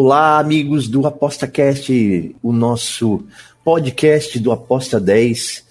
Olá, 0.00 0.38
amigos 0.38 0.86
do 0.86 1.08
ApostaCast, 1.08 2.36
o 2.40 2.52
nosso 2.52 3.26
podcast 3.64 4.38
do 4.38 4.52
Aposta 4.52 5.00
10. 5.00 5.66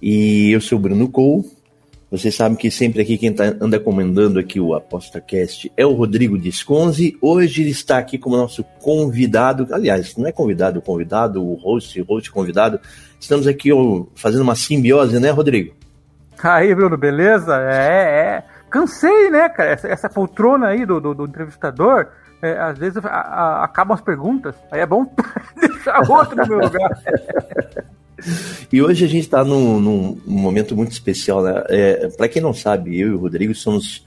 E 0.00 0.50
eu 0.50 0.62
sou 0.62 0.78
o 0.78 0.80
Bruno 0.80 1.10
Cole. 1.10 1.44
Vocês 2.10 2.34
sabem 2.34 2.56
que 2.56 2.70
sempre 2.70 3.02
aqui 3.02 3.18
quem 3.18 3.34
tá, 3.34 3.54
anda 3.60 3.78
comandando 3.78 4.38
aqui 4.38 4.58
o 4.58 4.74
ApostaCast 4.74 5.70
é 5.76 5.84
o 5.84 5.92
Rodrigo 5.92 6.38
Disconzi. 6.38 7.18
Hoje 7.20 7.60
ele 7.60 7.70
está 7.70 7.98
aqui 7.98 8.16
como 8.16 8.38
nosso 8.38 8.64
convidado. 8.80 9.68
Aliás, 9.70 10.16
não 10.16 10.26
é 10.26 10.32
convidado, 10.32 10.80
convidado, 10.80 11.44
o 11.44 11.52
host, 11.56 12.00
host 12.00 12.30
convidado. 12.30 12.80
Estamos 13.20 13.46
aqui 13.46 13.70
ó, 13.74 14.06
fazendo 14.14 14.40
uma 14.40 14.54
simbiose, 14.54 15.20
né, 15.20 15.28
Rodrigo? 15.28 15.74
Aí, 16.42 16.74
Bruno, 16.74 16.96
beleza? 16.96 17.54
É, 17.60 18.38
é. 18.38 18.44
Cansei, 18.70 19.28
né, 19.30 19.50
cara? 19.50 19.72
Essa, 19.72 19.88
essa 19.88 20.08
poltrona 20.08 20.68
aí 20.68 20.86
do, 20.86 20.98
do, 20.98 21.14
do 21.14 21.26
entrevistador, 21.26 22.08
é, 22.46 22.60
às 22.60 22.78
vezes 22.78 23.04
a, 23.04 23.08
a, 23.08 23.64
acabam 23.64 23.94
as 23.94 24.00
perguntas. 24.00 24.54
Aí 24.70 24.80
é 24.80 24.86
bom 24.86 25.06
deixar 25.60 26.10
outro 26.10 26.36
no 26.36 26.46
meu 26.46 26.58
lugar. 26.60 26.90
E 28.72 28.80
hoje 28.80 29.04
a 29.04 29.08
gente 29.08 29.24
está 29.24 29.44
num, 29.44 29.78
num, 29.78 30.20
momento 30.26 30.74
muito 30.74 30.90
especial, 30.90 31.42
né? 31.42 31.62
É, 31.68 32.08
Para 32.16 32.28
quem 32.28 32.40
não 32.40 32.54
sabe, 32.54 32.98
eu 32.98 33.08
e 33.08 33.12
o 33.12 33.18
Rodrigo 33.18 33.54
somos 33.54 34.06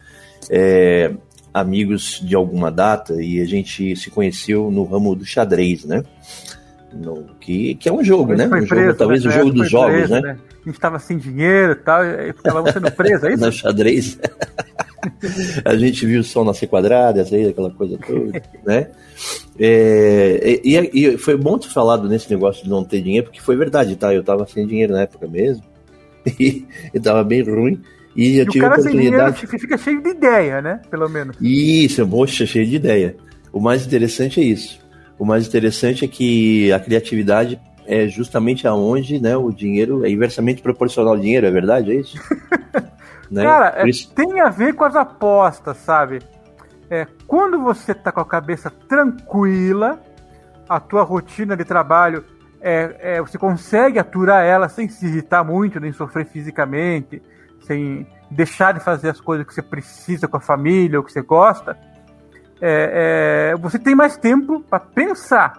é, 0.50 1.14
amigos 1.54 2.20
de 2.24 2.36
alguma 2.36 2.72
data 2.72 3.22
e 3.22 3.40
a 3.40 3.46
gente 3.46 3.96
se 3.96 4.10
conheceu 4.10 4.72
no 4.72 4.84
ramo 4.84 5.16
do 5.16 5.26
xadrez, 5.26 5.86
né? 5.86 6.04
No, 6.92 7.24
que, 7.40 7.76
que 7.76 7.88
é 7.88 7.94
um 7.94 8.04
jogo, 8.04 8.34
né? 8.34 8.48
Um 8.48 8.50
preso, 8.50 8.68
jogo, 8.68 8.94
talvez 8.96 9.24
né? 9.24 9.30
o 9.30 9.34
jogo 9.34 9.52
dos 9.52 9.70
jogos, 9.70 9.92
preso, 9.92 10.14
né? 10.14 10.22
né? 10.22 10.38
A 10.50 10.66
gente 10.66 10.76
estava 10.76 11.00
sem 11.00 11.18
dinheiro 11.18 11.74
e 11.74 11.76
tal, 11.76 12.04
e 12.04 12.34
ficava 12.34 12.72
sendo 12.72 12.92
preso, 12.92 13.28
é 13.28 13.34
isso? 13.34 13.46
no 13.46 13.52
xadrez. 13.52 14.20
A 15.66 15.76
gente 15.76 16.06
viu 16.06 16.22
o 16.22 16.24
sol 16.24 16.46
nascer 16.46 16.68
quadrado, 16.68 17.20
essa 17.20 17.36
aí, 17.36 17.48
aquela 17.48 17.72
coisa 17.72 17.98
toda, 17.98 18.42
né? 18.66 18.90
É, 19.60 20.60
e, 20.64 20.78
e, 20.94 21.18
foi 21.18 21.36
bom 21.36 21.58
ter 21.58 21.70
falado 21.70 22.08
nesse 22.08 22.30
negócio 22.30 22.64
de 22.64 22.70
não 22.70 22.84
ter 22.84 23.02
dinheiro, 23.02 23.28
porque 23.28 23.42
foi 23.42 23.56
verdade, 23.56 23.96
tá? 23.96 24.14
Eu 24.14 24.24
tava 24.24 24.46
sem 24.48 24.66
dinheiro 24.66 24.94
na 24.94 25.02
época 25.02 25.28
mesmo, 25.28 25.64
e, 26.40 26.66
e 26.94 27.00
tava 27.00 27.24
bem 27.24 27.44
ruim. 27.44 27.82
E 28.16 28.38
eu 28.38 28.46
E 28.46 28.48
o 28.48 28.52
tive 28.52 28.66
a 28.66 28.70
cara 28.70 28.82
sem 28.82 28.92
dinheiro 28.92 29.18
oportunidade. 29.18 29.60
fica 29.60 29.78
cheio 29.78 30.02
de 30.02 30.10
ideia, 30.10 30.62
né? 30.62 30.82
Pelo 30.90 31.08
menos. 31.08 31.38
Isso, 31.40 32.06
poxa, 32.08 32.46
cheio 32.46 32.66
de 32.66 32.76
ideia. 32.76 33.16
O 33.54 33.60
mais 33.60 33.86
interessante 33.86 34.40
é 34.40 34.44
isso. 34.44 34.80
O 35.18 35.26
mais 35.26 35.48
interessante 35.48 36.06
é 36.06 36.08
que 36.08 36.72
a 36.72 36.80
criatividade 36.80 37.60
é 37.86 38.08
justamente 38.08 38.68
aonde 38.68 39.20
né, 39.20 39.36
o 39.36 39.52
dinheiro 39.52 40.06
é 40.06 40.10
inversamente 40.10 40.62
proporcional 40.62 41.14
ao 41.14 41.20
dinheiro, 41.20 41.48
é 41.48 41.52
verdade? 41.52 41.92
É 41.92 41.96
isso? 41.96 42.18
Né? 43.30 43.44
Cara, 43.44 43.74
é, 43.78 43.88
isso- 43.90 44.12
tem 44.14 44.40
a 44.42 44.50
ver 44.50 44.74
com 44.74 44.84
as 44.84 44.96
apostas, 44.96 45.78
sabe? 45.78 46.20
É, 46.90 47.06
quando 47.28 47.62
você 47.62 47.94
tá 47.94 48.12
com 48.12 48.20
a 48.22 48.26
cabeça 48.26 48.70
tranquila, 48.70 50.02
a 50.68 50.80
tua 50.80 51.04
rotina 51.04 51.56
de 51.56 51.64
trabalho, 51.64 52.24
é, 52.62 52.96
é, 53.18 53.22
você 53.22 53.38
consegue 53.38 54.00
aturar 54.00 54.44
ela 54.44 54.68
sem 54.68 54.90
se 54.90 55.06
irritar 55.06 55.44
muito, 55.44 55.80
nem 55.80 55.94
sofrer 55.94 56.26
fisicamente, 56.26 57.22
sem 57.62 58.08
deixar 58.32 58.74
de 58.74 58.80
fazer 58.80 59.10
as 59.10 59.22
coisas 59.22 59.46
que 59.46 59.54
você 59.54 59.62
precisa 59.62 60.28
com 60.28 60.38
a 60.38 60.42
família 60.42 61.00
ou 61.00 61.06
que 61.06 61.12
você 61.12 61.22
gosta, 61.22 61.78
é, 62.62 63.52
é, 63.54 63.56
você 63.58 63.80
tem 63.80 63.96
mais 63.96 64.18
tempo 64.18 64.60
para 64.62 64.80
pensar, 64.80 65.54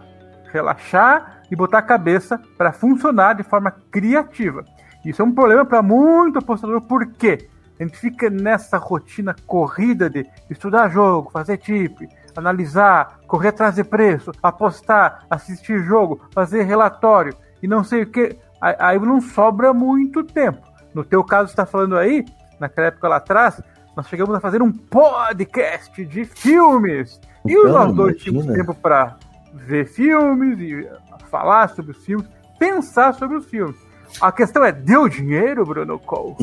relaxar 0.53 1.43
e 1.51 1.57
botar 1.57 1.79
a 1.79 1.83
cabeça 1.83 2.41
para 2.59 2.73
funcionar 2.73 3.35
de 3.35 3.43
forma 3.43 3.71
criativa. 3.91 4.65
Isso 5.05 5.23
é 5.23 5.25
um 5.25 5.33
problema 5.33 5.65
para 5.65 5.81
muito 5.83 6.39
apostador, 6.39 6.81
por 6.83 7.07
quê? 7.07 7.49
A 7.81 7.83
gente 7.83 7.97
fica 7.97 8.29
nessa 8.29 8.77
rotina 8.77 9.35
corrida 9.47 10.11
de 10.11 10.29
estudar 10.51 10.91
jogo, 10.91 11.31
fazer 11.31 11.57
tip, 11.57 12.07
analisar, 12.37 13.21
correr 13.27 13.49
atrás 13.49 13.77
de 13.77 13.83
preço, 13.83 14.33
apostar, 14.43 15.25
assistir 15.31 15.83
jogo, 15.83 16.21
fazer 16.35 16.65
relatório 16.65 17.35
e 17.63 17.67
não 17.67 17.83
sei 17.83 18.03
o 18.03 18.07
que. 18.07 18.37
Aí 18.61 18.99
não 18.99 19.19
sobra 19.19 19.73
muito 19.73 20.23
tempo. 20.23 20.61
No 20.93 21.03
teu 21.03 21.25
caso, 21.25 21.49
você 21.49 21.53
está 21.53 21.65
falando 21.65 21.97
aí, 21.97 22.27
naquela 22.59 22.89
época 22.89 23.09
lá 23.09 23.17
atrás, 23.17 23.63
nós 23.97 24.07
chegamos 24.09 24.35
a 24.35 24.41
fazer 24.41 24.61
um 24.61 24.71
podcast 24.71 26.05
de 26.05 26.27
filmes. 26.27 27.19
E 27.47 27.55
Então, 27.55 27.73
nós 27.73 27.95
dois 27.95 28.17
tínhamos 28.19 28.47
tempo 28.55 28.75
para 28.75 29.17
ver 29.55 29.87
filmes 29.87 30.61
e 30.61 30.87
falar 31.31 31.71
sobre 31.71 31.93
os 31.93 32.05
filmes, 32.05 32.29
pensar 32.59 33.15
sobre 33.15 33.39
os 33.39 33.47
filmes. 33.47 33.77
A 34.21 34.33
questão 34.33 34.65
é, 34.65 34.73
deu 34.73 35.09
dinheiro, 35.09 35.65
Bruno 35.65 35.99
Cole? 35.99 36.35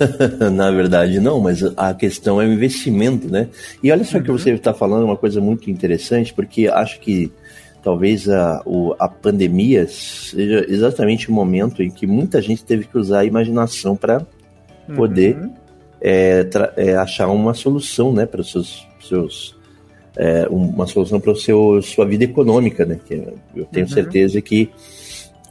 Na 0.54 0.70
verdade, 0.70 1.18
não, 1.20 1.40
mas 1.40 1.62
a 1.76 1.92
questão 1.94 2.40
é 2.40 2.46
o 2.46 2.52
investimento, 2.52 3.30
né? 3.30 3.48
E 3.82 3.90
olha 3.90 4.04
só 4.04 4.20
que 4.20 4.30
Uhum. 4.30 4.38
você 4.38 4.50
está 4.52 4.72
falando 4.74 5.04
uma 5.04 5.16
coisa 5.16 5.40
muito 5.40 5.70
interessante, 5.70 6.32
porque 6.34 6.68
acho 6.68 7.00
que 7.00 7.32
talvez 7.82 8.28
a, 8.28 8.62
o- 8.66 8.94
a 8.98 9.08
pandemia 9.08 9.86
seja 9.88 10.64
exatamente 10.68 11.30
o 11.30 11.32
momento 11.32 11.82
em 11.82 11.90
que 11.90 12.06
muita 12.06 12.40
gente 12.42 12.64
teve 12.64 12.84
que 12.84 12.98
usar 12.98 13.20
a 13.20 13.24
imaginação 13.24 13.94
para 13.96 14.26
poder 14.94 15.36
Uhum. 15.36 15.54
é, 16.00 16.44
tra- 16.44 16.72
é, 16.76 16.94
achar 16.96 17.28
uma 17.28 17.54
solução, 17.54 18.12
né, 18.12 18.26
para 18.26 18.40
os 18.40 18.50
seus, 18.50 18.86
seus 19.00 19.56
é, 20.16 20.46
uma 20.50 20.86
solução 20.86 21.20
para 21.20 21.34
seu 21.34 21.82
sua 21.82 22.06
vida 22.06 22.24
econômica, 22.24 22.86
né? 22.86 22.98
Que 23.06 23.14
eu 23.54 23.66
tenho 23.66 23.86
Uhum. 23.86 23.92
certeza 23.92 24.40
que 24.40 24.70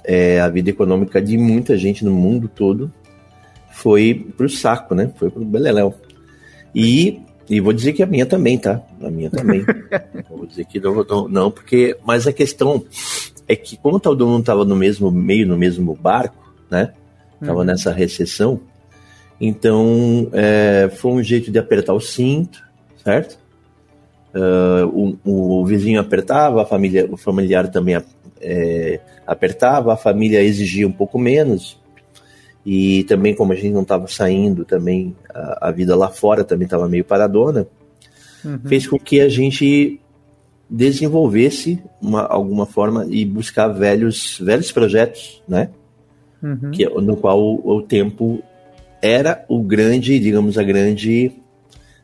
é, 0.06 0.40
a 0.40 0.48
vida 0.50 0.70
econômica 0.70 1.22
de 1.22 1.38
muita 1.38 1.78
gente 1.78 2.06
no 2.06 2.12
mundo 2.12 2.48
todo 2.48 2.92
foi 3.72 4.28
pro 4.38 4.50
saco, 4.50 4.96
né? 4.96 5.12
Foi 5.18 5.30
pro 5.30 5.44
beleléu. 5.44 5.94
E, 6.74 7.22
e 7.50 7.60
vou 7.60 7.74
dizer 7.74 7.94
que 7.94 8.04
a 8.04 8.06
minha 8.06 8.26
também, 8.26 8.58
tá? 8.58 8.82
A 9.02 9.10
minha 9.10 9.30
também. 9.30 9.66
Vou 10.30 10.46
dizer 10.46 10.66
que 10.66 10.80
não, 10.80 11.04
não, 11.04 11.28
não, 11.28 11.52
porque. 11.52 11.98
Mas 12.06 12.28
a 12.28 12.34
questão 12.34 12.84
é 13.48 13.56
que, 13.56 13.78
como 13.78 14.00
todo 14.00 14.28
mundo 14.28 14.42
estava 14.42 14.66
no 14.66 14.76
mesmo 14.76 15.10
meio, 15.12 15.48
no 15.48 15.58
mesmo 15.58 15.96
barco, 15.96 16.54
né? 16.70 16.94
Tava 17.40 17.60
Uhum. 17.60 17.66
nessa 17.66 17.92
recessão. 17.92 18.60
Então, 19.40 20.30
é, 20.34 20.90
foi 20.96 21.12
um 21.12 21.24
jeito 21.24 21.52
de 21.52 21.60
apertar 21.60 21.94
o 21.94 22.00
cinto, 22.00 22.64
certo? 23.04 23.38
Ah, 24.36 24.86
o, 24.86 25.18
o 25.24 25.66
vizinho 25.66 26.00
apertava, 26.00 26.62
a 26.62 26.66
família, 26.66 27.08
o 27.10 27.16
familiar 27.16 27.70
também 27.70 27.96
é, 28.42 29.00
apertava, 29.26 29.94
a 29.94 29.98
família 29.98 30.42
exigia 30.42 30.88
um 30.88 30.92
pouco 30.92 31.18
menos. 31.18 31.80
E 32.66 33.04
também, 33.04 33.36
como 33.36 33.54
a 33.54 33.56
gente 33.56 33.72
não 33.72 33.84
estava 33.84 34.08
saindo, 34.08 34.66
também 34.66 35.16
a, 35.34 35.70
a 35.70 35.72
vida 35.72 35.96
lá 35.96 36.10
fora 36.10 36.44
também 36.44 36.66
estava 36.66 36.90
meio 36.90 37.06
paradona, 37.06 37.68
Uhum. 38.46 38.60
fez 38.66 38.86
com 38.86 39.00
que 39.00 39.20
a 39.22 39.28
gente 39.28 40.00
desenvolvesse 40.70 41.82
uma, 42.00 42.22
alguma 42.22 42.66
forma 42.66 43.06
e 43.10 43.26
buscar 43.26 43.68
velhos, 43.70 44.40
velhos 44.40 44.72
projetos, 44.72 45.42
né? 45.48 45.70
Uhum. 46.44 46.70
que, 46.72 46.86
no 46.88 47.18
qual 47.18 47.42
o, 47.42 47.78
o 47.78 47.82
tempo 47.82 48.44
era 49.02 49.44
o 49.48 49.64
grande, 49.64 50.20
digamos, 50.20 50.58
a 50.60 50.64
grande, 50.64 51.32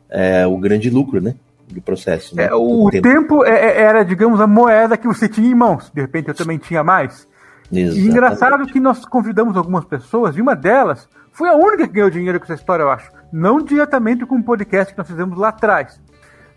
é, 0.09 0.47
o 0.47 0.57
grande 0.57 0.89
lucro, 0.89 1.21
né, 1.21 1.35
do 1.73 1.81
processo. 1.81 2.35
Né? 2.35 2.45
É, 2.45 2.53
o 2.53 2.89
tempo, 3.01 3.43
é- 3.45 3.49
é- 3.49 3.81
era, 3.81 4.03
digamos, 4.03 4.39
a 4.41 4.47
moeda 4.47 4.97
que 4.97 5.07
você 5.07 5.27
tinha 5.29 5.49
em 5.49 5.55
mãos. 5.55 5.91
De 5.93 6.01
repente 6.01 6.27
eu 6.29 6.33
também 6.35 6.57
tinha 6.57 6.83
mais. 6.83 7.27
E 7.71 7.79
Exatamente. 7.79 8.07
engraçado 8.09 8.65
que 8.67 8.79
nós 8.79 9.05
convidamos 9.05 9.55
algumas 9.55 9.85
pessoas, 9.85 10.35
e 10.35 10.41
uma 10.41 10.55
delas 10.55 11.07
foi 11.31 11.47
a 11.49 11.53
única 11.55 11.87
que 11.87 11.93
ganhou 11.93 12.09
dinheiro 12.09 12.37
com 12.39 12.43
essa 12.43 12.55
história, 12.55 12.83
eu 12.83 12.89
acho. 12.91 13.09
Não 13.31 13.61
diretamente 13.61 14.25
com 14.25 14.35
o 14.35 14.43
podcast 14.43 14.93
que 14.93 14.97
nós 14.97 15.07
fizemos 15.07 15.37
lá 15.37 15.49
atrás, 15.49 15.99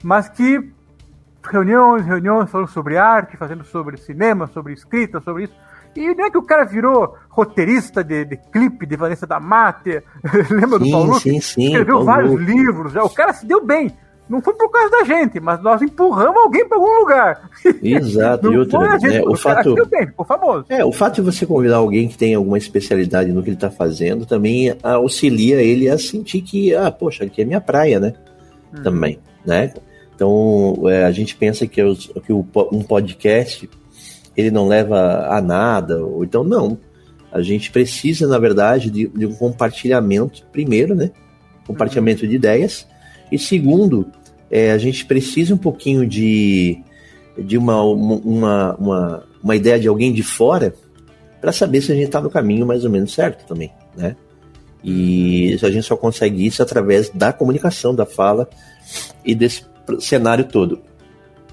mas 0.02 0.28
que 0.28 0.72
reuniões, 1.50 2.04
reuniões 2.06 2.50
falando 2.50 2.68
sobre 2.68 2.96
arte, 2.96 3.36
fazendo 3.36 3.64
sobre 3.64 3.96
cinema, 3.96 4.46
sobre 4.48 4.72
escrita, 4.72 5.20
sobre 5.20 5.44
isso. 5.44 5.54
E 5.94 6.12
não 6.14 6.24
é 6.24 6.30
que 6.30 6.38
o 6.38 6.42
cara 6.42 6.64
virou 6.64 7.16
roteirista 7.28 8.02
de, 8.02 8.24
de 8.24 8.36
clipe 8.50 8.84
de 8.84 8.96
Vanessa 8.96 9.26
da 9.26 9.38
Mata, 9.38 10.02
lembra 10.50 10.78
do 10.80 10.84
Sim, 10.84 10.90
Paulo? 10.90 11.20
sim, 11.20 11.40
sim, 11.40 11.66
Escreveu 11.66 11.94
Paulo 11.98 12.04
vários 12.06 12.30
Luque. 12.32 12.44
livros, 12.44 12.92
já. 12.92 13.04
o 13.04 13.10
cara 13.10 13.32
se 13.32 13.46
deu 13.46 13.64
bem. 13.64 13.92
Não 14.28 14.40
foi 14.40 14.54
por 14.54 14.70
causa 14.70 14.90
da 14.90 15.04
gente, 15.04 15.38
mas 15.38 15.62
nós 15.62 15.82
empurramos 15.82 16.36
alguém 16.36 16.66
para 16.66 16.78
algum 16.78 17.00
lugar. 17.00 17.50
Exato, 17.82 18.50
e 18.50 18.56
outra, 18.56 18.78
a 18.78 18.98
gente, 18.98 19.12
né, 19.12 19.22
o 19.22 19.36
fato, 19.36 19.74
bem, 19.86 20.06
ficou 20.06 20.24
famoso. 20.24 20.64
é, 20.70 20.82
o 20.84 20.92
fato 20.92 21.16
de 21.16 21.20
você 21.20 21.44
convidar 21.44 21.76
alguém 21.76 22.08
que 22.08 22.16
tem 22.16 22.34
alguma 22.34 22.56
especialidade 22.56 23.30
no 23.32 23.42
que 23.42 23.50
ele 23.50 23.56
está 23.56 23.70
fazendo 23.70 24.24
também 24.24 24.74
auxilia 24.82 25.60
ele 25.60 25.90
a 25.90 25.98
sentir 25.98 26.40
que, 26.40 26.74
ah, 26.74 26.90
poxa, 26.90 27.24
aqui 27.24 27.42
é 27.42 27.44
minha 27.44 27.60
praia, 27.60 28.00
né? 28.00 28.14
Uhum. 28.74 28.82
Também, 28.82 29.18
né? 29.44 29.72
Então, 30.14 30.84
é, 30.86 31.04
a 31.04 31.10
gente 31.10 31.36
pensa 31.36 31.66
que, 31.66 31.82
os, 31.82 32.06
que 32.24 32.32
o, 32.32 32.46
um 32.72 32.82
podcast 32.82 33.68
ele 34.36 34.50
não 34.50 34.66
leva 34.66 35.28
a 35.28 35.40
nada, 35.40 36.04
ou 36.04 36.24
então 36.24 36.42
não. 36.42 36.78
A 37.30 37.42
gente 37.42 37.70
precisa, 37.70 38.26
na 38.26 38.38
verdade, 38.38 38.90
de, 38.90 39.06
de 39.08 39.26
um 39.26 39.34
compartilhamento, 39.34 40.46
primeiro, 40.52 40.94
né? 40.94 41.10
Compartilhamento 41.66 42.22
uhum. 42.22 42.30
de 42.30 42.36
ideias, 42.36 42.86
e 43.30 43.38
segundo, 43.38 44.06
é, 44.50 44.70
a 44.70 44.78
gente 44.78 45.04
precisa 45.04 45.54
um 45.54 45.58
pouquinho 45.58 46.06
de, 46.06 46.78
de 47.38 47.58
uma, 47.58 47.82
uma, 47.82 48.74
uma, 48.76 49.24
uma 49.42 49.56
ideia 49.56 49.78
de 49.78 49.88
alguém 49.88 50.12
de 50.12 50.22
fora 50.22 50.74
para 51.40 51.52
saber 51.52 51.82
se 51.82 51.92
a 51.92 51.94
gente 51.94 52.06
está 52.06 52.20
no 52.20 52.30
caminho 52.30 52.66
mais 52.66 52.84
ou 52.84 52.90
menos 52.90 53.12
certo 53.12 53.46
também, 53.46 53.70
né? 53.96 54.16
E 54.82 55.58
a 55.62 55.70
gente 55.70 55.84
só 55.84 55.96
consegue 55.96 56.46
isso 56.46 56.62
através 56.62 57.08
da 57.08 57.32
comunicação, 57.32 57.94
da 57.94 58.04
fala 58.04 58.48
e 59.24 59.34
desse 59.34 59.64
cenário 59.98 60.44
todo. 60.44 60.80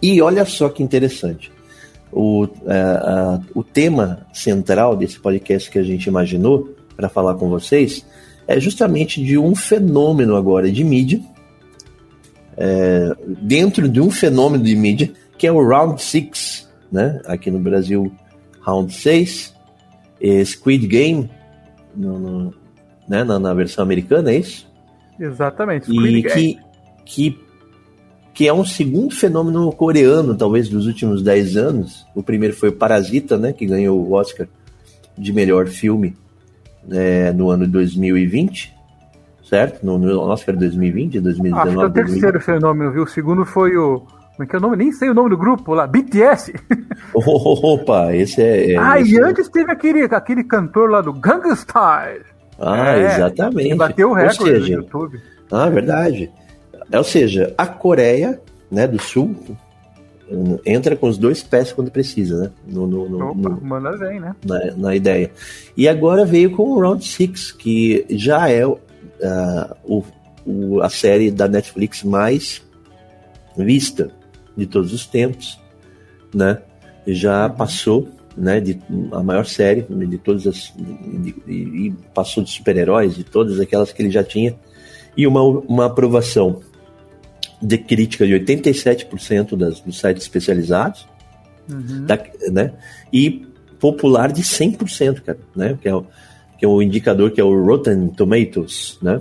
E 0.01 0.21
olha 0.21 0.44
só 0.45 0.68
que 0.68 0.83
interessante. 0.83 1.51
O, 2.12 2.45
é, 2.65 2.73
a, 2.73 3.39
o 3.56 3.63
tema 3.63 4.27
central 4.33 4.97
desse 4.97 5.18
podcast 5.18 5.71
que 5.71 5.79
a 5.79 5.83
gente 5.83 6.07
imaginou 6.07 6.75
para 6.95 7.07
falar 7.07 7.35
com 7.35 7.50
vocês 7.50 8.06
é 8.47 8.59
justamente 8.59 9.23
de 9.23 9.38
um 9.38 9.56
fenômeno 9.56 10.35
agora 10.35 10.69
de 10.69 10.83
mídia, 10.83 11.21
é, 12.63 13.15
dentro 13.41 13.89
de 13.89 13.99
um 13.99 14.11
fenômeno 14.11 14.63
de 14.63 14.75
mídia 14.75 15.11
que 15.35 15.47
é 15.47 15.51
o 15.51 15.67
Round 15.67 15.99
6, 15.99 16.69
né? 16.91 17.19
aqui 17.25 17.49
no 17.49 17.57
Brasil, 17.57 18.11
Round 18.61 18.93
6, 18.93 19.55
é 20.21 20.45
Squid 20.45 20.85
Game, 20.85 21.27
no, 21.95 22.19
no, 22.19 22.53
né? 23.09 23.23
na, 23.23 23.39
na, 23.39 23.51
versão 23.55 23.83
americana, 23.83 24.31
é 24.31 24.37
isso? 24.37 24.71
Exatamente. 25.19 25.85
Squid 25.85 26.17
e 26.17 26.21
Game. 26.21 26.59
que, 27.03 27.31
que 27.33 27.51
que 28.33 28.47
é 28.47 28.53
um 28.53 28.63
segundo 28.63 29.13
fenômeno 29.13 29.69
coreano, 29.73 30.37
talvez, 30.37 30.69
dos 30.69 30.87
últimos 30.87 31.21
10 31.21 31.57
anos. 31.57 32.07
O 32.15 32.23
primeiro 32.23 32.55
foi 32.55 32.69
o 32.69 32.73
Parasita, 32.73 33.37
né, 33.37 33.51
que 33.51 33.65
ganhou 33.65 33.99
o 33.99 34.13
Oscar 34.13 34.47
de 35.17 35.33
melhor 35.33 35.67
filme 35.67 36.15
é, 36.89 37.33
no 37.33 37.49
ano 37.49 37.65
de 37.65 37.71
2020, 37.73 38.73
certo? 39.51 39.86
No, 39.86 39.98
no 39.98 40.21
Oscar 40.21 40.56
2020, 40.56 41.19
2019. 41.19 41.68
Acho 41.68 41.77
que 41.77 41.83
é 41.83 41.86
o 41.86 41.92
terceiro 41.92 42.31
2020. 42.31 42.44
fenômeno, 42.45 42.92
viu? 42.94 43.03
O 43.03 43.07
segundo 43.07 43.45
foi 43.45 43.75
o. 43.75 44.00
Como 44.00 44.44
é 44.44 44.45
que 44.45 44.56
é 44.56 44.59
o 44.59 44.62
nome? 44.62 44.77
Nem 44.77 44.94
sei 44.94 45.09
o 45.09 45.13
nome 45.13 45.30
do 45.30 45.38
grupo 45.38 45.74
lá, 45.74 45.86
BTS. 45.86 46.53
Opa, 47.13 48.15
esse 48.15 48.42
é. 48.42 48.71
é 48.71 48.77
ah, 48.77 49.00
esse 49.00 49.13
e 49.13 49.19
é... 49.19 49.24
antes 49.24 49.50
teve 49.50 49.69
aquele, 49.69 50.03
aquele 50.06 50.45
cantor 50.45 50.89
lá 50.89 51.01
do 51.01 51.12
Gangnam 51.12 51.53
Style. 51.53 52.24
Ah, 52.57 52.95
é, 52.95 53.06
exatamente. 53.07 53.75
bateu 53.75 54.12
o 54.12 54.13
recorde 54.13 54.44
seja, 54.44 54.77
no 54.77 54.83
YouTube. 54.83 55.19
Ah, 55.51 55.68
verdade. 55.68 56.31
É, 56.89 56.97
ou 56.97 57.04
seja, 57.04 57.54
a 57.57 57.68
Coreia 57.68 58.39
né, 58.71 58.88
do 58.88 59.01
Sul 59.01 59.36
entra 60.65 60.95
com 60.95 61.09
os 61.09 61.18
dois 61.18 61.44
pés 61.44 61.74
quando 61.74 61.92
precisa, 61.92 62.44
né? 62.44 62.51
No, 62.65 62.88
no, 62.88 63.09
no, 63.09 63.31
Opa, 63.31 63.50
no 63.50 63.62
manda 63.62 63.97
bem, 63.97 64.19
né? 64.19 64.33
Na, 64.45 64.59
na, 64.77 64.95
ideia. 64.95 65.30
E 65.75 65.89
agora 65.89 66.24
veio 66.24 66.51
com 66.51 66.63
o 66.63 66.80
Round 66.80 67.06
Six, 67.06 67.51
que 67.51 68.06
já 68.09 68.50
é 68.50 68.63
uh, 69.21 69.75
o, 69.83 70.03
o, 70.45 70.81
a 70.81 70.89
série 70.89 71.31
da 71.31 71.47
Netflix 71.47 72.03
mais 72.03 72.62
vista 73.57 74.12
de 74.56 74.65
todos 74.65 74.94
os 74.94 75.06
tempos, 75.06 75.59
né? 76.33 76.62
Já 77.07 77.47
uhum. 77.47 77.56
passou, 77.56 78.09
né? 78.35 78.59
De, 78.59 78.79
a 79.12 79.23
maior 79.23 79.45
série 79.45 79.81
de 79.81 80.18
todas 80.18 80.47
as. 80.47 80.73
E 81.47 81.94
passou 82.13 82.44
de 82.44 82.50
super-heróis, 82.50 83.15
de 83.15 83.23
todas 83.23 83.59
aquelas 83.59 83.91
que 83.91 84.01
ele 84.01 84.12
já 84.12 84.23
tinha. 84.23 84.56
E 85.15 85.27
uma, 85.27 85.41
uma 85.41 85.85
aprovação 85.88 86.62
de 87.62 87.77
crítica 87.77 88.25
de 88.25 88.33
87% 88.33 89.56
das, 89.56 89.81
dos 89.81 90.00
sites 90.00 90.23
especializados, 90.23 91.07
uhum. 91.69 92.06
da, 92.06 92.18
né? 92.51 92.73
E 93.12 93.45
popular 93.79 94.31
de 94.31 94.41
100%, 94.41 95.21
cara, 95.21 95.39
né? 95.56 95.77
Que 95.81 95.89
é, 95.89 96.03
que 96.61 96.65
é 96.65 96.67
o 96.67 96.79
indicador 96.79 97.31
que 97.31 97.41
é 97.41 97.43
o 97.43 97.65
Rotten 97.65 98.09
Tomatoes, 98.09 98.99
né? 99.01 99.19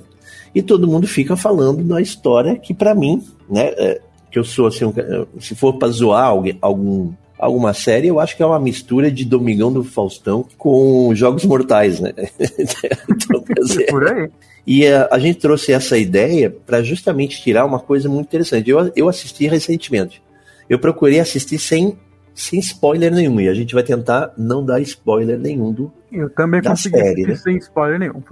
E 0.54 0.60
todo 0.60 0.86
mundo 0.86 1.06
fica 1.06 1.34
falando 1.38 1.82
da 1.82 1.98
história 1.98 2.54
que 2.54 2.74
para 2.74 2.94
mim, 2.94 3.24
né? 3.48 3.72
É, 3.78 3.98
que 4.30 4.38
eu 4.38 4.44
sou 4.44 4.66
assim, 4.66 4.84
um, 4.84 4.92
se 5.40 5.54
for 5.54 5.78
para 5.78 5.88
zoar 5.88 6.26
alguém, 6.26 6.58
algum 6.60 7.14
alguma 7.38 7.72
série, 7.72 8.08
eu 8.08 8.20
acho 8.20 8.36
que 8.36 8.42
é 8.42 8.46
uma 8.46 8.60
mistura 8.60 9.10
de 9.10 9.24
Domingão 9.24 9.72
do 9.72 9.82
Faustão 9.82 10.46
com 10.58 11.14
Jogos 11.14 11.46
Mortais, 11.46 11.98
né? 11.98 12.12
então, 13.08 13.42
dizer, 13.58 13.86
Por 13.86 14.06
aí. 14.06 14.30
E 14.66 14.86
a, 14.86 15.08
a 15.10 15.18
gente 15.18 15.38
trouxe 15.38 15.72
essa 15.72 15.96
ideia 15.96 16.50
para 16.50 16.82
justamente 16.82 17.42
tirar 17.42 17.64
uma 17.64 17.80
coisa 17.80 18.06
muito 18.06 18.26
interessante. 18.26 18.68
Eu, 18.68 18.92
eu 18.94 19.08
assisti 19.08 19.46
recentemente. 19.46 20.22
Eu 20.68 20.78
procurei 20.78 21.18
assistir 21.18 21.58
sem, 21.58 21.96
sem 22.40 22.58
spoiler 22.58 23.12
nenhum. 23.12 23.40
E 23.40 23.48
a 23.48 23.54
gente 23.54 23.74
vai 23.74 23.82
tentar 23.82 24.32
não 24.36 24.64
dar 24.64 24.80
spoiler 24.80 25.38
nenhum 25.38 25.72
do. 25.72 25.92
Eu 26.10 26.30
também 26.30 26.60
da 26.60 26.70
consegui 26.70 26.98
série, 26.98 27.26
né? 27.26 27.36
sem 27.36 27.56
spoiler 27.58 27.98
nenhum. 27.98 28.22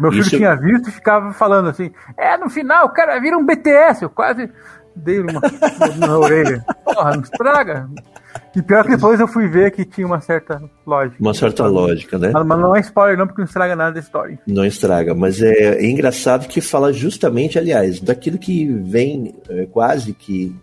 Meu 0.00 0.10
filho 0.10 0.22
Isso... 0.22 0.36
tinha 0.36 0.54
visto 0.56 0.88
e 0.88 0.92
ficava 0.92 1.32
falando 1.32 1.68
assim: 1.68 1.90
é, 2.16 2.36
no 2.36 2.50
final 2.50 2.86
o 2.86 2.90
cara 2.90 3.18
vira 3.20 3.38
um 3.38 3.46
BTS. 3.46 4.02
Eu 4.02 4.10
quase 4.10 4.50
dei 4.96 5.20
uma 5.20 5.40
na 5.98 6.18
orelha. 6.18 6.64
Porra, 6.84 7.12
não 7.12 7.22
estraga. 7.22 7.88
E 8.56 8.62
pior 8.62 8.84
que 8.84 8.90
depois 8.90 9.20
eu 9.20 9.28
fui 9.28 9.48
ver 9.48 9.70
que 9.70 9.84
tinha 9.84 10.06
uma 10.06 10.20
certa 10.20 10.62
lógica. 10.86 11.16
Uma 11.20 11.34
certa 11.34 11.66
lógica, 11.66 12.18
né? 12.18 12.32
Mas, 12.32 12.58
não 12.58 12.74
é 12.74 12.80
spoiler 12.80 13.16
não, 13.16 13.26
porque 13.26 13.40
não 13.40 13.46
estraga 13.46 13.76
nada 13.76 13.92
da 13.92 14.00
história. 14.00 14.38
Não 14.46 14.64
estraga, 14.64 15.14
mas 15.14 15.40
é, 15.40 15.76
é 15.76 15.86
engraçado 15.86 16.48
que 16.48 16.60
fala 16.60 16.92
justamente, 16.92 17.58
aliás, 17.58 18.00
daquilo 18.00 18.38
que 18.38 18.66
vem 18.66 19.34
é, 19.48 19.66
quase 19.66 20.12
que 20.12 20.54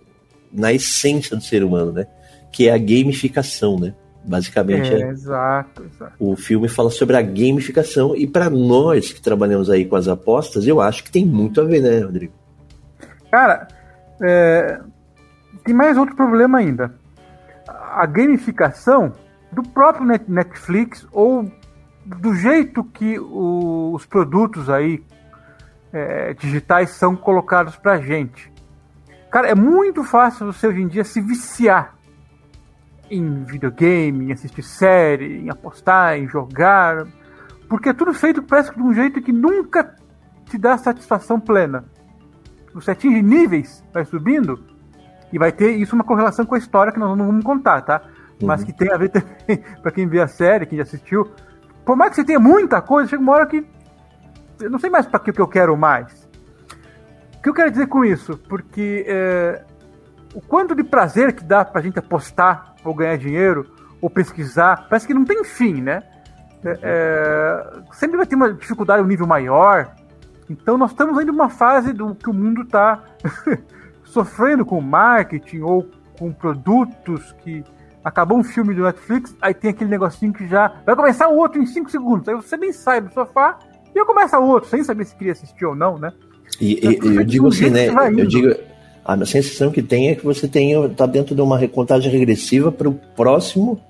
na 0.51 0.73
essência 0.73 1.35
do 1.35 1.43
ser 1.43 1.63
humano, 1.63 1.93
né? 1.93 2.07
Que 2.51 2.67
é 2.67 2.73
a 2.73 2.77
gamificação, 2.77 3.79
né? 3.79 3.93
Basicamente. 4.23 4.93
É, 4.93 5.01
é, 5.01 5.09
exato, 5.09 5.83
exato. 5.83 6.13
O 6.19 6.35
filme 6.35 6.67
fala 6.67 6.89
sobre 6.89 7.17
a 7.17 7.21
gamificação 7.21 8.15
e 8.15 8.27
para 8.27 8.49
nós 8.49 9.11
que 9.11 9.21
trabalhamos 9.21 9.69
aí 9.69 9.85
com 9.85 9.95
as 9.95 10.07
apostas, 10.07 10.67
eu 10.67 10.79
acho 10.79 11.03
que 11.03 11.11
tem 11.11 11.25
muito 11.25 11.59
a 11.59 11.63
ver, 11.63 11.81
né, 11.81 11.99
Rodrigo? 11.99 12.33
Cara, 13.31 13.67
é, 14.21 14.79
tem 15.63 15.73
mais 15.73 15.97
outro 15.97 16.15
problema 16.15 16.59
ainda 16.59 17.01
a 17.91 18.05
gamificação 18.05 19.13
do 19.51 19.61
próprio 19.61 20.05
Netflix 20.27 21.05
ou 21.11 21.51
do 22.05 22.33
jeito 22.33 22.83
que 22.83 23.19
o, 23.19 23.91
os 23.93 24.05
produtos 24.05 24.69
aí 24.69 25.03
é, 25.91 26.33
digitais 26.33 26.91
são 26.91 27.15
colocados 27.15 27.75
pra 27.75 27.99
gente. 27.99 28.51
Cara, 29.29 29.49
é 29.49 29.55
muito 29.55 30.03
fácil 30.03 30.45
você 30.45 30.67
hoje 30.67 30.81
em 30.81 30.87
dia 30.87 31.03
se 31.03 31.21
viciar 31.21 31.95
em 33.11 33.43
videogame, 33.43 34.25
em 34.25 34.31
assistir 34.31 34.63
série, 34.63 35.39
em 35.39 35.49
apostar, 35.49 36.17
em 36.17 36.27
jogar, 36.27 37.05
porque 37.67 37.89
é 37.89 37.93
tudo 37.93 38.13
feito 38.13 38.41
parece 38.41 38.73
de 38.73 38.81
um 38.81 38.93
jeito 38.93 39.21
que 39.21 39.31
nunca 39.31 39.95
te 40.45 40.57
dá 40.57 40.77
satisfação 40.77 41.39
plena. 41.39 41.85
Você 42.73 42.91
atinge 42.91 43.21
níveis, 43.21 43.83
vai 43.93 44.05
subindo, 44.05 44.63
e 45.31 45.37
vai 45.37 45.51
ter 45.51 45.71
isso 45.71 45.95
uma 45.95 46.03
correlação 46.03 46.45
com 46.45 46.55
a 46.55 46.57
história 46.57 46.91
que 46.91 46.99
nós 46.99 47.17
não 47.17 47.27
vamos 47.27 47.43
contar, 47.43 47.81
tá? 47.81 48.01
Uhum. 48.41 48.47
Mas 48.47 48.63
que 48.63 48.73
tem 48.73 48.91
a 48.91 48.97
ver 48.97 49.09
também, 49.11 49.63
pra 49.81 49.91
quem 49.91 50.07
vê 50.07 50.21
a 50.21 50.27
série, 50.27 50.65
quem 50.65 50.77
já 50.77 50.83
assistiu. 50.83 51.31
Por 51.85 51.95
mais 51.95 52.11
que 52.11 52.17
você 52.17 52.23
tenha 52.23 52.39
muita 52.39 52.81
coisa, 52.81 53.09
chega 53.09 53.21
uma 53.21 53.33
hora 53.33 53.45
que. 53.45 53.65
Eu 54.59 54.69
não 54.69 54.79
sei 54.79 54.89
mais 54.89 55.05
para 55.05 55.19
que, 55.19 55.31
que 55.31 55.41
eu 55.41 55.47
quero 55.47 55.75
mais. 55.75 56.29
O 57.37 57.41
que 57.41 57.49
eu 57.49 57.53
quero 57.53 57.71
dizer 57.71 57.87
com 57.87 58.05
isso? 58.05 58.37
Porque 58.47 59.05
é, 59.07 59.63
o 60.33 60.41
quanto 60.41 60.75
de 60.75 60.83
prazer 60.83 61.33
que 61.33 61.43
dá 61.43 61.63
pra 61.65 61.81
gente 61.81 61.99
apostar 61.99 62.75
ou 62.83 62.93
ganhar 62.93 63.17
dinheiro, 63.17 63.65
ou 64.01 64.09
pesquisar, 64.09 64.87
parece 64.89 65.05
que 65.05 65.13
não 65.13 65.23
tem 65.23 65.43
fim, 65.43 65.81
né? 65.81 66.03
É, 66.63 66.79
é, 66.81 67.93
sempre 67.93 68.17
vai 68.17 68.25
ter 68.25 68.35
uma 68.35 68.53
dificuldade, 68.53 69.03
um 69.03 69.07
nível 69.07 69.27
maior. 69.27 69.93
Então 70.49 70.77
nós 70.77 70.91
estamos 70.91 71.17
ainda 71.17 71.31
numa 71.31 71.49
fase 71.49 71.93
do 71.93 72.15
que 72.15 72.29
o 72.29 72.33
mundo 72.33 72.63
está 72.63 73.03
sofrendo 74.03 74.65
com 74.65 74.81
marketing 74.81 75.61
ou 75.61 75.87
com 76.17 76.31
produtos 76.31 77.33
que 77.43 77.63
acabou 78.03 78.37
um 78.37 78.43
filme 78.43 78.73
do 78.73 78.83
Netflix, 78.83 79.35
aí 79.41 79.53
tem 79.53 79.69
aquele 79.69 79.89
negocinho 79.89 80.33
que 80.33 80.47
já 80.47 80.73
vai 80.85 80.95
começar 80.95 81.27
o 81.27 81.37
outro 81.37 81.61
em 81.61 81.65
5 81.65 81.89
segundos. 81.89 82.27
Aí 82.27 82.35
você 82.35 82.57
nem 82.57 82.73
sai 82.73 82.99
do 82.99 83.13
sofá 83.13 83.59
e 83.93 84.01
o 84.01 84.43
outro, 84.43 84.69
sem 84.69 84.83
saber 84.83 85.05
se 85.05 85.15
queria 85.15 85.33
assistir 85.33 85.65
ou 85.65 85.75
não, 85.75 85.97
né? 85.97 86.11
E, 86.59 86.79
e 86.85 87.15
eu 87.15 87.23
digo 87.23 87.47
assim, 87.47 87.69
né? 87.69 87.87
Eu 88.17 88.25
digo, 88.25 88.55
a 89.03 89.25
sensação 89.25 89.71
que 89.71 89.81
tem 89.81 90.09
é 90.09 90.15
que 90.15 90.23
você 90.23 90.47
tem, 90.47 90.89
tá 90.89 91.05
dentro 91.05 91.35
de 91.35 91.41
uma 91.41 91.57
recontagem 91.57 92.11
regressiva 92.11 92.71
para 92.71 92.87
o 92.87 92.93
próximo, 92.93 93.81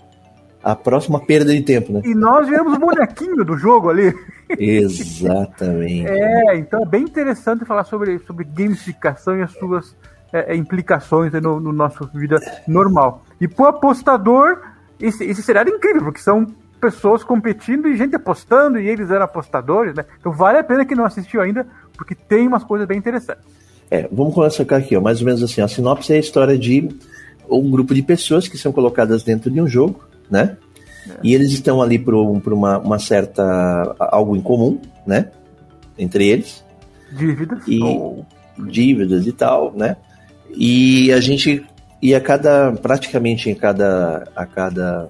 a 0.64 0.76
próxima 0.76 1.20
perda 1.20 1.54
de 1.54 1.62
tempo, 1.62 1.92
né? 1.92 2.02
E 2.06 2.16
nós 2.16 2.48
viramos 2.48 2.74
o 2.74 2.80
bonequinho 2.80 3.44
do 3.44 3.58
jogo 3.58 3.90
ali. 3.90 4.14
Exatamente. 4.58 6.08
é, 6.08 6.58
então 6.58 6.84
é 6.84 6.86
bem 6.86 7.04
interessante 7.04 7.66
falar 7.66 7.84
sobre, 7.84 8.20
sobre 8.20 8.46
gamificação 8.46 9.38
e 9.38 9.42
as 9.42 9.52
suas 9.52 9.96
é, 10.32 10.54
é, 10.54 10.56
implicações 10.56 11.34
no, 11.34 11.60
no 11.60 11.74
nossa 11.74 12.06
vida 12.14 12.40
normal. 12.68 13.24
E 13.40 13.48
pro 13.48 13.66
apostador, 13.66 14.62
esse, 15.00 15.26
esse 15.26 15.42
cenário 15.44 15.74
é 15.74 15.76
incrível, 15.76 16.04
porque 16.04 16.22
são 16.22 16.48
pessoas 16.80 17.24
competindo 17.24 17.88
e 17.88 17.98
gente 17.98 18.16
apostando, 18.16 18.80
e 18.80 18.88
eles 18.88 19.12
eram 19.12 19.26
apostadores, 19.26 19.94
né? 19.94 20.06
Então 20.20 20.32
vale 20.32 20.58
a 20.58 20.64
pena 20.64 20.86
que 20.86 20.96
não 20.96 21.06
assistiu 21.06 21.42
ainda, 21.42 21.68
porque 21.96 22.16
tem 22.16 22.48
umas 22.48 22.64
coisas 22.64 22.88
bem 22.88 22.98
interessantes. 22.98 23.44
É, 23.92 24.08
vamos 24.10 24.34
colocar 24.34 24.78
aqui, 24.78 24.96
ó, 24.96 25.02
mais 25.02 25.20
ou 25.20 25.26
menos 25.26 25.44
assim. 25.44 25.60
A 25.60 25.68
sinopse 25.68 26.14
é 26.14 26.16
a 26.16 26.20
história 26.20 26.58
de 26.58 26.88
um 27.50 27.70
grupo 27.70 27.94
de 27.94 28.02
pessoas 28.02 28.48
que 28.48 28.58
são 28.58 28.72
colocadas 28.72 29.22
dentro 29.22 29.52
de 29.52 29.62
um 29.62 29.68
jogo, 29.68 30.02
né? 30.30 30.56
É. 31.10 31.20
E 31.22 31.36
eles 31.36 31.52
estão 31.52 31.82
ali 31.82 32.00
por, 32.00 32.40
por 32.40 32.54
uma, 32.54 32.78
uma, 32.78 32.98
certa. 32.98 33.44
algo 34.00 34.34
em 34.36 34.42
comum, 34.42 34.80
né? 35.06 35.30
Entre 35.98 36.26
eles. 36.26 36.64
Dívidas. 37.12 37.64
E, 37.68 37.84
ou... 37.84 38.26
Dívidas 38.58 39.28
e 39.28 39.34
tal, 39.34 39.74
né? 39.76 39.98
E 40.56 41.12
a 41.12 41.20
gente. 41.20 41.62
E 42.02 42.16
a 42.16 42.22
cada. 42.22 42.72
praticamente 42.72 43.50
em 43.50 43.56
cada. 43.56 44.24
a 44.34 44.46
cada 44.46 45.10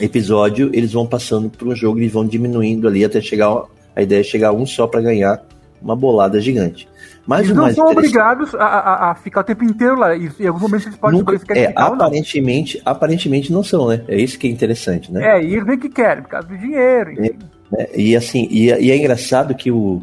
episódio, 0.00 0.70
eles 0.72 0.92
vão 0.92 1.06
passando 1.06 1.50
por 1.50 1.68
um 1.68 1.76
jogo 1.76 2.00
e 2.00 2.08
vão 2.08 2.26
diminuindo 2.26 2.86
ali 2.86 3.02
até 3.02 3.20
chegar. 3.20 3.64
A 3.94 4.02
ideia 4.02 4.20
é 4.20 4.24
chegar 4.24 4.48
a 4.48 4.52
um 4.52 4.66
só 4.66 4.86
para 4.86 5.00
ganhar 5.00 5.42
uma 5.80 5.96
bolada 5.96 6.40
gigante. 6.40 6.88
Mas 7.26 7.42
eles 7.44 7.56
não 7.56 7.72
são 7.72 7.86
obrigados 7.86 8.54
a, 8.54 8.64
a, 8.64 9.10
a, 9.10 9.14
ficar 9.14 9.40
o 9.40 9.44
tempo 9.44 9.62
inteiro 9.64 9.96
lá. 9.96 10.16
E 10.16 10.30
em 10.40 10.46
alguns 10.46 10.62
momentos 10.62 10.86
eles 10.86 10.98
podem 10.98 11.20
Nunca, 11.20 11.38
se 11.38 11.44
é, 11.52 11.68
ficar 11.68 11.86
aparentemente, 11.86 12.82
não. 12.84 12.92
aparentemente 12.92 13.52
não 13.52 13.62
são, 13.62 13.88
né? 13.88 14.04
É 14.08 14.16
isso 14.16 14.38
que 14.38 14.46
é 14.48 14.50
interessante, 14.50 15.12
né? 15.12 15.38
É, 15.38 15.42
e 15.42 15.54
eles 15.54 15.64
vêm 15.64 15.78
que 15.78 15.88
querem, 15.88 16.22
por 16.22 16.30
causa 16.30 16.48
do 16.48 16.58
dinheiro. 16.58 17.12
É, 17.22 17.30
é, 17.78 18.00
e 18.00 18.16
assim, 18.16 18.48
e, 18.50 18.66
e, 18.66 18.90
é 18.90 18.96
engraçado 18.96 19.54
que 19.54 19.70
o 19.70 20.02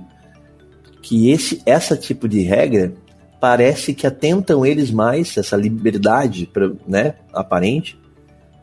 que 1.02 1.32
esse 1.32 1.62
essa 1.66 1.96
tipo 1.96 2.28
de 2.28 2.42
regra 2.42 2.94
parece 3.40 3.94
que 3.94 4.06
atentam 4.06 4.66
eles 4.66 4.92
mais 4.92 5.38
essa 5.38 5.56
liberdade, 5.56 6.46
pra, 6.46 6.72
né, 6.88 7.16
aparente, 7.34 8.00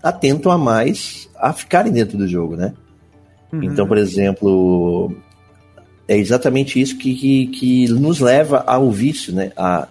atentam 0.03 0.53
a 0.53 0.59
mais 0.59 1.29
a 1.37 1.53
ficarem 1.53 1.93
dentro 1.93 2.17
do 2.17 2.27
jogo, 2.27 2.57
né? 2.57 2.73
Uhum. 3.53 3.63
Então, 3.65 3.87
por 3.87 3.99
exemplo, 3.99 5.15
é 6.09 6.17
exatamente 6.17 6.81
isso 6.81 6.97
que, 6.97 7.15
que, 7.15 7.47
que 7.49 7.89
nos 7.89 8.21
leva 8.21 8.63
ao 8.67 8.91
vício, 8.91 9.35
né? 9.35 9.53
A, 9.57 9.89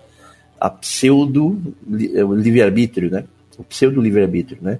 a 0.60 0.70
pseudo 0.70 1.76
é, 1.92 2.22
livre-arbítrio, 2.22 3.12
né? 3.12 3.26
O 3.58 3.64
pseudo 3.64 4.02
livre-arbítrio, 4.02 4.60
né? 4.62 4.80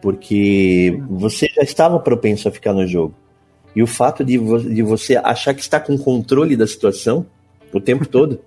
Porque 0.00 0.98
você 1.08 1.46
já 1.54 1.62
estava 1.62 1.98
propenso 1.98 2.48
a 2.48 2.52
ficar 2.52 2.72
no 2.72 2.86
jogo. 2.86 3.14
E 3.74 3.82
o 3.82 3.86
fato 3.86 4.24
de, 4.24 4.38
vo 4.38 4.58
de 4.58 4.82
você 4.82 5.16
achar 5.16 5.54
que 5.54 5.60
está 5.60 5.78
com 5.78 5.98
controle 5.98 6.56
da 6.56 6.66
situação 6.66 7.26
o 7.72 7.80
tempo 7.80 8.06
todo, 8.08 8.40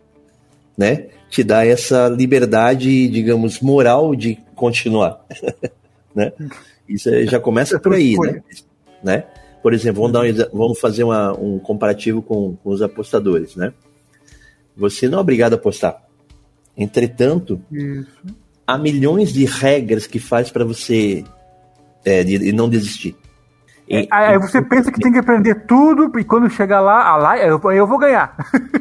né? 0.78 1.08
Te 1.30 1.44
dá 1.44 1.66
essa 1.66 2.08
liberdade, 2.08 3.08
digamos, 3.10 3.60
moral 3.60 4.16
de 4.16 4.38
continuar, 4.56 5.26
né? 6.16 6.32
Isso 6.88 7.10
é, 7.10 7.26
já 7.26 7.40
começa 7.40 7.80
por 7.80 7.94
aí, 7.94 8.18
né? 8.18 8.44
né? 9.04 9.24
Por 9.64 9.74
exemplo, 9.74 10.02
vamos, 10.02 10.12
dar 10.12 10.48
um, 10.50 10.58
vamos 10.58 10.80
fazer 10.80 11.06
uma, 11.06 11.32
um 11.40 11.58
comparativo 11.58 12.22
com, 12.22 12.58
com, 12.58 12.70
os 12.70 12.82
apostadores, 12.82 13.56
né? 13.56 13.74
Você 14.76 15.08
não 15.08 15.20
é 15.20 15.22
obrigado 15.22 15.54
a 15.54 15.56
apostar. 15.56 16.04
Entretanto, 16.78 17.62
Isso. 17.72 18.12
há 18.68 18.78
milhões 18.78 19.32
de 19.32 19.46
regras 19.46 20.06
que 20.06 20.20
faz 20.20 20.52
para 20.52 20.66
você 20.66 21.24
é, 22.04 22.26
de, 22.26 22.40
de, 22.40 22.52
não 22.52 22.68
desistir. 22.68 23.16
E, 23.88 24.06
aí 24.12 24.38
você 24.38 24.62
pensa 24.62 24.92
que 24.92 25.00
tem 25.00 25.14
que 25.14 25.20
aprender 25.20 25.66
tudo 25.66 26.12
e 26.20 26.24
quando 26.26 26.50
chegar 26.50 26.82
lá, 26.82 27.08
ah, 27.08 27.16
lá 27.16 27.38
eu, 27.38 27.62
eu 27.72 27.88
vou 27.88 27.98
ganhar. 27.98 28.36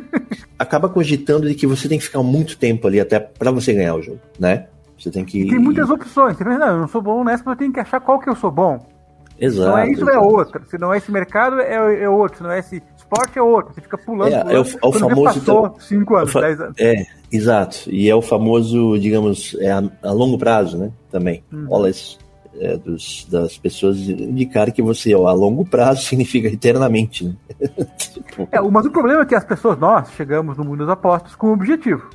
acaba 0.58 0.88
cogitando 0.88 1.48
de 1.48 1.54
que 1.54 1.66
você 1.66 1.88
tem 1.88 1.98
que 1.98 2.04
ficar 2.04 2.22
muito 2.22 2.58
tempo 2.58 2.88
ali 2.88 2.98
até 2.98 3.20
para 3.20 3.50
você 3.52 3.72
ganhar 3.72 3.94
o 3.94 4.02
jogo, 4.02 4.20
né? 4.38 4.66
Você 4.98 5.10
tem 5.10 5.24
que. 5.24 5.48
tem 5.48 5.58
muitas 5.58 5.90
opções. 5.90 6.36
Você 6.36 6.44
pensa, 6.44 6.58
não, 6.58 6.68
eu 6.68 6.78
não 6.80 6.88
sou 6.88 7.02
bom 7.02 7.22
nessa, 7.24 7.42
mas 7.44 7.54
eu 7.54 7.58
tenho 7.58 7.72
que 7.72 7.80
achar 7.80 8.00
qual 8.00 8.18
que 8.18 8.28
eu 8.28 8.36
sou 8.36 8.50
bom. 8.50 8.91
Exato. 9.38 9.70
Não 9.70 9.78
é 9.78 9.90
isso, 9.90 10.02
exato. 10.02 10.16
é 10.16 10.20
outro. 10.20 10.62
Se 10.68 10.78
não 10.78 10.94
é 10.94 10.98
esse 10.98 11.10
mercado, 11.10 11.60
é, 11.60 12.02
é 12.02 12.08
outro. 12.08 12.38
Se 12.38 12.42
não 12.42 12.50
é 12.50 12.58
esse 12.58 12.82
esporte, 12.96 13.38
é 13.38 13.42
outro. 13.42 13.74
Você 13.74 13.80
fica 13.80 13.98
pulando. 13.98 14.32
É, 14.32 14.40
pulando, 14.40 14.56
é 14.56 14.60
o, 14.60 14.64
é 14.64 14.86
o 14.86 14.92
famoso. 14.92 15.40
Passou 15.40 15.76
5 15.80 16.16
anos, 16.16 16.32
10 16.32 16.60
anos. 16.60 16.76
É, 16.78 17.06
exato. 17.30 17.78
E 17.88 18.08
é 18.08 18.14
o 18.14 18.22
famoso, 18.22 18.98
digamos, 18.98 19.56
é 19.60 19.70
a, 19.70 19.82
a 20.02 20.12
longo 20.12 20.38
prazo, 20.38 20.78
né? 20.78 20.90
Também. 21.10 21.44
Hum. 21.52 21.66
Olha 21.70 21.90
isso. 21.90 22.18
É, 22.60 22.76
dos, 22.76 23.26
das 23.30 23.56
pessoas 23.56 23.96
indicarem 23.98 24.74
que 24.74 24.82
você, 24.82 25.14
ó, 25.14 25.26
a 25.26 25.32
longo 25.32 25.64
prazo 25.64 26.02
significa 26.04 26.48
eternamente, 26.48 27.24
né? 27.24 27.34
tipo... 27.96 28.46
é, 28.52 28.60
mas 28.60 28.84
o 28.84 28.90
problema 28.90 29.22
é 29.22 29.26
que 29.26 29.34
as 29.34 29.44
pessoas, 29.44 29.78
nós, 29.78 30.10
chegamos 30.12 30.58
no 30.58 30.64
mundo 30.64 30.80
das 30.80 30.90
apostas 30.90 31.34
com 31.34 31.48
um 31.48 31.52
objetivo. 31.52 32.10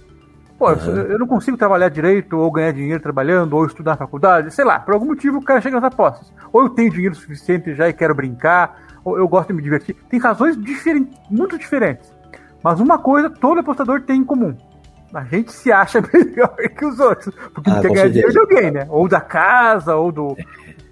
Pô, 0.57 0.71
uhum. 0.71 1.01
eu 1.01 1.19
não 1.19 1.27
consigo 1.27 1.55
trabalhar 1.55 1.89
direito, 1.89 2.37
ou 2.37 2.51
ganhar 2.51 2.71
dinheiro 2.71 3.01
trabalhando, 3.01 3.53
ou 3.53 3.65
estudar 3.65 3.91
na 3.91 3.97
faculdade, 3.97 4.53
sei 4.53 4.65
lá, 4.65 4.79
por 4.79 4.95
algum 4.95 5.05
motivo 5.05 5.37
o 5.37 5.43
cara 5.43 5.61
chega 5.61 5.79
nas 5.79 5.93
apostas. 5.93 6.33
Ou 6.51 6.63
eu 6.63 6.69
tenho 6.69 6.91
dinheiro 6.91 7.13
suficiente 7.13 7.75
já 7.75 7.87
e 7.87 7.93
quero 7.93 8.15
brincar, 8.15 8.81
ou 9.05 9.17
eu 9.17 9.27
gosto 9.27 9.49
de 9.49 9.53
me 9.53 9.61
divertir. 9.61 9.95
Tem 10.09 10.19
razões 10.19 10.59
diferentes, 10.61 11.15
muito 11.29 11.57
diferentes. 11.59 12.11
Mas 12.63 12.79
uma 12.79 12.97
coisa 12.97 13.29
todo 13.29 13.59
apostador 13.59 14.01
tem 14.01 14.21
em 14.21 14.23
comum. 14.23 14.55
A 15.13 15.23
gente 15.23 15.51
se 15.51 15.71
acha 15.71 16.01
melhor 16.11 16.55
que 16.55 16.85
os 16.85 16.99
outros. 16.99 17.33
Porque 17.53 17.69
ah, 17.69 17.79
quer 17.79 17.91
ganhar 17.91 18.07
dinheiro 18.09 18.31
de 18.31 18.39
alguém, 18.39 18.71
né? 18.71 18.87
Ou 18.89 19.07
da 19.07 19.21
casa, 19.21 19.95
ou 19.95 20.11
do. 20.11 20.35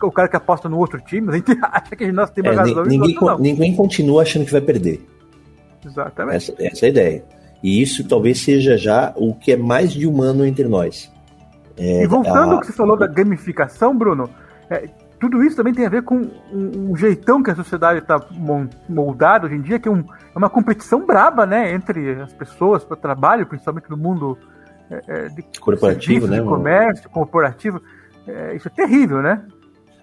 O 0.01 0.12
cara 0.12 0.27
que 0.27 0.36
aposta 0.36 0.69
no 0.69 0.77
outro 0.77 1.01
time, 1.01 1.29
a 1.29 1.31
gente 1.34 1.57
acha 1.62 1.95
que 1.95 2.12
nós 2.12 2.29
temos 2.29 2.51
é, 2.51 2.55
razão. 2.55 2.84
Ninguém, 2.86 3.17
ninguém 3.39 3.75
continua 3.75 4.22
achando 4.22 4.45
que 4.45 4.51
vai 4.51 4.62
perder. 4.62 5.03
Exatamente. 5.84 6.36
Essa, 6.36 6.55
essa 6.60 6.86
é 6.86 6.88
a 6.88 6.89
ideia. 6.89 7.34
E 7.65 7.81
isso 7.81 8.07
talvez 8.07 8.43
seja 8.43 8.77
já 8.77 9.12
o 9.15 9.34
que 9.34 9.51
é 9.51 9.57
mais 9.57 9.91
de 9.91 10.05
humano 10.05 10.45
entre 10.45 10.67
nós. 10.67 11.12
É, 11.75 12.03
e 12.03 12.07
voltando 12.07 12.51
a... 12.51 12.53
ao 12.53 12.60
que 12.60 12.67
você 12.67 12.74
falou 12.74 12.95
da 12.95 13.07
gamificação, 13.07 13.98
Bruno, 13.98 14.29
é, 14.69 14.88
tudo 15.19 15.43
isso 15.43 15.55
também 15.55 15.74
tem 15.74 15.84
a 15.84 15.89
ver 15.89 16.03
com 16.03 16.15
um, 16.53 16.91
um 16.91 16.95
jeitão 16.95 17.41
que 17.41 17.50
a 17.50 17.55
sociedade 17.55 18.01
está 18.01 18.24
moldada 18.88 19.48
hoje 19.48 19.55
em 19.55 19.62
dia, 19.62 19.79
que 19.79 19.88
é, 19.88 19.91
um, 19.91 20.01
é, 20.01 20.38
uma 20.38 20.48
competição 20.48 21.07
braba, 21.07 21.48
né, 21.48 21.74
entre 21.74 22.22
as 22.22 22.31
pessoas 22.34 22.84
para 22.84 22.95
trabalho, 22.95 23.48
principalmente 23.48 23.89
no 23.89 23.98
mundo 23.98 24.38
é, 24.91 25.01
é 25.07 25.29
de 25.29 25.43
corporativo, 25.60 26.27
né, 26.27 26.41
de 26.41 26.45
comércio, 26.45 27.10
corporativo. 27.10 27.81
É, 28.27 28.55
isso 28.55 28.67
é 28.67 28.72
terrível, 28.72 29.24
né? 29.24 29.41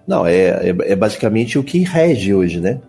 Não, 0.05 0.27
é, 0.27 0.69
é, 0.69 0.75
é 0.91 0.95
basicamente 0.97 1.57
o 1.57 1.63
que 1.63 1.79
rege 1.79 2.33
hoje, 2.33 2.59
né? 2.59 2.81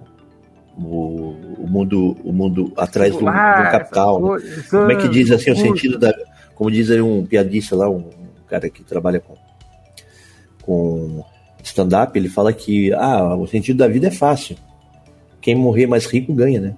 O, 0.77 1.35
o 1.59 1.67
mundo 1.69 2.17
o 2.25 2.33
mundo 2.33 2.73
atrás 2.77 3.13
do, 3.13 3.21
do 3.21 3.25
capital. 3.25 4.21
Né? 4.21 4.41
Como 4.71 4.91
é 4.91 4.97
que 4.97 5.09
diz 5.09 5.31
assim 5.31 5.51
o 5.51 5.57
sentido 5.57 5.99
da. 5.99 6.13
Como 6.55 6.71
diz 6.71 6.91
aí 6.91 7.01
um 7.01 7.25
piadista 7.27 7.75
lá, 7.75 7.89
um 7.89 8.11
cara 8.49 8.69
que 8.71 8.85
trabalha 8.85 9.21
com, 9.21 9.35
com 10.63 11.25
stand-up, 11.63 12.17
ele 12.17 12.29
fala 12.29 12.53
que 12.53 12.93
ah, 12.93 13.35
o 13.35 13.47
sentido 13.47 13.79
da 13.79 13.89
vida 13.89 14.09
é 14.09 14.11
fácil. 14.11 14.57
Quem 15.41 15.55
morrer 15.55 15.87
mais 15.87 16.07
rico 16.07 16.33
ganha, 16.33 16.61
né? 16.61 16.77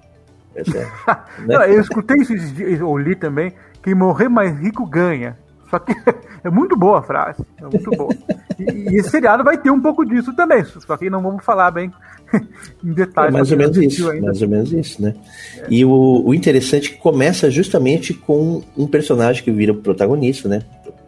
É, 0.55 0.63
né? 1.45 1.75
Eu 1.75 1.81
escutei 1.81 2.17
isso, 2.17 2.85
ou 2.85 2.97
li 2.97 3.15
também, 3.15 3.53
quem 3.83 3.93
morrer 3.93 4.27
mais 4.27 4.57
rico 4.59 4.85
ganha. 4.85 5.37
Só 5.69 5.79
que 5.79 5.93
é 6.43 6.49
muito 6.49 6.75
boa 6.75 6.99
a 6.99 7.03
frase. 7.03 7.45
É 7.59 7.63
muito 7.63 7.89
boa. 7.91 8.13
E, 8.57 8.93
e, 8.93 8.97
esse 8.97 9.09
seriado 9.09 9.43
vai 9.43 9.57
ter 9.57 9.69
um 9.69 9.81
pouco 9.81 10.05
disso 10.05 10.33
também. 10.33 10.63
Só 10.63 10.97
que 10.97 11.09
não 11.09 11.21
vamos 11.21 11.43
falar 11.43 11.71
bem 11.71 11.91
em. 12.83 13.27
É 13.27 13.31
mais 13.31 13.51
ou 13.51 13.57
menos 13.57 13.77
isso. 13.77 14.09
Ainda. 14.09 14.25
Mais 14.25 14.41
ou 14.41 14.47
menos 14.47 14.71
isso, 14.71 15.01
né? 15.01 15.15
É. 15.57 15.65
E 15.69 15.85
o, 15.85 16.23
o 16.25 16.33
interessante 16.33 16.89
é 16.89 16.93
que 16.93 16.99
começa 16.99 17.49
justamente 17.49 18.13
com 18.13 18.63
um 18.77 18.87
personagem 18.87 19.43
que 19.43 19.51
vira 19.51 19.71
o 19.71 19.75
protagonista, 19.75 20.47
né? 20.47 20.61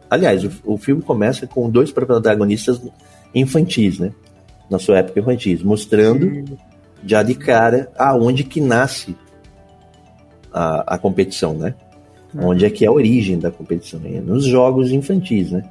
Aliás, 0.09 0.43
o, 0.43 0.51
o 0.65 0.77
filme 0.77 1.01
começa 1.01 1.45
com 1.45 1.69
dois 1.69 1.91
protagonistas 1.91 2.81
infantis, 3.33 3.99
né? 3.99 4.11
Na 4.69 4.79
sua 4.79 4.99
época 4.99 5.19
infantis, 5.19 5.61
mostrando 5.63 6.25
Sim. 6.25 6.45
já 7.05 7.23
de 7.23 7.35
cara 7.35 7.91
aonde 7.97 8.43
que 8.43 8.61
nasce 8.61 9.15
a, 10.53 10.95
a 10.95 10.97
competição, 10.97 11.53
né? 11.53 11.73
onde 12.37 12.65
é 12.65 12.69
que 12.69 12.85
é 12.85 12.87
a 12.87 12.91
origem 12.91 13.39
da 13.39 13.49
competição, 13.49 13.99
é 14.05 14.19
nos 14.19 14.45
jogos 14.45 14.91
infantis, 14.91 15.51
né? 15.51 15.63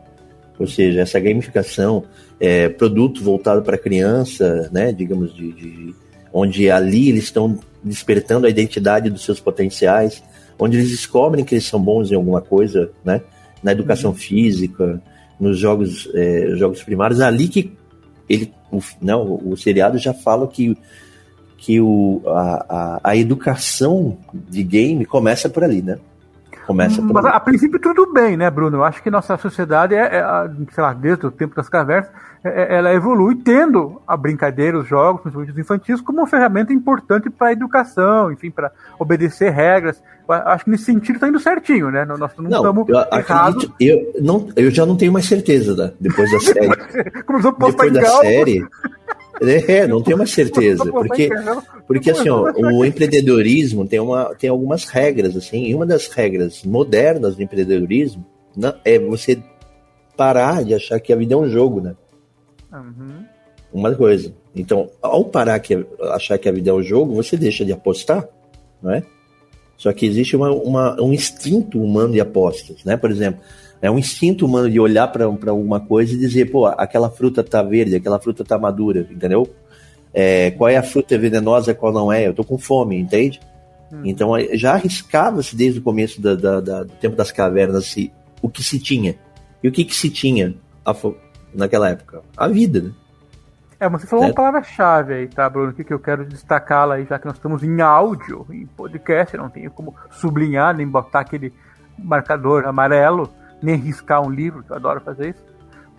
Ou 0.58 0.66
seja, 0.66 1.00
essa 1.00 1.20
gamificação, 1.20 2.04
é, 2.40 2.68
produto 2.68 3.22
voltado 3.22 3.62
para 3.62 3.78
criança, 3.78 4.68
né? 4.72 4.92
Digamos, 4.92 5.34
de, 5.34 5.52
de, 5.52 5.94
onde 6.32 6.70
ali 6.70 7.08
eles 7.08 7.24
estão 7.24 7.58
despertando 7.82 8.46
a 8.46 8.50
identidade 8.50 9.08
dos 9.10 9.24
seus 9.24 9.40
potenciais, 9.40 10.22
onde 10.58 10.76
eles 10.76 10.90
descobrem 10.90 11.44
que 11.44 11.54
eles 11.54 11.64
são 11.64 11.80
bons 11.80 12.10
em 12.10 12.14
alguma 12.14 12.40
coisa, 12.40 12.90
né? 13.04 13.20
Na 13.62 13.72
educação 13.72 14.10
uhum. 14.10 14.16
física, 14.16 15.00
nos 15.38 15.58
jogos, 15.58 16.08
é, 16.14 16.54
jogos 16.56 16.82
primários, 16.82 17.20
ali 17.20 17.48
que 17.48 17.72
ele, 18.28 18.52
o, 18.70 18.80
não, 19.00 19.24
né, 19.24 19.30
o, 19.42 19.52
o 19.52 19.56
seriado 19.56 19.98
já 19.98 20.12
fala 20.12 20.46
que 20.48 20.76
que 21.58 21.80
o, 21.80 22.22
a, 22.24 22.66
a, 22.68 23.00
a 23.10 23.16
educação 23.16 24.16
de 24.32 24.62
game 24.62 25.04
começa 25.04 25.48
por 25.48 25.64
ali, 25.64 25.82
né? 25.82 25.98
Começa 26.68 27.00
por... 27.00 27.14
Mas 27.14 27.24
a, 27.24 27.40
princípio 27.40 27.80
tudo 27.80 28.12
bem, 28.12 28.36
né, 28.36 28.50
Bruno? 28.50 28.76
Eu 28.76 28.84
acho 28.84 29.02
que 29.02 29.10
nossa 29.10 29.38
sociedade 29.38 29.94
é, 29.94 30.18
é 30.18 30.50
sei 30.70 30.84
lá, 30.84 30.92
desde 30.92 31.24
o 31.24 31.30
tempo 31.30 31.56
das 31.56 31.66
cavernas, 31.66 32.10
é, 32.44 32.74
é, 32.74 32.76
ela 32.76 32.92
evolui 32.92 33.36
tendo 33.36 34.02
a 34.06 34.14
brincadeira, 34.18 34.78
os 34.78 34.86
jogos, 34.86 35.22
principalmente 35.22 35.52
os 35.52 35.58
infantis, 35.58 36.00
como 36.02 36.18
uma 36.18 36.26
ferramenta 36.26 36.70
importante 36.70 37.30
para 37.30 37.48
a 37.48 37.52
educação, 37.52 38.30
enfim, 38.30 38.50
para 38.50 38.70
obedecer 38.98 39.50
regras. 39.50 40.02
Eu 40.28 40.34
acho 40.34 40.64
que 40.64 40.70
nesse 40.70 40.84
sentido 40.84 41.14
está 41.14 41.26
indo 41.26 41.40
certinho, 41.40 41.90
né? 41.90 42.04
Nós 42.04 42.18
não, 42.18 42.28
não 42.36 42.50
estamos 42.50 42.86
errados. 43.12 43.72
Eu, 43.80 44.12
não, 44.20 44.48
eu 44.54 44.70
já 44.70 44.84
não 44.84 44.94
tenho 44.94 45.10
mais 45.10 45.24
certeza 45.24 45.74
da, 45.74 45.90
depois 45.98 46.30
da 46.30 46.38
série. 46.52 47.22
Começou 47.22 47.50
a 47.58 47.66
depois 47.66 47.92
da 47.94 48.04
série. 48.04 48.62
É, 49.40 49.86
não 49.86 50.02
tenho 50.02 50.16
uma 50.16 50.26
certeza. 50.26 50.90
Porque, 50.90 51.28
porque 51.86 52.10
assim, 52.10 52.28
ó, 52.28 52.52
o 52.52 52.84
empreendedorismo 52.84 53.86
tem, 53.86 54.00
uma, 54.00 54.34
tem 54.34 54.50
algumas 54.50 54.84
regras, 54.84 55.36
assim, 55.36 55.66
e 55.66 55.74
uma 55.74 55.86
das 55.86 56.08
regras 56.08 56.62
modernas 56.64 57.36
do 57.36 57.42
empreendedorismo 57.42 58.24
é 58.84 58.98
você 58.98 59.42
parar 60.16 60.64
de 60.64 60.74
achar 60.74 60.98
que 60.98 61.12
a 61.12 61.16
vida 61.16 61.34
é 61.34 61.36
um 61.36 61.48
jogo, 61.48 61.80
né? 61.80 61.94
Uhum. 62.72 63.24
Uma 63.72 63.94
coisa. 63.94 64.32
Então, 64.54 64.90
ao 65.00 65.24
parar 65.24 65.58
de 65.58 65.86
achar 66.10 66.38
que 66.38 66.48
a 66.48 66.52
vida 66.52 66.70
é 66.70 66.72
um 66.72 66.82
jogo, 66.82 67.14
você 67.14 67.36
deixa 67.36 67.64
de 67.64 67.72
apostar, 67.72 68.28
não 68.82 68.90
é? 68.90 69.02
Só 69.76 69.92
que 69.92 70.04
existe 70.06 70.34
uma, 70.34 70.50
uma, 70.50 71.00
um 71.00 71.12
instinto 71.12 71.80
humano 71.80 72.12
de 72.12 72.20
apostas, 72.20 72.82
né? 72.84 72.96
Por 72.96 73.10
exemplo, 73.10 73.40
é 73.80 73.90
um 73.90 73.98
instinto 73.98 74.44
humano 74.44 74.70
de 74.70 74.80
olhar 74.80 75.06
para 75.08 75.24
alguma 75.24 75.80
coisa 75.80 76.12
e 76.12 76.18
dizer, 76.18 76.50
pô, 76.50 76.66
aquela 76.66 77.10
fruta 77.10 77.44
tá 77.44 77.62
verde, 77.62 77.96
aquela 77.96 78.18
fruta 78.18 78.44
tá 78.44 78.58
madura, 78.58 79.06
entendeu? 79.10 79.48
É, 80.12 80.50
qual 80.52 80.68
é 80.68 80.76
a 80.76 80.82
fruta 80.82 81.16
venenosa, 81.16 81.74
qual 81.74 81.92
não 81.92 82.12
é? 82.12 82.26
Eu 82.26 82.34
tô 82.34 82.42
com 82.42 82.58
fome, 82.58 82.98
entende? 82.98 83.40
Hum. 83.92 84.02
Então 84.04 84.32
já 84.54 84.72
arriscava-se 84.72 85.54
desde 85.54 85.78
o 85.78 85.82
começo 85.82 86.20
da, 86.20 86.34
da, 86.34 86.60
da, 86.60 86.82
do 86.82 86.92
tempo 86.94 87.14
das 87.14 87.30
cavernas 87.30 87.86
se, 87.86 88.12
o 88.42 88.48
que 88.48 88.62
se 88.64 88.80
tinha. 88.80 89.16
E 89.62 89.68
o 89.68 89.72
que, 89.72 89.84
que 89.84 89.94
se 89.94 90.10
tinha 90.10 90.54
a, 90.84 90.94
naquela 91.54 91.90
época? 91.90 92.22
A 92.36 92.48
vida, 92.48 92.80
né? 92.80 92.92
É, 93.80 93.88
mas 93.88 94.00
você 94.00 94.08
falou 94.08 94.24
é. 94.24 94.28
uma 94.28 94.34
palavra-chave 94.34 95.14
aí, 95.14 95.28
tá, 95.28 95.48
Bruno? 95.48 95.72
Que, 95.72 95.84
que 95.84 95.94
eu 95.94 96.00
quero 96.00 96.24
destacá-la 96.24 96.96
aí, 96.96 97.06
já 97.08 97.16
que 97.16 97.26
nós 97.26 97.36
estamos 97.36 97.62
em 97.62 97.80
áudio, 97.80 98.44
em 98.50 98.66
podcast, 98.66 99.36
não 99.36 99.48
tenho 99.48 99.70
como 99.70 99.94
sublinhar, 100.10 100.76
nem 100.76 100.86
botar 100.86 101.20
aquele 101.20 101.52
marcador 101.96 102.66
amarelo 102.66 103.30
nem 103.62 103.76
riscar 103.76 104.22
um 104.22 104.30
livro, 104.30 104.62
que 104.62 104.70
eu 104.70 104.76
adoro 104.76 105.00
fazer 105.00 105.30
isso, 105.30 105.44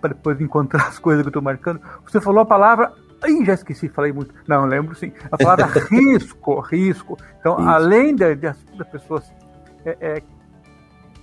para 0.00 0.14
depois 0.14 0.40
encontrar 0.40 0.88
as 0.88 0.98
coisas 0.98 1.22
que 1.22 1.28
eu 1.28 1.30
estou 1.30 1.42
marcando. 1.42 1.80
Você 2.04 2.20
falou 2.20 2.40
a 2.40 2.46
palavra. 2.46 2.92
Ih, 3.26 3.44
já 3.44 3.54
esqueci, 3.54 3.88
falei 3.88 4.12
muito. 4.12 4.34
Não, 4.48 4.64
lembro 4.64 4.94
sim. 4.94 5.12
A 5.30 5.36
palavra 5.36 5.66
risco, 5.90 6.60
risco. 6.60 7.18
Então, 7.38 7.58
isso. 7.58 7.68
além 7.68 8.16
das 8.16 8.56
pessoas 8.90 9.30
é, 9.84 9.96
é, 10.00 10.22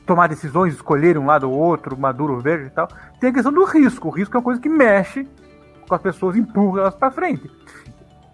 tomar 0.06 0.28
decisões, 0.28 0.74
escolherem 0.74 1.22
um 1.22 1.26
lado 1.26 1.50
ou 1.50 1.58
outro, 1.58 1.98
maduro 1.98 2.36
ou 2.36 2.40
verde 2.40 2.68
e 2.68 2.70
tal, 2.70 2.88
tem 3.20 3.30
a 3.30 3.34
questão 3.34 3.52
do 3.52 3.66
risco. 3.66 4.08
O 4.08 4.12
risco 4.12 4.36
é 4.36 4.40
uma 4.40 4.44
coisa 4.44 4.62
que 4.62 4.70
mexe 4.70 5.28
com 5.88 5.96
as 5.96 6.02
pessoas, 6.02 6.36
empurra 6.36 6.82
elas 6.82 6.96
para 6.96 7.12
frente. 7.12 7.50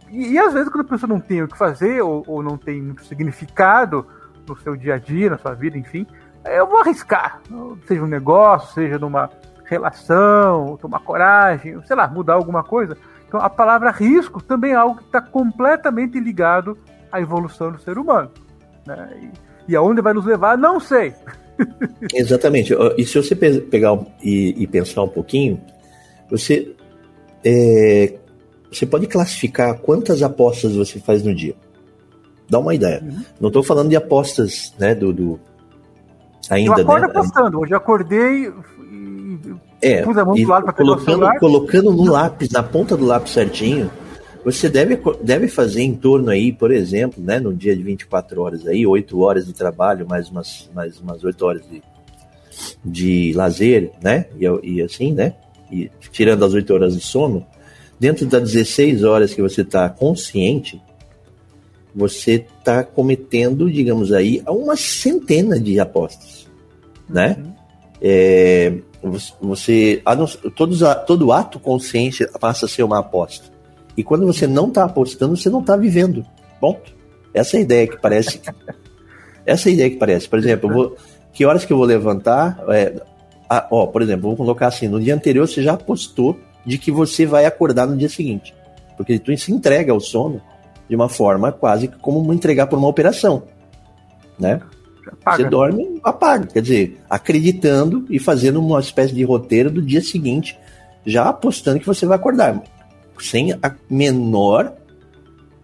E, 0.09 0.33
e, 0.33 0.39
às 0.39 0.53
vezes, 0.53 0.69
quando 0.69 0.85
a 0.85 0.89
pessoa 0.89 1.09
não 1.09 1.19
tem 1.19 1.41
o 1.41 1.47
que 1.47 1.57
fazer 1.57 2.01
ou, 2.01 2.23
ou 2.27 2.43
não 2.43 2.57
tem 2.57 2.81
muito 2.81 3.03
significado 3.05 4.05
no 4.47 4.55
seu 4.57 4.75
dia 4.75 4.95
a 4.95 4.97
dia, 4.97 5.29
na 5.29 5.37
sua 5.37 5.53
vida, 5.53 5.77
enfim, 5.77 6.05
eu 6.45 6.67
vou 6.67 6.79
arriscar. 6.79 7.41
Seja 7.87 8.03
um 8.03 8.07
negócio, 8.07 8.73
seja 8.73 8.99
numa 8.99 9.29
relação, 9.65 10.77
tomar 10.81 10.99
coragem, 10.99 11.81
sei 11.85 11.95
lá, 11.95 12.07
mudar 12.07 12.33
alguma 12.33 12.63
coisa. 12.63 12.97
Então 13.27 13.39
a 13.39 13.49
palavra 13.49 13.91
risco 13.91 14.41
também 14.41 14.71
é 14.71 14.75
algo 14.75 14.97
que 14.97 15.05
está 15.05 15.21
completamente 15.21 16.19
ligado 16.19 16.77
à 17.11 17.19
evolução 17.19 17.71
do 17.71 17.81
ser 17.81 17.97
humano. 17.97 18.31
Né? 18.85 19.31
E, 19.67 19.71
e 19.71 19.75
aonde 19.75 20.01
vai 20.01 20.13
nos 20.13 20.25
levar, 20.25 20.57
não 20.57 20.79
sei. 20.79 21.13
Exatamente. 22.13 22.73
E 22.97 23.05
se 23.05 23.21
você 23.21 23.35
pegar 23.35 23.97
e, 24.21 24.55
e 24.57 24.67
pensar 24.67 25.03
um 25.03 25.07
pouquinho, 25.07 25.59
você, 26.29 26.75
é, 27.43 28.13
você 28.71 28.85
pode 28.85 29.07
classificar 29.07 29.79
quantas 29.79 30.21
apostas 30.21 30.75
você 30.75 30.99
faz 30.99 31.23
no 31.23 31.33
dia. 31.33 31.55
Dá 32.49 32.59
uma 32.59 32.75
ideia. 32.75 33.01
Uhum. 33.01 33.23
Não 33.39 33.47
estou 33.47 33.63
falando 33.63 33.89
de 33.89 33.95
apostas 33.95 34.73
né, 34.77 34.93
do, 34.93 35.13
do 35.13 35.39
Ainda, 36.49 36.81
eu 36.81 36.83
acordo 36.83 37.07
né? 37.07 37.11
apostando. 37.11 37.59
Hoje 37.59 37.73
acordei 37.73 38.51
e 39.81 39.91
é, 39.91 40.01
pus 40.01 40.17
a 40.17 40.25
mão 40.25 40.35
do 40.35 40.47
lado 40.47 40.63
para 40.63 40.73
colocando, 40.73 41.39
colocando 41.39 41.91
no 41.91 42.11
lápis, 42.11 42.49
na 42.49 42.63
ponta 42.63 42.95
do 42.95 43.05
lápis 43.05 43.33
certinho, 43.33 43.91
você 44.43 44.69
deve, 44.69 44.99
deve 45.21 45.47
fazer 45.47 45.81
em 45.81 45.95
torno 45.95 46.29
aí, 46.29 46.51
por 46.51 46.71
exemplo, 46.71 47.23
né, 47.23 47.39
no 47.39 47.53
dia 47.53 47.75
de 47.75 47.83
24 47.83 48.41
horas 48.41 48.67
aí, 48.67 48.85
8 48.85 49.19
horas 49.19 49.45
de 49.45 49.53
trabalho, 49.53 50.07
mais 50.07 50.29
umas, 50.29 50.69
mais 50.73 50.99
umas 50.99 51.23
8 51.23 51.45
horas 51.45 51.63
de, 51.69 51.81
de 52.83 53.33
lazer, 53.35 53.91
né? 54.01 54.25
E, 54.37 54.45
e 54.63 54.81
assim, 54.81 55.13
né? 55.13 55.33
E 55.71 55.89
tirando 56.11 56.43
as 56.43 56.53
8 56.53 56.73
horas 56.73 56.95
de 56.95 57.01
sono, 57.01 57.45
dentro 57.99 58.25
das 58.25 58.51
16 58.51 59.03
horas 59.03 59.33
que 59.33 59.41
você 59.41 59.61
está 59.61 59.89
consciente, 59.89 60.81
você 61.95 62.45
está 62.57 62.83
cometendo, 62.83 63.71
digamos 63.71 64.11
aí, 64.11 64.41
uma 64.47 64.75
centena 64.75 65.59
de 65.59 65.79
apostas, 65.79 66.47
né? 67.07 67.37
Uhum. 67.37 67.53
É, 68.01 68.73
você, 69.41 70.01
todos, 70.55 70.81
todo 71.05 71.31
ato 71.31 71.59
consciente 71.59 72.25
passa 72.39 72.65
a 72.65 72.69
ser 72.69 72.83
uma 72.83 72.99
aposta. 72.99 73.51
E 73.95 74.03
quando 74.03 74.25
você 74.25 74.47
não 74.47 74.67
está 74.67 74.85
apostando, 74.85 75.37
você 75.37 75.49
não 75.49 75.59
está 75.59 75.75
vivendo. 75.75 76.25
Ponto. 76.59 76.93
Essa 77.33 77.57
é 77.57 77.59
a 77.59 77.61
ideia 77.61 77.87
que 77.87 77.97
parece. 77.97 78.41
essa 79.45 79.69
é 79.69 79.71
a 79.71 79.73
ideia 79.73 79.89
que 79.89 79.97
parece. 79.97 80.27
Por 80.27 80.39
exemplo, 80.39 80.71
vou, 80.71 80.97
que 81.31 81.45
horas 81.45 81.65
que 81.65 81.71
eu 81.71 81.77
vou 81.77 81.85
levantar? 81.85 82.63
É, 82.69 83.01
ah, 83.49 83.67
ó, 83.69 83.85
por 83.87 84.01
exemplo, 84.01 84.29
vou 84.29 84.37
colocar 84.37 84.67
assim: 84.67 84.87
no 84.87 84.99
dia 84.99 85.13
anterior 85.13 85.47
você 85.47 85.61
já 85.61 85.73
apostou 85.73 86.39
de 86.65 86.77
que 86.77 86.91
você 86.91 87.25
vai 87.25 87.45
acordar 87.45 87.85
no 87.85 87.97
dia 87.97 88.09
seguinte. 88.09 88.53
Porque 88.97 89.19
tu 89.19 89.35
se 89.37 89.51
entrega 89.51 89.91
ao 89.91 89.99
sono 89.99 90.41
de 90.93 90.95
uma 90.95 91.09
forma 91.09 91.51
quase 91.51 91.87
como 91.87 92.31
entregar 92.31 92.67
por 92.67 92.77
uma 92.77 92.87
operação, 92.87 93.41
né? 94.39 94.61
Apaga. 95.07 95.37
Você 95.37 95.49
dorme, 95.49 95.99
apaga. 96.03 96.45
Quer 96.45 96.61
dizer, 96.61 96.99
acreditando 97.09 98.05
e 98.11 98.19
fazendo 98.19 98.59
uma 98.59 98.79
espécie 98.79 99.11
de 99.11 99.23
roteiro 99.23 99.71
do 99.71 99.81
dia 99.81 100.01
seguinte, 100.01 100.55
já 101.03 101.27
apostando 101.27 101.79
que 101.79 101.87
você 101.87 102.05
vai 102.05 102.15
acordar, 102.15 102.61
sem 103.19 103.53
a 103.53 103.75
menor 103.89 104.71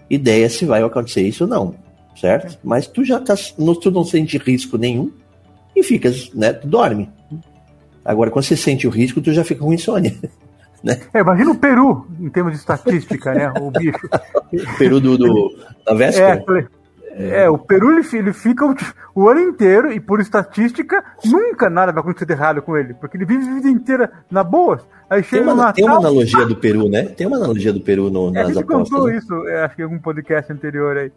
ideia 0.10 0.50
se 0.50 0.66
vai 0.66 0.82
acontecer 0.82 1.22
isso 1.22 1.44
ou 1.44 1.50
não, 1.50 1.76
certo? 2.20 2.56
É. 2.56 2.58
Mas 2.64 2.88
tu 2.88 3.06
já 3.06 3.20
tá, 3.20 3.36
tu 3.36 3.92
não 3.92 4.04
sente 4.04 4.40
risco 4.40 4.80
nenhum 4.80 5.12
e 5.76 5.84
ficas, 5.84 6.34
né? 6.34 6.54
Tu 6.54 6.68
dorme. 6.68 7.08
Agora, 8.04 8.32
quando 8.32 8.46
você 8.46 8.58
sente 8.58 8.88
o 8.88 8.90
risco, 8.90 9.22
tu 9.22 9.32
já 9.32 9.44
fica 9.44 9.64
com 9.64 9.72
insônia. 9.72 10.18
Né? 10.84 11.00
É, 11.14 11.20
imagina 11.20 11.52
o 11.52 11.58
Peru, 11.58 12.08
em 12.20 12.30
termos 12.30 12.54
de 12.54 12.60
estatística, 12.60 13.34
né? 13.34 13.52
O 13.60 13.70
bicho. 13.72 14.08
Peru 14.78 15.00
do, 15.00 15.18
do 15.18 15.58
da 15.86 15.94
véspera? 15.94 16.44
É, 17.12 17.42
é, 17.44 17.50
o 17.50 17.58
Peru 17.58 17.92
ele, 17.92 18.08
ele 18.14 18.32
fica 18.32 18.66
o, 18.66 18.74
o, 19.14 19.28
ano 19.28 19.42
inteiro 19.42 19.92
e 19.92 20.00
por 20.00 20.22
estatística 20.22 21.04
nunca 21.26 21.70
nada 21.70 21.92
vai 21.92 22.02
acontecer 22.02 22.26
de 22.26 22.32
errado 22.32 22.62
com 22.62 22.78
ele, 22.78 22.94
porque 22.94 23.18
ele 23.18 23.26
vive 23.26 23.46
a 23.46 23.54
vida 23.56 23.68
inteira 23.68 24.12
na 24.32 24.44
boa. 24.44 24.80
Aí 25.10 25.24
chega 25.24 25.44
tem, 25.44 25.54
uma, 25.54 25.56
Natal, 25.56 25.74
tem 25.74 25.86
uma 25.86 25.98
analogia 25.98 26.46
do 26.46 26.56
Peru, 26.56 26.88
né? 26.88 27.04
Tem 27.06 27.28
uma 27.28 27.38
analogia 27.38 27.74
do 27.74 27.82
Peru 27.82 28.10
no, 28.10 28.32
nas 28.32 28.36
é, 28.36 28.46
a 28.46 28.54
gente 28.54 28.64
apostas. 28.64 28.90
contou 28.90 29.08
né? 29.08 29.18
isso, 29.18 29.48
é, 29.48 29.66
acho 29.66 29.76
que 29.76 29.82
em 29.82 29.86
algum 29.86 30.00
podcast 30.00 30.54
anterior 30.54 30.96
aí. 30.96 31.12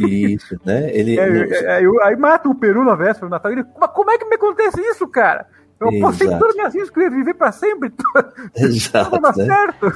Isso, 0.00 0.60
né? 0.64 0.90
Ele, 0.92 1.16
é, 1.18 1.22
é, 1.22 1.84
é 1.84 1.88
aí 2.02 2.16
mata 2.16 2.48
o 2.48 2.54
Peru 2.54 2.84
na 2.84 2.94
véspera 2.96 3.28
do 3.28 3.30
Natal. 3.30 3.52
Ele, 3.52 3.64
mas 3.80 3.90
como 3.92 4.10
é 4.10 4.18
que 4.18 4.24
me 4.26 4.34
acontece 4.34 4.80
isso, 4.80 5.06
cara? 5.08 5.46
Eu 5.78 5.88
apostei 5.88 6.26
todas 6.28 6.50
as 6.50 6.54
minhas 6.54 6.74
riscos 6.74 6.90
que 6.90 7.00
eu 7.00 7.02
ia 7.04 7.10
viver 7.10 7.34
para 7.34 7.52
sempre. 7.52 7.92
Exato. 8.56 9.20
Não 9.20 9.30
né? 9.36 9.44
certo. 9.44 9.92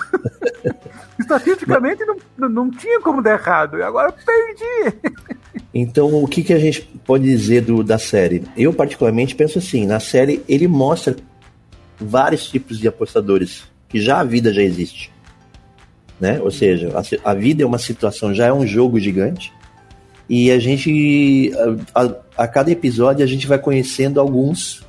Estatisticamente 1.18 2.04
não, 2.36 2.48
não 2.48 2.70
tinha 2.70 3.00
como 3.00 3.22
dar 3.22 3.32
errado. 3.32 3.78
E 3.78 3.82
agora 3.82 4.08
eu 4.08 4.24
perdi. 4.24 4.98
Então, 5.72 6.22
o 6.22 6.28
que, 6.28 6.42
que 6.42 6.52
a 6.52 6.58
gente 6.58 6.82
pode 7.04 7.24
dizer 7.24 7.62
do, 7.62 7.82
da 7.82 7.98
série? 7.98 8.44
Eu, 8.56 8.74
particularmente, 8.74 9.34
penso 9.34 9.58
assim: 9.58 9.86
na 9.86 10.00
série 10.00 10.44
ele 10.46 10.68
mostra 10.68 11.16
vários 11.98 12.48
tipos 12.48 12.78
de 12.78 12.86
apostadores, 12.86 13.64
que 13.88 14.00
já 14.00 14.20
a 14.20 14.24
vida 14.24 14.52
já 14.52 14.62
existe. 14.62 15.10
Né? 16.20 16.38
Ou 16.42 16.50
seja, 16.50 16.92
a, 16.94 17.30
a 17.30 17.34
vida 17.34 17.62
é 17.62 17.66
uma 17.66 17.78
situação, 17.78 18.34
já 18.34 18.46
é 18.46 18.52
um 18.52 18.66
jogo 18.66 19.00
gigante. 19.00 19.50
E 20.28 20.50
a 20.50 20.58
gente, 20.58 21.50
a, 21.94 22.44
a 22.44 22.46
cada 22.46 22.70
episódio, 22.70 23.24
a 23.24 23.26
gente 23.26 23.46
vai 23.46 23.58
conhecendo 23.58 24.20
alguns 24.20 24.86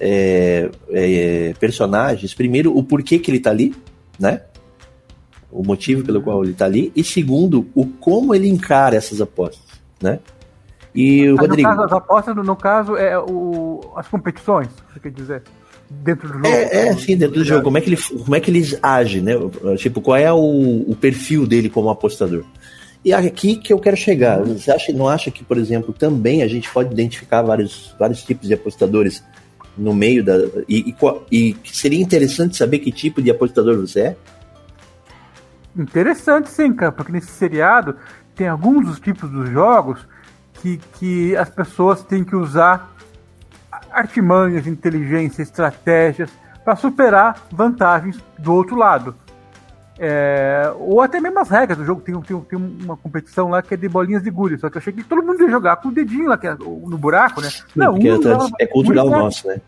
é, 0.00 0.70
é, 0.90 1.54
personagens, 1.58 2.34
primeiro, 2.34 2.76
o 2.76 2.82
porquê 2.82 3.18
que 3.18 3.30
ele 3.30 3.40
tá 3.40 3.50
ali, 3.50 3.74
né? 4.18 4.42
O 5.50 5.62
motivo 5.62 6.04
pelo 6.04 6.20
qual 6.20 6.44
ele 6.44 6.52
tá 6.52 6.66
ali, 6.66 6.92
e 6.94 7.02
segundo, 7.02 7.66
o 7.74 7.86
como 7.86 8.34
ele 8.34 8.48
encara 8.48 8.96
essas 8.96 9.20
apostas, 9.20 9.80
né? 10.00 10.20
E 10.94 11.28
o 11.28 11.36
Rodrigo. 11.36 11.68
No 11.68 11.76
caso, 11.76 11.86
as 11.86 11.92
apostas, 11.92 12.36
no, 12.36 12.56
caso, 12.56 12.96
é 12.96 13.18
o, 13.18 13.80
as 13.96 14.08
competições, 14.08 14.68
você 14.92 15.00
quer 15.00 15.10
dizer? 15.12 15.42
Dentro 15.90 16.28
do 16.28 16.34
jogo. 16.34 16.46
É, 16.46 16.88
é 16.88 16.96
sim, 16.96 17.16
dentro 17.16 17.36
do 17.36 17.44
jogo. 17.44 17.62
Como 17.62 17.78
é 17.78 17.80
que, 17.80 17.88
ele, 17.88 17.96
como 17.96 18.34
é 18.34 18.40
que 18.40 18.50
eles 18.50 18.78
agem, 18.82 19.22
né? 19.22 19.32
Tipo, 19.78 20.00
qual 20.00 20.16
é 20.16 20.30
o, 20.32 20.84
o 20.86 20.96
perfil 20.96 21.46
dele 21.46 21.70
como 21.70 21.88
apostador? 21.88 22.44
E 23.04 23.12
aqui 23.12 23.56
que 23.56 23.72
eu 23.72 23.78
quero 23.78 23.96
chegar. 23.96 24.42
Você 24.42 24.70
acha, 24.70 24.92
não 24.92 25.08
acha 25.08 25.30
que, 25.30 25.44
por 25.44 25.56
exemplo, 25.56 25.94
também 25.94 26.42
a 26.42 26.48
gente 26.48 26.70
pode 26.70 26.92
identificar 26.92 27.42
vários, 27.42 27.94
vários 27.98 28.22
tipos 28.22 28.48
de 28.48 28.54
apostadores 28.54 29.22
no 29.78 29.94
meio 29.94 30.24
da. 30.24 30.36
E, 30.68 30.94
e, 31.30 31.56
e, 31.56 31.56
seria 31.64 32.02
interessante 32.02 32.56
saber 32.56 32.80
que 32.80 32.90
tipo 32.90 33.22
de 33.22 33.30
apostador 33.30 33.76
você 33.76 34.00
é? 34.00 34.16
Interessante, 35.76 36.50
sim, 36.50 36.72
cara, 36.72 36.90
porque 36.90 37.12
nesse 37.12 37.28
seriado 37.28 37.96
tem 38.34 38.48
alguns 38.48 38.86
dos 38.86 39.00
tipos 39.00 39.30
dos 39.30 39.48
jogos 39.48 40.06
que, 40.54 40.78
que 40.98 41.36
as 41.36 41.48
pessoas 41.48 42.02
têm 42.02 42.24
que 42.24 42.34
usar 42.34 42.92
artimanhas, 43.90 44.66
inteligência, 44.66 45.42
estratégias 45.42 46.30
para 46.64 46.76
superar 46.76 47.46
vantagens 47.50 48.18
do 48.38 48.52
outro 48.52 48.76
lado. 48.76 49.14
É, 49.98 50.72
ou 50.78 51.00
até 51.00 51.20
mesmo 51.20 51.40
as 51.40 51.48
regras 51.48 51.78
do 51.78 51.84
jogo. 51.84 52.00
Tem, 52.00 52.18
tem, 52.20 52.40
tem, 52.40 52.58
uma 52.58 52.96
competição 52.96 53.48
lá 53.48 53.60
que 53.62 53.74
é 53.74 53.76
de 53.76 53.88
bolinhas 53.88 54.22
de 54.22 54.30
gude, 54.30 54.58
só 54.58 54.70
que 54.70 54.76
eu 54.76 54.80
achei 54.80 54.92
que 54.92 55.02
todo 55.02 55.22
mundo 55.22 55.42
ia 55.42 55.50
jogar 55.50 55.76
com 55.76 55.88
o 55.88 55.92
dedinho 55.92 56.28
lá, 56.28 56.38
é 56.42 56.54
no 56.54 56.96
buraco, 56.96 57.40
né? 57.40 57.48
Não, 57.74 57.96
Não 57.96 58.32
é, 58.58 58.64
é 58.64 58.66
cultural 58.66 59.10
nosso, 59.10 59.48
né? 59.48 59.60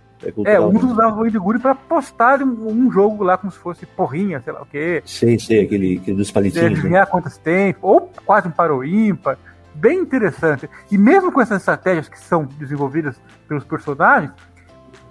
É, 0.44 0.54
é 0.54 0.60
uns 0.60 0.82
usavam 0.82 1.16
bolinha 1.16 1.32
de 1.32 1.38
gude 1.38 1.58
pra 1.58 1.74
postar 1.74 2.42
um, 2.42 2.68
um, 2.68 2.92
jogo 2.92 3.24
lá 3.24 3.38
como 3.38 3.50
se 3.50 3.58
fosse 3.58 3.86
porrinha, 3.86 4.40
sei 4.40 4.52
lá 4.52 4.60
o 4.62 4.66
quê. 4.66 5.02
Sei, 5.04 5.38
sei, 5.38 5.64
aquele, 5.64 5.98
aquele 5.98 6.16
dos 6.16 6.30
palitinhos. 6.30 6.66
Adivinhar 6.66 7.06
né? 7.06 7.10
quantos 7.10 7.38
tem, 7.38 7.74
ou 7.80 8.10
quase 8.26 8.46
um 8.46 8.50
para 8.50 8.74
o 8.74 8.84
ímpar. 8.84 9.38
Bem 9.74 9.98
interessante. 9.98 10.68
E 10.90 10.98
mesmo 10.98 11.32
com 11.32 11.40
essas 11.40 11.58
estratégias 11.58 12.08
que 12.08 12.18
são 12.18 12.44
desenvolvidas 12.58 13.18
pelos 13.48 13.64
personagens, 13.64 14.32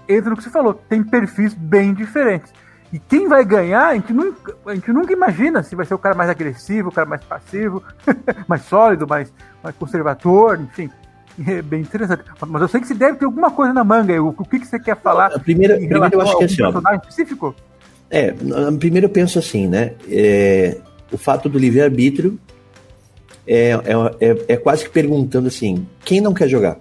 entra 0.08 0.30
no 0.30 0.38
que 0.38 0.44
você 0.44 0.50
falou, 0.50 0.76
tem 0.76 1.04
perfis 1.04 1.56
bem 1.56 1.94
diferentes. 1.94 2.54
E 2.92 2.98
quem 2.98 3.28
vai 3.28 3.46
ganhar, 3.46 3.90
a 3.90 3.94
gente, 3.94 4.12
nunca, 4.12 4.56
a 4.66 4.74
gente 4.74 4.92
nunca 4.92 5.14
imagina 5.14 5.62
se 5.62 5.76
vai 5.76 5.86
ser 5.86 5.94
o 5.94 6.00
cara 6.00 6.16
mais 6.16 6.30
agressivo, 6.30 6.90
o 6.90 6.92
cara 6.92 7.08
mais 7.08 7.24
passivo, 7.24 7.84
mais 8.48 8.64
sólido, 8.64 9.08
mais, 9.08 9.32
mais 9.64 9.76
conservador, 9.76 10.60
enfim. 10.60 10.90
É 11.48 11.62
bem 11.62 11.82
interessante. 11.82 12.24
Mas 12.48 12.62
eu 12.62 12.68
sei 12.68 12.82
que 12.82 12.88
você 12.88 12.96
deve 12.96 13.18
ter 13.18 13.26
alguma 13.26 13.52
coisa 13.52 13.72
na 13.72 13.84
manga. 13.84 14.22
O, 14.22 14.30
o 14.30 14.46
que, 14.46 14.60
que 14.60 14.68
você 14.68 14.80
quer 14.80 14.98
falar? 14.98 15.28
A 15.28 15.40
primeira, 15.40 15.76
primeiro 15.76 16.10
eu 16.12 16.22
acho 16.22 16.38
que 16.38 16.44
é 16.44 16.46
assim, 16.46 16.56
personagem 16.58 17.00
específico? 17.00 17.56
É, 18.10 18.34
primeiro 18.78 19.06
eu 19.06 19.10
penso 19.10 19.40
assim, 19.40 19.68
né? 19.68 19.94
É, 20.10 20.78
o 21.12 21.18
fato 21.18 21.48
do 21.48 21.58
livre-arbítrio 21.58 22.40
é, 23.48 23.70
é, 23.72 23.78
é, 24.20 24.46
é, 24.50 24.58
quase 24.58 24.84
que 24.84 24.90
perguntando 24.90 25.48
assim: 25.48 25.88
quem 26.04 26.20
não 26.20 26.34
quer 26.34 26.50
jogar? 26.50 26.78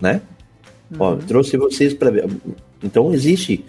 Né? 0.00 0.22
Uhum. 0.90 0.96
Ó, 0.98 1.16
trouxe 1.16 1.56
vocês 1.56 1.94
para 1.94 2.10
ver. 2.10 2.28
Então 2.82 3.12
existe 3.12 3.64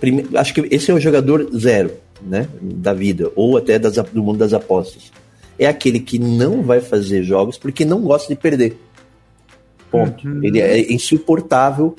Prime... 0.00 0.26
Acho 0.34 0.54
que 0.54 0.68
esse 0.70 0.90
é 0.90 0.94
o 0.94 1.00
jogador 1.00 1.48
zero, 1.56 1.92
né? 2.20 2.48
Da 2.60 2.92
vida, 2.92 3.30
ou 3.34 3.56
até 3.56 3.78
das, 3.78 3.94
do 3.94 4.22
mundo 4.22 4.38
das 4.38 4.52
apostas. 4.52 5.10
É 5.58 5.66
aquele 5.66 6.00
que 6.00 6.18
não 6.18 6.62
vai 6.62 6.80
fazer 6.80 7.22
jogos 7.22 7.56
porque 7.56 7.84
não 7.84 8.02
gosta 8.02 8.32
de 8.32 8.38
perder. 8.38 8.78
Ponto. 9.90 10.28
Uhum. 10.28 10.44
Ele 10.44 10.60
é 10.60 10.92
insuportável 10.92 11.96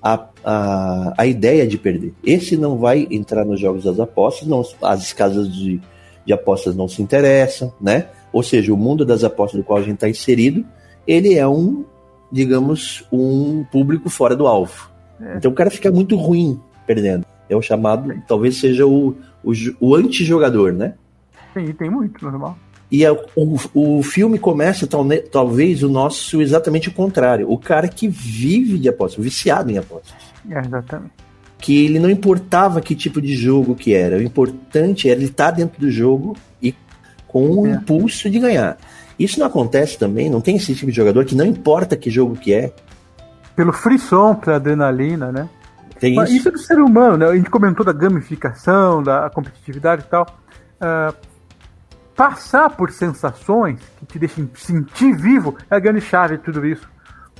a, 0.00 0.28
a, 0.44 1.14
a 1.18 1.26
ideia 1.26 1.66
de 1.66 1.76
perder. 1.76 2.14
Esse 2.24 2.56
não 2.56 2.78
vai 2.78 3.08
entrar 3.10 3.44
nos 3.44 3.58
jogos 3.58 3.84
das 3.84 3.98
apostas, 3.98 4.46
não, 4.46 4.64
as 4.82 5.12
casas 5.12 5.52
de, 5.52 5.80
de 6.24 6.32
apostas 6.32 6.76
não 6.76 6.86
se 6.86 7.02
interessam, 7.02 7.72
né? 7.80 8.06
Ou 8.32 8.42
seja, 8.42 8.72
o 8.72 8.76
mundo 8.76 9.04
das 9.04 9.24
apostas 9.24 9.60
do 9.60 9.64
qual 9.64 9.80
a 9.80 9.82
gente 9.82 9.94
está 9.94 10.08
inserido, 10.08 10.64
ele 11.06 11.34
é 11.34 11.48
um, 11.48 11.84
digamos, 12.30 13.04
um 13.10 13.64
público 13.64 14.08
fora 14.08 14.36
do 14.36 14.46
alvo. 14.46 14.90
É. 15.20 15.38
Então 15.38 15.50
o 15.50 15.54
cara 15.54 15.70
fica 15.70 15.90
muito 15.90 16.14
ruim 16.14 16.60
perdendo. 16.86 17.26
É 17.48 17.56
o 17.56 17.62
chamado, 17.62 18.12
talvez 18.26 18.58
seja 18.58 18.86
o, 18.86 19.16
o, 19.44 19.52
o 19.80 19.94
antijogador, 19.94 20.72
né? 20.72 20.94
Sim, 21.54 21.72
tem 21.72 21.90
muito, 21.90 22.24
normal. 22.24 22.58
E 22.90 23.04
a, 23.04 23.12
o, 23.12 23.58
o 23.74 24.02
filme 24.02 24.38
começa 24.38 24.86
tal, 24.86 25.04
talvez 25.30 25.82
o 25.82 25.88
nosso 25.88 26.40
exatamente 26.40 26.88
o 26.88 26.92
contrário. 26.92 27.50
O 27.50 27.58
cara 27.58 27.88
que 27.88 28.06
vive 28.06 28.78
de 28.78 28.88
apostas, 28.88 29.24
viciado 29.24 29.70
em 29.70 29.78
apostas. 29.78 30.14
É, 30.48 30.60
exatamente. 30.60 31.12
Que 31.58 31.84
ele 31.84 31.98
não 31.98 32.10
importava 32.10 32.80
que 32.80 32.94
tipo 32.94 33.20
de 33.20 33.34
jogo 33.34 33.74
que 33.74 33.92
era. 33.92 34.18
O 34.18 34.22
importante 34.22 35.08
era 35.08 35.18
ele 35.18 35.30
estar 35.30 35.50
dentro 35.50 35.80
do 35.80 35.90
jogo 35.90 36.36
e 36.62 36.74
com 37.26 37.62
o 37.62 37.66
é. 37.66 37.70
impulso 37.70 38.30
de 38.30 38.38
ganhar. 38.38 38.76
Isso 39.18 39.40
não 39.40 39.46
acontece 39.46 39.98
também, 39.98 40.28
não 40.28 40.40
tem 40.40 40.56
esse 40.56 40.74
tipo 40.74 40.90
de 40.90 40.96
jogador 40.96 41.24
que 41.24 41.34
não 41.34 41.46
importa 41.46 41.96
que 41.96 42.10
jogo 42.10 42.36
que 42.36 42.52
é. 42.52 42.72
Pelo 43.56 43.72
frisson, 43.72 44.34
pela 44.34 44.56
adrenalina, 44.56 45.32
né? 45.32 45.48
Tem 45.98 46.14
isso. 46.22 46.32
isso 46.34 46.48
é 46.48 46.52
do 46.52 46.58
ser 46.58 46.78
humano, 46.78 47.16
né? 47.16 47.26
A 47.26 47.36
gente 47.36 47.50
comentou 47.50 47.84
da 47.84 47.92
gamificação, 47.92 49.02
da 49.02 49.30
competitividade 49.30 50.02
e 50.02 50.06
tal. 50.06 50.26
Uh, 50.76 51.14
passar 52.14 52.70
por 52.70 52.90
sensações 52.90 53.80
que 53.98 54.06
te 54.06 54.18
deixem 54.18 54.50
sentir 54.54 55.14
vivo 55.14 55.56
é 55.70 55.76
a 55.76 55.78
grande 55.78 56.00
chave 56.00 56.36
de 56.36 56.42
tudo 56.42 56.66
isso. 56.66 56.88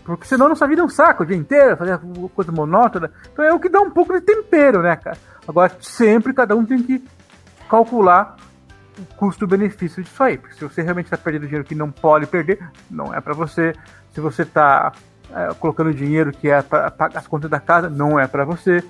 Porque 0.04 0.26
senão 0.26 0.48
nossa 0.48 0.68
vida 0.68 0.82
é 0.82 0.84
um 0.84 0.88
saco 0.88 1.24
o 1.24 1.26
dia 1.26 1.36
inteiro, 1.36 1.76
fazer 1.76 1.98
coisa 2.34 2.52
monótona. 2.52 3.10
Então 3.32 3.44
é 3.44 3.52
o 3.52 3.58
que 3.58 3.68
dá 3.68 3.80
um 3.80 3.90
pouco 3.90 4.12
de 4.12 4.20
tempero, 4.20 4.80
né, 4.80 4.94
cara? 4.94 5.16
Agora, 5.48 5.76
sempre 5.80 6.32
cada 6.32 6.54
um 6.54 6.64
tem 6.64 6.80
que 6.82 7.02
calcular 7.68 8.36
o 8.98 9.14
custo-benefício 9.16 10.02
disso 10.02 10.22
aí. 10.22 10.38
Porque 10.38 10.54
se 10.54 10.64
você 10.64 10.82
realmente 10.82 11.06
está 11.06 11.16
perdendo 11.16 11.46
dinheiro 11.46 11.64
que 11.64 11.74
não 11.74 11.90
pode 11.90 12.26
perder, 12.26 12.60
não 12.88 13.12
é 13.12 13.20
para 13.20 13.34
você. 13.34 13.74
Se 14.12 14.20
você 14.20 14.42
está 14.42 14.92
é, 15.34 15.54
colocando 15.54 15.92
dinheiro 15.92 16.32
que 16.32 16.48
é 16.48 16.62
para 16.62 16.90
pagar 16.90 17.18
as 17.18 17.26
contas 17.26 17.50
da 17.50 17.60
casa, 17.60 17.88
não 17.88 18.18
é 18.18 18.26
para 18.26 18.44
você. 18.44 18.80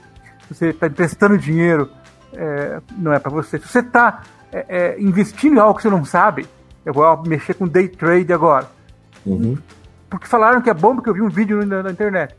Se 0.46 0.54
você 0.54 0.66
está 0.68 0.86
emprestando 0.86 1.36
dinheiro, 1.36 1.90
é, 2.32 2.80
não 2.96 3.12
é 3.12 3.18
para 3.18 3.30
você. 3.30 3.58
Se 3.58 3.66
você 3.66 3.80
está 3.80 4.22
é, 4.52 4.66
é, 4.68 5.00
investindo 5.00 5.56
em 5.56 5.58
algo 5.58 5.74
que 5.74 5.82
você 5.82 5.90
não 5.90 6.04
sabe, 6.04 6.46
eu 6.84 6.92
vou 6.92 7.22
mexer 7.26 7.54
com 7.54 7.66
day 7.66 7.88
trade 7.88 8.32
agora. 8.32 8.66
Uhum. 9.24 9.58
Porque 10.08 10.26
falaram 10.26 10.60
que 10.60 10.70
é 10.70 10.74
bom, 10.74 10.94
porque 10.94 11.10
eu 11.10 11.14
vi 11.14 11.22
um 11.22 11.28
vídeo 11.28 11.64
na, 11.66 11.82
na, 11.82 11.90
internet. 11.90 12.34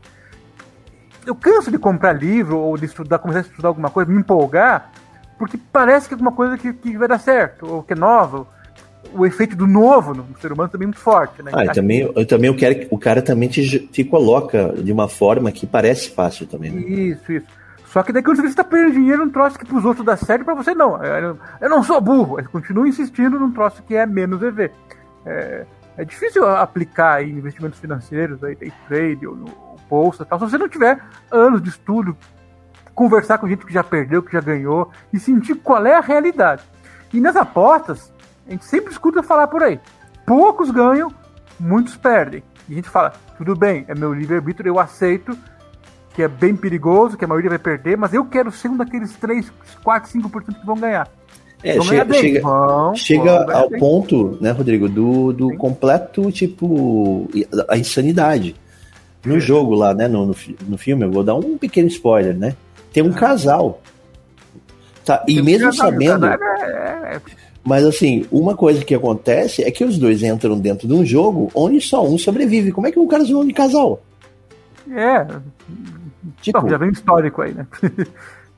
Eu 1.26 1.34
canso 1.34 1.70
de 1.70 1.78
comprar 1.78 2.12
livro 2.12 2.58
ou 2.58 2.76
de 2.78 2.86
estudar, 2.86 3.18
começar 3.18 3.40
a 3.40 3.42
estudar 3.42 3.68
alguma 3.68 3.90
coisa, 3.90 4.10
me 4.10 4.18
empolgar, 4.18 4.90
porque 5.38 5.58
parece 5.70 6.08
que 6.08 6.14
é 6.14 6.16
alguma 6.16 6.32
coisa 6.32 6.56
que, 6.56 6.72
que 6.72 6.96
vai 6.96 7.06
dar 7.06 7.18
certo, 7.18 7.66
ou 7.66 7.82
que 7.82 7.92
é 7.92 7.96
nova, 7.96 8.46
o 9.12 9.24
efeito 9.24 9.56
do 9.56 9.66
novo 9.66 10.14
no 10.14 10.26
ser 10.40 10.52
humano 10.52 10.68
também 10.68 10.84
é 10.84 10.88
muito 10.88 11.00
forte, 11.00 11.42
né? 11.42 11.50
Ah, 11.54 11.64
eu 11.64 11.72
também, 11.72 12.12
eu 12.14 12.26
também 12.26 12.48
eu 12.48 12.56
quero 12.56 12.74
que 12.80 12.88
o 12.90 12.98
cara 12.98 13.22
também 13.22 13.48
te, 13.48 13.80
te 13.86 14.04
coloca 14.04 14.74
de 14.76 14.92
uma 14.92 15.08
forma 15.08 15.50
que 15.50 15.66
parece 15.66 16.10
fácil 16.10 16.46
também, 16.46 16.70
né? 16.70 16.80
Isso, 16.82 17.32
isso. 17.32 17.46
Só 17.86 18.02
que 18.02 18.12
daí 18.12 18.22
quando 18.22 18.42
você 18.42 18.48
está 18.48 18.62
perdendo 18.62 18.92
dinheiro 18.92 19.24
num 19.24 19.30
troço 19.30 19.58
que 19.58 19.64
pros 19.64 19.84
outros 19.84 20.04
dá 20.04 20.16
certo, 20.16 20.44
para 20.44 20.54
você 20.54 20.74
não. 20.74 21.02
Eu, 21.02 21.38
eu, 21.60 21.70
não 21.70 21.82
sou 21.82 22.00
burro. 22.00 22.38
Ele 22.38 22.48
continua 22.48 22.86
insistindo 22.86 23.40
num 23.40 23.50
troço 23.50 23.82
que 23.82 23.94
é 23.96 24.04
menos 24.04 24.42
EV. 24.42 24.70
É, 25.24 25.64
é 25.96 26.04
difícil 26.04 26.46
aplicar 26.46 27.14
aí 27.14 27.30
investimentos 27.30 27.78
financeiros, 27.78 28.44
aí, 28.44 28.54
day 28.54 28.72
trade 28.86 29.26
ou 29.26 29.34
no 29.34 29.68
bolsa 29.88 30.24
tal, 30.24 30.38
se 30.38 30.50
você 30.50 30.58
não 30.58 30.68
tiver 30.68 31.00
anos 31.30 31.62
de 31.62 31.70
estudo, 31.70 32.14
conversar 32.94 33.38
com 33.38 33.48
gente 33.48 33.64
que 33.64 33.72
já 33.72 33.82
perdeu, 33.82 34.22
que 34.22 34.32
já 34.32 34.40
ganhou 34.40 34.90
e 35.12 35.18
sentir 35.18 35.54
qual 35.54 35.86
é 35.86 35.94
a 35.94 36.00
realidade. 36.00 36.62
E 37.12 37.20
nas 37.20 37.36
apostas, 37.36 38.12
a 38.48 38.52
gente 38.52 38.64
sempre 38.64 38.90
escuta 38.90 39.22
falar 39.22 39.46
por 39.46 39.62
aí. 39.62 39.78
Poucos 40.26 40.70
ganham, 40.70 41.12
muitos 41.60 41.96
perdem. 41.96 42.42
E 42.68 42.72
a 42.72 42.76
gente 42.76 42.88
fala, 42.88 43.12
tudo 43.36 43.54
bem, 43.54 43.84
é 43.88 43.94
meu 43.94 44.12
livre-arbítrio, 44.12 44.70
eu 44.70 44.80
aceito 44.80 45.36
que 46.18 46.22
é 46.24 46.26
bem 46.26 46.56
perigoso, 46.56 47.16
que 47.16 47.24
a 47.24 47.28
maioria 47.28 47.50
vai 47.50 47.60
perder, 47.60 47.96
mas 47.96 48.12
eu 48.12 48.24
quero 48.24 48.50
ser 48.50 48.66
um 48.66 48.76
daqueles 48.76 49.14
3, 49.14 49.52
4, 49.84 50.10
5% 50.20 50.60
que 50.60 50.66
vão 50.66 50.76
ganhar. 50.76 51.08
É, 51.62 51.80
chega, 51.80 52.14
chega, 52.14 52.40
vão, 52.40 52.94
chega 52.96 53.44
vão 53.44 53.56
ao 53.56 53.70
bem. 53.70 53.78
ponto, 53.78 54.38
né, 54.40 54.50
Rodrigo, 54.50 54.88
do, 54.88 55.32
do 55.32 55.56
completo, 55.56 56.30
tipo, 56.32 57.28
a 57.68 57.78
insanidade. 57.78 58.56
No 59.24 59.36
é. 59.36 59.40
jogo 59.40 59.76
lá, 59.76 59.94
né, 59.94 60.08
no, 60.08 60.26
no, 60.26 60.34
no, 60.68 60.76
filme, 60.76 61.04
eu 61.04 61.10
vou 61.12 61.22
dar 61.22 61.34
um 61.34 61.56
pequeno 61.56 61.86
spoiler, 61.86 62.36
né? 62.36 62.56
Tem 62.92 63.02
um 63.02 63.10
ah. 63.10 63.14
casal. 63.14 63.80
Tá, 65.04 65.24
e 65.28 65.40
mesmo 65.40 65.72
sabendo... 65.72 66.26
É, 66.26 66.34
é, 67.14 67.20
mas 67.68 67.84
assim, 67.84 68.24
uma 68.32 68.56
coisa 68.56 68.82
que 68.82 68.94
acontece 68.94 69.62
é 69.62 69.70
que 69.70 69.84
os 69.84 69.98
dois 69.98 70.22
entram 70.22 70.58
dentro 70.58 70.88
de 70.88 70.94
um 70.94 71.04
jogo 71.04 71.50
onde 71.54 71.82
só 71.82 72.02
um 72.02 72.16
sobrevive. 72.16 72.72
Como 72.72 72.86
é 72.86 72.90
que 72.90 72.98
um 72.98 73.06
cara 73.06 73.26
se 73.26 73.44
de 73.44 73.52
casal? 73.52 74.00
É. 74.90 75.26
Tipo, 76.40 76.62
Bom, 76.62 76.68
já 76.70 76.78
vem 76.78 76.88
histórico 76.90 77.42
aí, 77.42 77.52
né? 77.52 77.66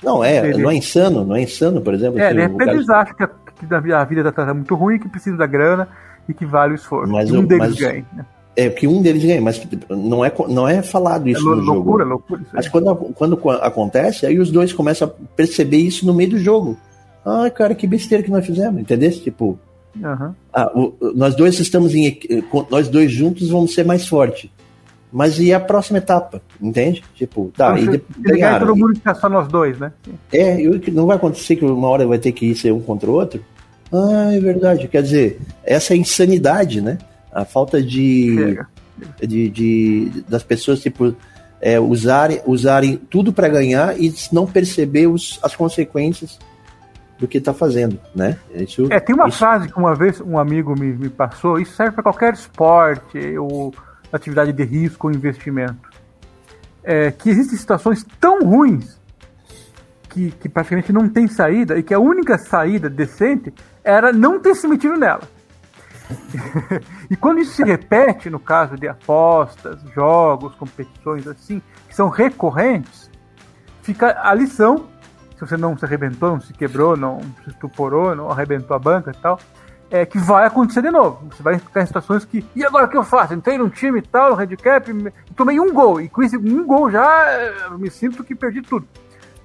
Não, 0.01 0.25
é, 0.25 0.57
não 0.57 0.71
é 0.71 0.77
insano, 0.77 1.27
não 1.27 1.37
é 1.37 1.43
insano, 1.43 1.83
por 1.83 1.93
exemplo. 1.93 2.19
É, 2.19 2.29
assim, 2.29 2.37
de 2.37 2.41
repente 2.41 2.59
cara... 2.59 2.73
eles 2.73 2.89
acham 2.89 3.15
que 3.15 3.23
a, 3.23 3.29
que 3.29 3.93
a 3.93 4.05
vida 4.05 4.33
tá 4.33 4.55
muito 4.55 4.75
ruim, 4.75 4.99
que 4.99 5.07
precisa 5.11 5.37
da 5.37 5.47
grana 5.47 5.87
e 6.27 6.33
que 6.33 6.47
vale 6.47 6.73
o 6.73 6.75
esforço. 6.77 7.13
Mas, 7.13 7.31
um 7.31 7.45
deles 7.45 7.69
mas, 7.69 7.79
ganha. 7.79 8.07
Né? 8.15 8.25
É, 8.57 8.71
que 8.71 8.87
um 8.87 9.03
deles 9.03 9.23
ganha, 9.23 9.43
mas 9.43 9.63
não 9.91 10.25
é, 10.25 10.33
não 10.49 10.67
é 10.67 10.81
falado 10.81 11.29
isso 11.29 11.41
é 11.41 11.57
no 11.57 11.61
loucura, 11.61 12.05
jogo. 12.05 12.15
Loucura, 12.15 12.41
mas 12.51 12.67
quando, 12.67 12.97
quando 13.15 13.51
acontece, 13.61 14.25
aí 14.25 14.39
os 14.39 14.51
dois 14.51 14.73
começam 14.73 15.07
a 15.07 15.11
perceber 15.37 15.77
isso 15.77 16.07
no 16.07 16.15
meio 16.15 16.31
do 16.31 16.39
jogo. 16.39 16.79
Ah, 17.25 17.51
cara, 17.51 17.75
que 17.75 17.87
besteira 17.87 18.23
que 18.25 18.31
nós 18.31 18.45
fizemos, 18.47 18.81
entendeu? 18.81 19.11
Tipo, 19.11 19.59
uhum. 19.97 20.35
ah, 20.53 20.73
o, 20.75 20.95
nós 21.15 21.35
dois 21.35 21.59
estamos 21.59 21.95
em. 21.95 22.19
Nós 22.71 22.89
dois 22.89 23.13
juntos 23.13 23.49
vamos 23.49 23.75
ser 23.75 23.85
mais 23.85 24.07
fortes. 24.07 24.51
Mas 25.13 25.41
e 25.41 25.53
a 25.53 25.59
próxima 25.59 25.99
etapa, 25.99 26.41
entende? 26.61 27.03
Tipo, 27.17 27.51
tá, 27.57 27.79
então, 27.79 27.95
e 27.95 27.99
de, 27.99 28.05
ganharam. 28.21 28.67
todo 28.67 28.77
mundo 28.77 28.95
ficar 28.95 29.15
só 29.17 29.29
nós 29.29 29.49
dois, 29.49 29.77
né? 29.79 29.93
É, 30.33 30.61
eu, 30.61 30.81
não 30.93 31.07
vai 31.07 31.17
acontecer 31.17 31.57
que 31.57 31.65
uma 31.65 31.89
hora 31.89 32.07
vai 32.07 32.19
ter 32.19 32.31
que 32.31 32.47
ir 32.47 32.55
ser 32.55 32.73
um 32.73 32.81
contra 32.81 33.11
o 33.11 33.15
outro. 33.15 33.43
Ah, 33.93 34.33
é 34.33 34.39
verdade. 34.39 34.87
Quer 34.87 35.03
dizer, 35.03 35.41
essa 35.65 35.95
é 35.95 35.97
insanidade, 35.97 36.81
né? 36.81 36.99
A 37.33 37.45
falta 37.45 37.83
de. 37.83 38.59
De, 39.19 39.49
de, 39.49 40.11
das 40.29 40.43
pessoas, 40.43 40.81
tipo, 40.81 41.17
é, 41.61 41.81
usarem, 41.81 42.41
usarem 42.47 42.97
tudo 42.97 43.33
para 43.33 43.49
ganhar 43.49 43.99
e 43.99 44.13
não 44.31 44.47
perceber 44.47 45.07
os, 45.07 45.39
as 45.43 45.57
consequências 45.57 46.39
do 47.21 47.29
que 47.29 47.39
está 47.39 47.53
fazendo, 47.53 48.01
né? 48.15 48.39
Isso, 48.55 48.89
é, 48.91 48.99
tem 48.99 49.15
uma 49.15 49.29
isso... 49.29 49.39
frase 49.39 49.69
que 49.69 49.79
uma 49.79 49.95
vez 49.95 50.21
um 50.21 50.39
amigo 50.39 50.75
me, 50.79 50.93
me 50.93 51.11
passou, 51.11 51.61
isso 51.61 51.77
serve 51.77 51.93
para 51.93 52.03
qualquer 52.03 52.33
esporte 52.33 53.37
ou 53.39 53.75
atividade 54.11 54.53
de 54.53 54.65
risco 54.65 55.07
ou 55.07 55.13
investimento. 55.13 55.91
É, 56.83 57.11
que 57.11 57.29
existem 57.29 57.59
situações 57.59 58.05
tão 58.19 58.41
ruins 58.41 58.99
que, 60.09 60.31
que 60.31 60.49
praticamente 60.49 60.93
não 60.93 61.09
tem 61.09 61.29
saída 61.29 61.79
e 61.79 61.83
que 61.83 61.93
a 61.93 61.99
única 61.99 62.39
saída 62.39 62.89
decente 62.89 63.53
era 63.85 64.13
não 64.13 64.41
ter 64.41 64.55
se 64.55 64.67
metido 64.67 64.97
nela. 64.97 65.23
e 67.09 67.17
quando 67.17 67.39
isso 67.39 67.53
se 67.53 67.63
repete, 67.63 68.29
no 68.29 68.41
caso 68.41 68.77
de 68.77 68.89
apostas, 68.89 69.81
jogos, 69.95 70.55
competições 70.55 71.27
assim, 71.27 71.63
que 71.87 71.95
são 71.95 72.09
recorrentes, 72.09 73.11
fica 73.83 74.19
a 74.23 74.35
lição. 74.35 74.89
Se 75.41 75.47
você 75.47 75.57
não 75.57 75.75
se 75.75 75.87
arrebentou, 75.87 76.33
não 76.33 76.41
se 76.41 76.53
quebrou, 76.53 76.95
não 76.99 77.19
se 77.43 77.49
estuporou, 77.49 78.15
não 78.15 78.31
arrebentou 78.31 78.77
a 78.77 78.79
banca 78.79 79.11
e 79.11 79.15
tal, 79.15 79.41
é 79.91 80.05
que 80.05 80.19
vai 80.19 80.47
acontecer 80.47 80.83
de 80.83 80.91
novo. 80.91 81.27
Você 81.31 81.43
vai 81.43 81.59
ficar 81.59 81.81
em 81.81 81.87
situações 81.87 82.27
que. 82.27 82.45
E 82.55 82.63
agora 82.63 82.85
o 82.85 82.91
que 82.91 82.97
eu 82.97 83.03
faço? 83.03 83.33
Entrei 83.33 83.57
num 83.57 83.71
time 83.71 84.01
e 84.01 84.03
tal, 84.03 84.37
no 84.37 84.37
handicap, 84.39 84.87
tomei 85.35 85.59
um 85.59 85.73
gol. 85.73 85.99
E 85.99 86.11
com 86.11 86.23
esse 86.23 86.37
um 86.37 86.67
gol 86.67 86.91
já 86.91 87.71
me 87.79 87.91
sinto 87.91 88.23
que 88.23 88.35
perdi 88.35 88.61
tudo. 88.61 88.87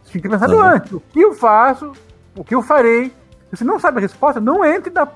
Você 0.04 0.12
tem 0.12 0.22
que 0.22 0.28
pensar 0.28 0.50
uhum. 0.50 0.62
antes. 0.62 0.92
O 0.92 1.00
que 1.00 1.22
eu 1.22 1.34
faço? 1.34 1.94
O 2.36 2.44
que 2.44 2.54
eu 2.54 2.62
farei? 2.62 3.14
Se 3.50 3.56
você 3.56 3.64
não 3.64 3.80
sabe 3.80 4.00
a 4.00 4.02
resposta, 4.02 4.42
não 4.42 4.66
entre 4.66 4.92
na, 4.92 5.08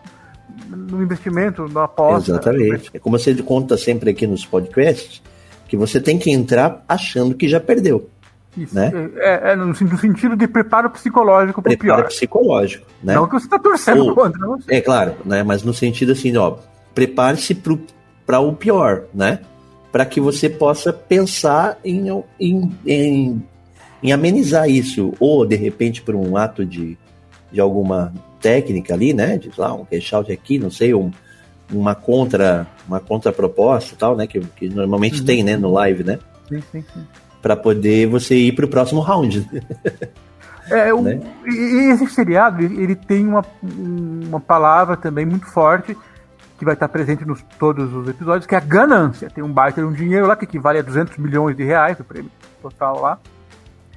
no 0.69 1.03
investimento, 1.03 1.67
na 1.67 1.83
aposta. 1.83 2.31
Exatamente. 2.31 2.89
É 2.93 2.99
como 2.99 3.19
você 3.19 3.35
conta 3.43 3.75
sempre 3.75 4.11
aqui 4.11 4.25
nos 4.25 4.45
podcasts, 4.45 5.21
que 5.67 5.75
você 5.75 5.99
tem 5.99 6.17
que 6.17 6.31
entrar 6.31 6.85
achando 6.87 7.35
que 7.35 7.49
já 7.49 7.59
perdeu. 7.59 8.09
Isso. 8.59 8.75
Né? 8.75 8.91
É, 9.17 9.51
é, 9.51 9.55
no, 9.55 9.73
sentido 9.73 10.35
de 10.35 10.47
preparo 10.47 10.89
psicológico 10.89 11.61
para 11.61 11.73
o 11.73 11.77
pior. 11.77 11.95
Preparo 11.95 12.13
psicológico, 12.13 12.85
né? 13.01 13.15
Não 13.15 13.25
que 13.25 13.33
você 13.33 13.45
está 13.45 13.57
torcendo 13.57 14.03
Ou, 14.03 14.13
contra. 14.13 14.37
Não 14.39 14.59
é 14.67 14.81
claro, 14.81 15.15
né? 15.25 15.43
Mas 15.43 15.63
no 15.63 15.73
sentido 15.73 16.11
assim, 16.11 16.35
ó, 16.35 16.57
prepare-se 16.93 17.55
para 18.25 18.39
o 18.39 18.53
pior, 18.53 19.03
né? 19.13 19.39
Para 19.93 20.05
que 20.05 20.19
você 20.19 20.49
possa 20.49 20.91
pensar 20.91 21.79
em, 21.85 22.09
em, 22.37 22.71
em, 22.85 23.43
em, 24.03 24.11
amenizar 24.11 24.69
isso, 24.69 25.13
ou 25.19 25.45
de 25.45 25.55
repente 25.55 26.01
por 26.01 26.13
um 26.13 26.35
ato 26.35 26.65
de, 26.65 26.97
de 27.49 27.61
alguma 27.61 28.13
técnica 28.41 28.93
ali, 28.93 29.13
né? 29.13 29.37
De 29.37 29.49
lá, 29.57 29.73
um 29.73 29.85
cash 29.85 30.11
out 30.13 30.31
aqui, 30.31 30.59
não 30.59 30.69
sei, 30.69 30.93
um, 30.93 31.11
uma 31.71 31.95
contra 31.95 32.67
uma 32.85 32.99
contraproposta 32.99 33.95
tal, 33.97 34.17
né? 34.17 34.27
Que, 34.27 34.41
que 34.41 34.67
normalmente 34.67 35.21
uhum. 35.21 35.25
tem, 35.25 35.43
né? 35.43 35.55
No 35.55 35.71
live, 35.71 36.03
né? 36.03 36.19
Sim, 36.49 36.61
sim, 36.73 36.83
sim 36.93 37.01
para 37.41 37.55
poder 37.55 38.07
você 38.07 38.35
ir 38.35 38.53
para 38.53 38.65
o 38.65 38.69
próximo 38.69 39.01
round. 39.01 39.47
É, 40.71 40.93
o, 40.93 41.01
né? 41.01 41.19
e 41.47 41.91
esse 41.91 42.05
seriado 42.09 42.61
ele 42.61 42.93
tem 42.93 43.27
uma, 43.27 43.43
uma 43.63 44.39
palavra 44.39 44.95
também 44.95 45.25
muito 45.25 45.47
forte 45.47 45.97
que 46.59 46.65
vai 46.65 46.73
estar 46.73 46.89
presente 46.89 47.25
nos 47.25 47.41
todos 47.57 47.93
os 47.93 48.07
episódios, 48.07 48.45
que 48.45 48.53
é 48.53 48.57
a 48.57 48.61
ganância. 48.61 49.29
Tem 49.29 49.43
um 49.43 49.51
baita 49.51 49.81
de 49.81 49.87
um 49.87 49.93
dinheiro 49.93 50.27
lá 50.27 50.35
que 50.35 50.43
equivale 50.43 50.77
a 50.77 50.81
200 50.81 51.17
milhões 51.17 51.55
de 51.55 51.63
reais, 51.63 51.99
o 51.99 52.03
prêmio 52.03 52.29
total 52.61 52.99
lá. 52.99 53.17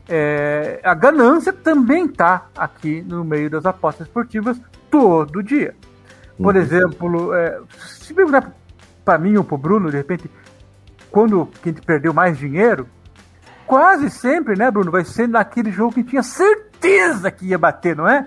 É, 0.09 0.81
a 0.85 0.95
ganância 0.95 1.53
também 1.53 2.07
está 2.07 2.47
aqui 2.57 3.03
no 3.03 3.25
meio 3.25 3.51
das 3.51 3.67
apostas 3.67 4.07
esportivas 4.07 4.61
todo 4.89 5.43
dia. 5.43 5.75
Por 6.37 6.55
uhum. 6.55 6.61
exemplo, 6.61 7.35
é, 7.35 7.61
se 7.77 8.15
perguntar 8.15 8.53
para 9.05 9.19
mim 9.19 9.37
ou 9.37 9.43
para 9.43 9.55
o 9.57 9.59
Bruno, 9.59 9.91
de 9.91 9.97
repente, 9.97 10.31
quando 11.11 11.47
que 11.63 11.69
a 11.69 11.73
gente 11.73 11.85
perdeu 11.85 12.15
mais 12.15 12.39
dinheiro, 12.39 12.87
quase 13.73 14.11
sempre, 14.11 14.55
né, 14.55 14.71
Bruno, 14.71 14.91
vai 14.91 15.03
ser 15.03 15.27
naquele 15.27 15.73
jogo 15.73 15.95
que 15.95 16.05
tinha 16.05 16.23
certeza 16.23 17.31
que 17.31 17.47
ia 17.47 17.57
bater, 17.57 17.97
não 17.97 18.07
é? 18.07 18.27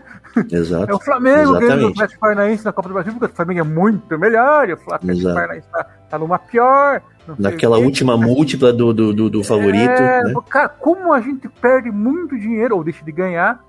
Exato. 0.51 0.89
É 0.91 0.95
o 0.95 0.99
Flamengo 0.99 1.59
ganhando 1.59 1.85
o 1.85 1.89
Atlético 1.89 2.19
Paranaense 2.19 2.65
na 2.65 2.73
Copa 2.73 2.87
do 2.89 2.93
Brasil, 2.95 3.13
porque 3.13 3.31
o 3.31 3.35
Flamengo 3.35 3.59
é 3.59 3.63
muito 3.63 4.17
melhor, 4.17 4.67
e 4.67 4.73
o 4.73 4.79
Atlético 4.91 5.35
Paranaense 5.35 5.67
tá, 5.71 5.83
tá 6.09 6.17
numa 6.17 6.39
pior. 6.39 6.99
Naquela 7.37 7.77
última 7.77 8.17
múltipla 8.17 8.73
do, 8.73 8.91
do, 8.91 9.13
do, 9.13 9.29
do 9.29 9.43
favorito. 9.43 9.91
É, 9.91 10.23
né? 10.23 10.33
Cara, 10.49 10.67
como 10.67 11.13
a 11.13 11.21
gente 11.21 11.47
perde 11.47 11.91
muito 11.91 12.35
dinheiro, 12.39 12.75
ou 12.75 12.83
deixa 12.83 13.05
de 13.05 13.11
ganhar, 13.11 13.63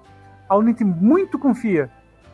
a 0.49 0.63
gente 0.63 0.83
muito 0.83 1.39
confia. 1.39 1.91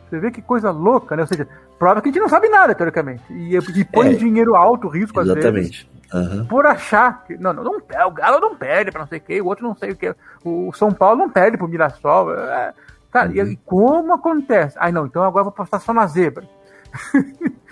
Você 0.09 0.19
vê 0.19 0.31
que 0.31 0.41
coisa 0.41 0.71
louca, 0.71 1.17
né? 1.17 1.23
Ou 1.23 1.27
seja, 1.27 1.49
prova 1.83 2.01
que 2.01 2.07
a 2.07 2.11
gente 2.11 2.21
não 2.21 2.29
sabe 2.29 2.47
nada, 2.47 2.73
teoricamente. 2.73 3.21
E, 3.29 3.57
e 3.57 3.83
põe 3.83 4.13
é, 4.13 4.13
dinheiro 4.13 4.55
alto, 4.55 4.87
risco 4.87 5.19
exatamente. 5.19 5.47
às 5.47 5.53
vezes. 5.53 5.87
Uhum. 6.13 6.45
Por 6.45 6.65
achar 6.65 7.25
que. 7.25 7.35
Não, 7.37 7.51
não, 7.51 7.63
não, 7.63 7.77
o 8.07 8.11
Galo 8.11 8.39
não 8.39 8.55
perde 8.55 8.91
pra 8.91 9.01
não 9.01 9.07
sei 9.07 9.17
o 9.17 9.21
que, 9.21 9.41
o 9.41 9.47
outro 9.47 9.67
não 9.67 9.75
sei 9.75 9.91
o 9.91 9.95
que. 9.95 10.15
O 10.45 10.71
São 10.73 10.91
Paulo 10.91 11.17
não 11.17 11.29
perde 11.29 11.57
pro 11.57 11.67
Mirassol. 11.67 12.33
É, 12.33 12.73
cara, 13.11 13.29
uhum. 13.29 13.51
e 13.51 13.55
como 13.65 14.13
acontece? 14.13 14.77
Ai, 14.79 14.91
não, 14.91 15.05
então 15.05 15.23
agora 15.23 15.41
eu 15.41 15.45
vou 15.45 15.51
postar 15.51 15.79
só 15.79 15.93
na 15.93 16.07
zebra. 16.07 16.47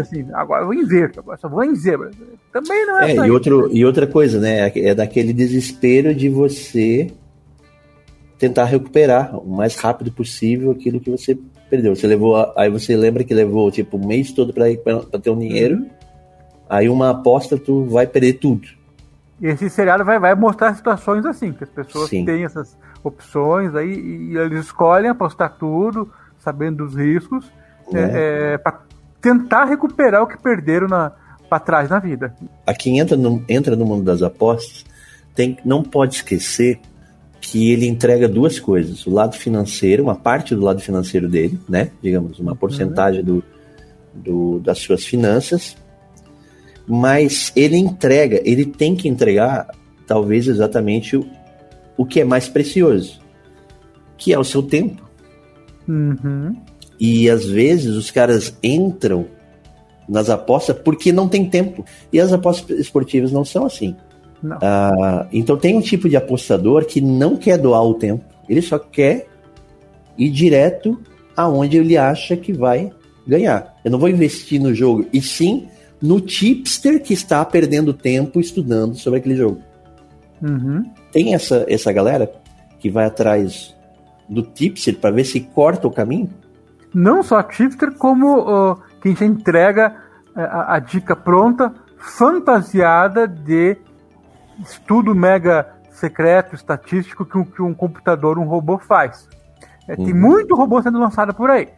assim, 0.00 0.26
agora 0.32 0.62
eu 0.62 0.66
vou 0.66 0.74
inverto, 0.74 1.20
agora 1.20 1.38
só 1.38 1.48
vou 1.48 1.62
em 1.62 1.74
zebra. 1.76 2.10
Também 2.52 2.86
não 2.86 3.00
é. 3.00 3.12
é 3.12 3.14
e, 3.14 3.30
outro, 3.30 3.68
e 3.70 3.84
outra 3.84 4.06
coisa, 4.06 4.40
né? 4.40 4.72
É 4.74 4.94
daquele 4.94 5.32
desespero 5.32 6.14
de 6.14 6.28
você 6.28 7.12
tentar 8.38 8.64
recuperar 8.64 9.36
o 9.38 9.48
mais 9.48 9.76
rápido 9.76 10.10
possível 10.10 10.70
aquilo 10.70 11.00
que 11.00 11.10
você 11.10 11.38
perdeu. 11.74 11.96
Você 11.96 12.06
levou. 12.06 12.52
Aí 12.56 12.70
você 12.70 12.96
lembra 12.96 13.24
que 13.24 13.34
levou 13.34 13.70
tipo 13.70 13.96
um 13.96 14.06
mês 14.06 14.32
todo 14.32 14.52
para 14.52 15.20
ter 15.20 15.30
um 15.30 15.38
dinheiro. 15.38 15.76
Uhum 15.76 16.04
Aí 16.68 16.88
uma 16.88 17.10
aposta 17.10 17.58
tu 17.58 17.84
vai 17.84 18.06
perder 18.06 18.34
tudo. 18.34 18.66
E 19.40 19.46
esse 19.46 19.68
seriado 19.68 20.04
vai, 20.04 20.18
vai 20.18 20.34
mostrar 20.34 20.74
situações 20.74 21.24
assim, 21.26 21.52
que 21.52 21.64
as 21.64 21.70
pessoas 21.70 22.08
Sim. 22.08 22.24
têm 22.24 22.44
essas 22.44 22.76
opções 23.02 23.74
aí 23.74 23.92
e 23.92 24.36
eles 24.36 24.66
escolhem 24.66 25.10
apostar 25.10 25.56
tudo, 25.58 26.10
sabendo 26.38 26.84
dos 26.84 26.94
riscos, 26.94 27.50
é. 27.92 27.98
é, 27.98 28.52
é 28.54 28.58
para 28.58 28.80
tentar 29.20 29.64
recuperar 29.64 30.22
o 30.22 30.26
que 30.26 30.38
perderam 30.38 30.88
para 31.48 31.60
trás 31.60 31.90
na 31.90 31.98
vida. 31.98 32.34
A 32.66 32.72
quem 32.72 32.98
entra 32.98 33.16
no, 33.16 33.44
entra 33.48 33.76
no 33.76 33.84
mundo 33.84 34.04
das 34.04 34.22
apostas 34.22 34.84
tem, 35.34 35.58
não 35.64 35.82
pode 35.82 36.16
esquecer 36.16 36.80
que 37.44 37.70
ele 37.70 37.86
entrega 37.86 38.26
duas 38.26 38.58
coisas: 38.58 39.06
o 39.06 39.10
lado 39.10 39.36
financeiro, 39.36 40.04
uma 40.04 40.14
parte 40.14 40.54
do 40.54 40.62
lado 40.62 40.80
financeiro 40.80 41.28
dele, 41.28 41.58
né? 41.68 41.90
Digamos, 42.02 42.38
uma 42.38 42.56
porcentagem 42.56 43.20
uhum. 43.20 43.26
do, 43.26 43.44
do, 44.14 44.58
das 44.60 44.78
suas 44.78 45.04
finanças, 45.04 45.76
mas 46.86 47.52
ele 47.54 47.76
entrega, 47.76 48.40
ele 48.44 48.64
tem 48.64 48.96
que 48.96 49.08
entregar 49.08 49.68
talvez 50.06 50.48
exatamente 50.48 51.16
o, 51.16 51.26
o 51.96 52.06
que 52.06 52.20
é 52.20 52.24
mais 52.24 52.48
precioso, 52.48 53.20
que 54.16 54.32
é 54.32 54.38
o 54.38 54.44
seu 54.44 54.62
tempo. 54.62 55.02
Uhum. 55.86 56.56
E 56.98 57.28
às 57.28 57.44
vezes 57.44 57.94
os 57.94 58.10
caras 58.10 58.56
entram 58.62 59.26
nas 60.08 60.30
apostas 60.30 60.76
porque 60.78 61.12
não 61.12 61.28
tem 61.28 61.48
tempo. 61.48 61.84
E 62.10 62.18
as 62.18 62.32
apostas 62.32 62.78
esportivas 62.78 63.32
não 63.32 63.44
são 63.44 63.66
assim. 63.66 63.94
Ah, 64.60 65.26
então 65.32 65.56
tem 65.56 65.76
um 65.76 65.80
tipo 65.80 66.08
de 66.08 66.16
apostador 66.16 66.84
que 66.84 67.00
não 67.00 67.36
quer 67.36 67.58
doar 67.58 67.82
o 67.84 67.94
tempo, 67.94 68.24
ele 68.48 68.60
só 68.60 68.78
quer 68.78 69.26
ir 70.18 70.30
direto 70.30 70.98
aonde 71.36 71.76
ele 71.78 71.96
acha 71.96 72.36
que 72.36 72.52
vai 72.52 72.90
ganhar. 73.26 73.74
Eu 73.84 73.90
não 73.90 73.98
vou 73.98 74.08
investir 74.08 74.60
no 74.60 74.74
jogo, 74.74 75.06
e 75.12 75.20
sim 75.20 75.68
no 76.00 76.20
tipster 76.20 77.02
que 77.02 77.14
está 77.14 77.44
perdendo 77.44 77.94
tempo 77.94 78.38
estudando 78.38 78.94
sobre 78.94 79.20
aquele 79.20 79.36
jogo. 79.36 79.60
Uhum. 80.42 80.90
Tem 81.10 81.34
essa, 81.34 81.64
essa 81.68 81.90
galera 81.92 82.30
que 82.78 82.90
vai 82.90 83.06
atrás 83.06 83.74
do 84.28 84.42
tipster 84.42 84.96
para 84.96 85.10
ver 85.10 85.24
se 85.24 85.40
corta 85.40 85.86
o 85.86 85.90
caminho? 85.90 86.28
Não 86.92 87.22
só 87.22 87.42
tipster, 87.42 87.92
como 87.92 88.40
uh, 88.40 88.78
quem 89.00 89.16
já 89.16 89.24
entrega 89.24 89.96
uh, 90.36 90.40
a, 90.40 90.74
a, 90.76 90.78
dica 90.78 91.16
pronta, 91.16 91.72
fantasiada 91.96 93.26
de 93.26 93.76
estudo 94.60 95.14
mega 95.14 95.74
secreto, 95.90 96.54
estatístico 96.54 97.24
que 97.24 97.38
um, 97.38 97.44
que 97.44 97.62
um 97.62 97.74
computador, 97.74 98.38
um 98.38 98.44
robô 98.44 98.78
faz. 98.78 99.28
É, 99.88 99.94
uhum. 99.94 100.04
Tem 100.04 100.14
muito 100.14 100.54
robô 100.54 100.82
sendo 100.82 100.98
lançado 100.98 101.34
por 101.34 101.50
aí. 101.50 101.68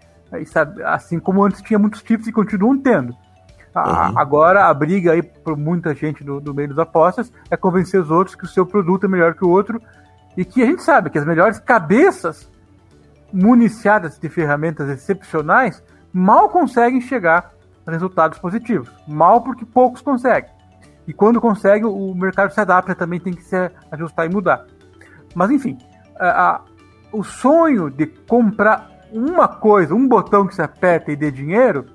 sabe, 0.46 0.82
assim 0.82 1.18
como 1.18 1.44
antes 1.44 1.62
tinha 1.62 1.78
muitos 1.78 2.02
tipos 2.02 2.26
e 2.26 2.32
continuam 2.32 2.78
tendo. 2.78 3.12
Uhum. 3.74 4.18
Agora 4.18 4.66
a 4.66 4.74
briga 4.74 5.12
aí 5.12 5.22
por 5.22 5.56
muita 5.56 5.94
gente 5.94 6.24
do, 6.24 6.40
do 6.40 6.54
meio 6.54 6.70
das 6.70 6.78
apostas 6.78 7.30
é 7.50 7.56
convencer 7.56 8.00
os 8.00 8.10
outros 8.10 8.34
que 8.34 8.44
o 8.44 8.48
seu 8.48 8.64
produto 8.64 9.04
é 9.04 9.08
melhor 9.08 9.34
que 9.34 9.44
o 9.44 9.50
outro 9.50 9.80
e 10.34 10.44
que 10.44 10.62
a 10.62 10.66
gente 10.66 10.82
sabe 10.82 11.10
que 11.10 11.18
as 11.18 11.26
melhores 11.26 11.58
cabeças 11.58 12.50
municiadas 13.30 14.18
de 14.18 14.28
ferramentas 14.30 14.88
excepcionais 14.88 15.82
mal 16.10 16.48
conseguem 16.48 17.02
chegar 17.02 17.52
a 17.86 17.90
resultados 17.90 18.38
positivos. 18.38 18.90
Mal 19.06 19.42
porque 19.42 19.66
poucos 19.66 20.00
conseguem. 20.00 20.56
E 21.07 21.12
quando 21.12 21.40
consegue, 21.40 21.85
o 21.85 22.14
mercado 22.14 22.53
se 22.53 22.61
adapta, 22.61 22.95
também 22.95 23.21
tem 23.21 23.33
que 23.33 23.42
se 23.42 23.71
ajustar 23.92 24.27
e 24.27 24.29
mudar. 24.29 24.66
Mas 25.35 25.51
enfim, 25.51 25.79
a, 26.19 26.49
a, 26.49 26.61
o 27.12 27.23
sonho 27.23 27.90
de 27.90 28.07
comprar 28.07 28.90
uma 29.12 29.47
coisa, 29.47 29.95
um 29.95 30.09
botão 30.09 30.47
que 30.47 30.55
se 30.55 30.62
aperta 30.62 31.12
e 31.12 31.16
dê 31.16 31.31
dinheiro, 31.31 31.87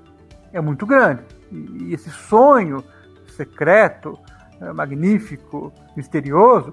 é 0.52 0.60
muito 0.60 0.86
grande 0.86 1.22
e 1.52 1.92
esse 1.92 2.10
sonho 2.10 2.82
secreto, 3.28 4.18
é, 4.60 4.72
magnífico, 4.72 5.72
misterioso, 5.96 6.72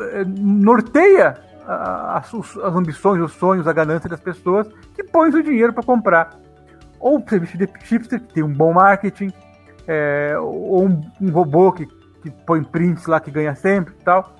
é, 0.00 0.24
norteia 0.24 1.36
as, 1.66 2.32
as 2.34 2.74
ambições, 2.74 3.22
os 3.22 3.32
sonhos, 3.32 3.66
a 3.66 3.72
ganância 3.72 4.08
das 4.08 4.20
pessoas 4.20 4.68
que 4.94 5.02
põem 5.02 5.30
o 5.30 5.42
dinheiro 5.42 5.72
para 5.72 5.82
comprar. 5.82 6.30
Ou 7.00 7.18
o 7.18 7.28
serviço 7.28 7.56
de 7.56 7.68
chipster, 7.84 8.20
que 8.20 8.34
tem 8.34 8.42
um 8.42 8.52
bom 8.52 8.72
marketing, 8.72 9.32
é, 9.86 10.34
ou 10.38 10.86
um, 10.86 11.00
um, 11.20 11.30
robô 11.30 11.72
que, 11.72 11.86
que 12.22 12.30
põe 12.30 12.62
prints 12.62 13.06
lá 13.06 13.20
que 13.20 13.30
ganha 13.30 13.54
sempre 13.54 13.94
e 13.98 14.04
tal. 14.04 14.34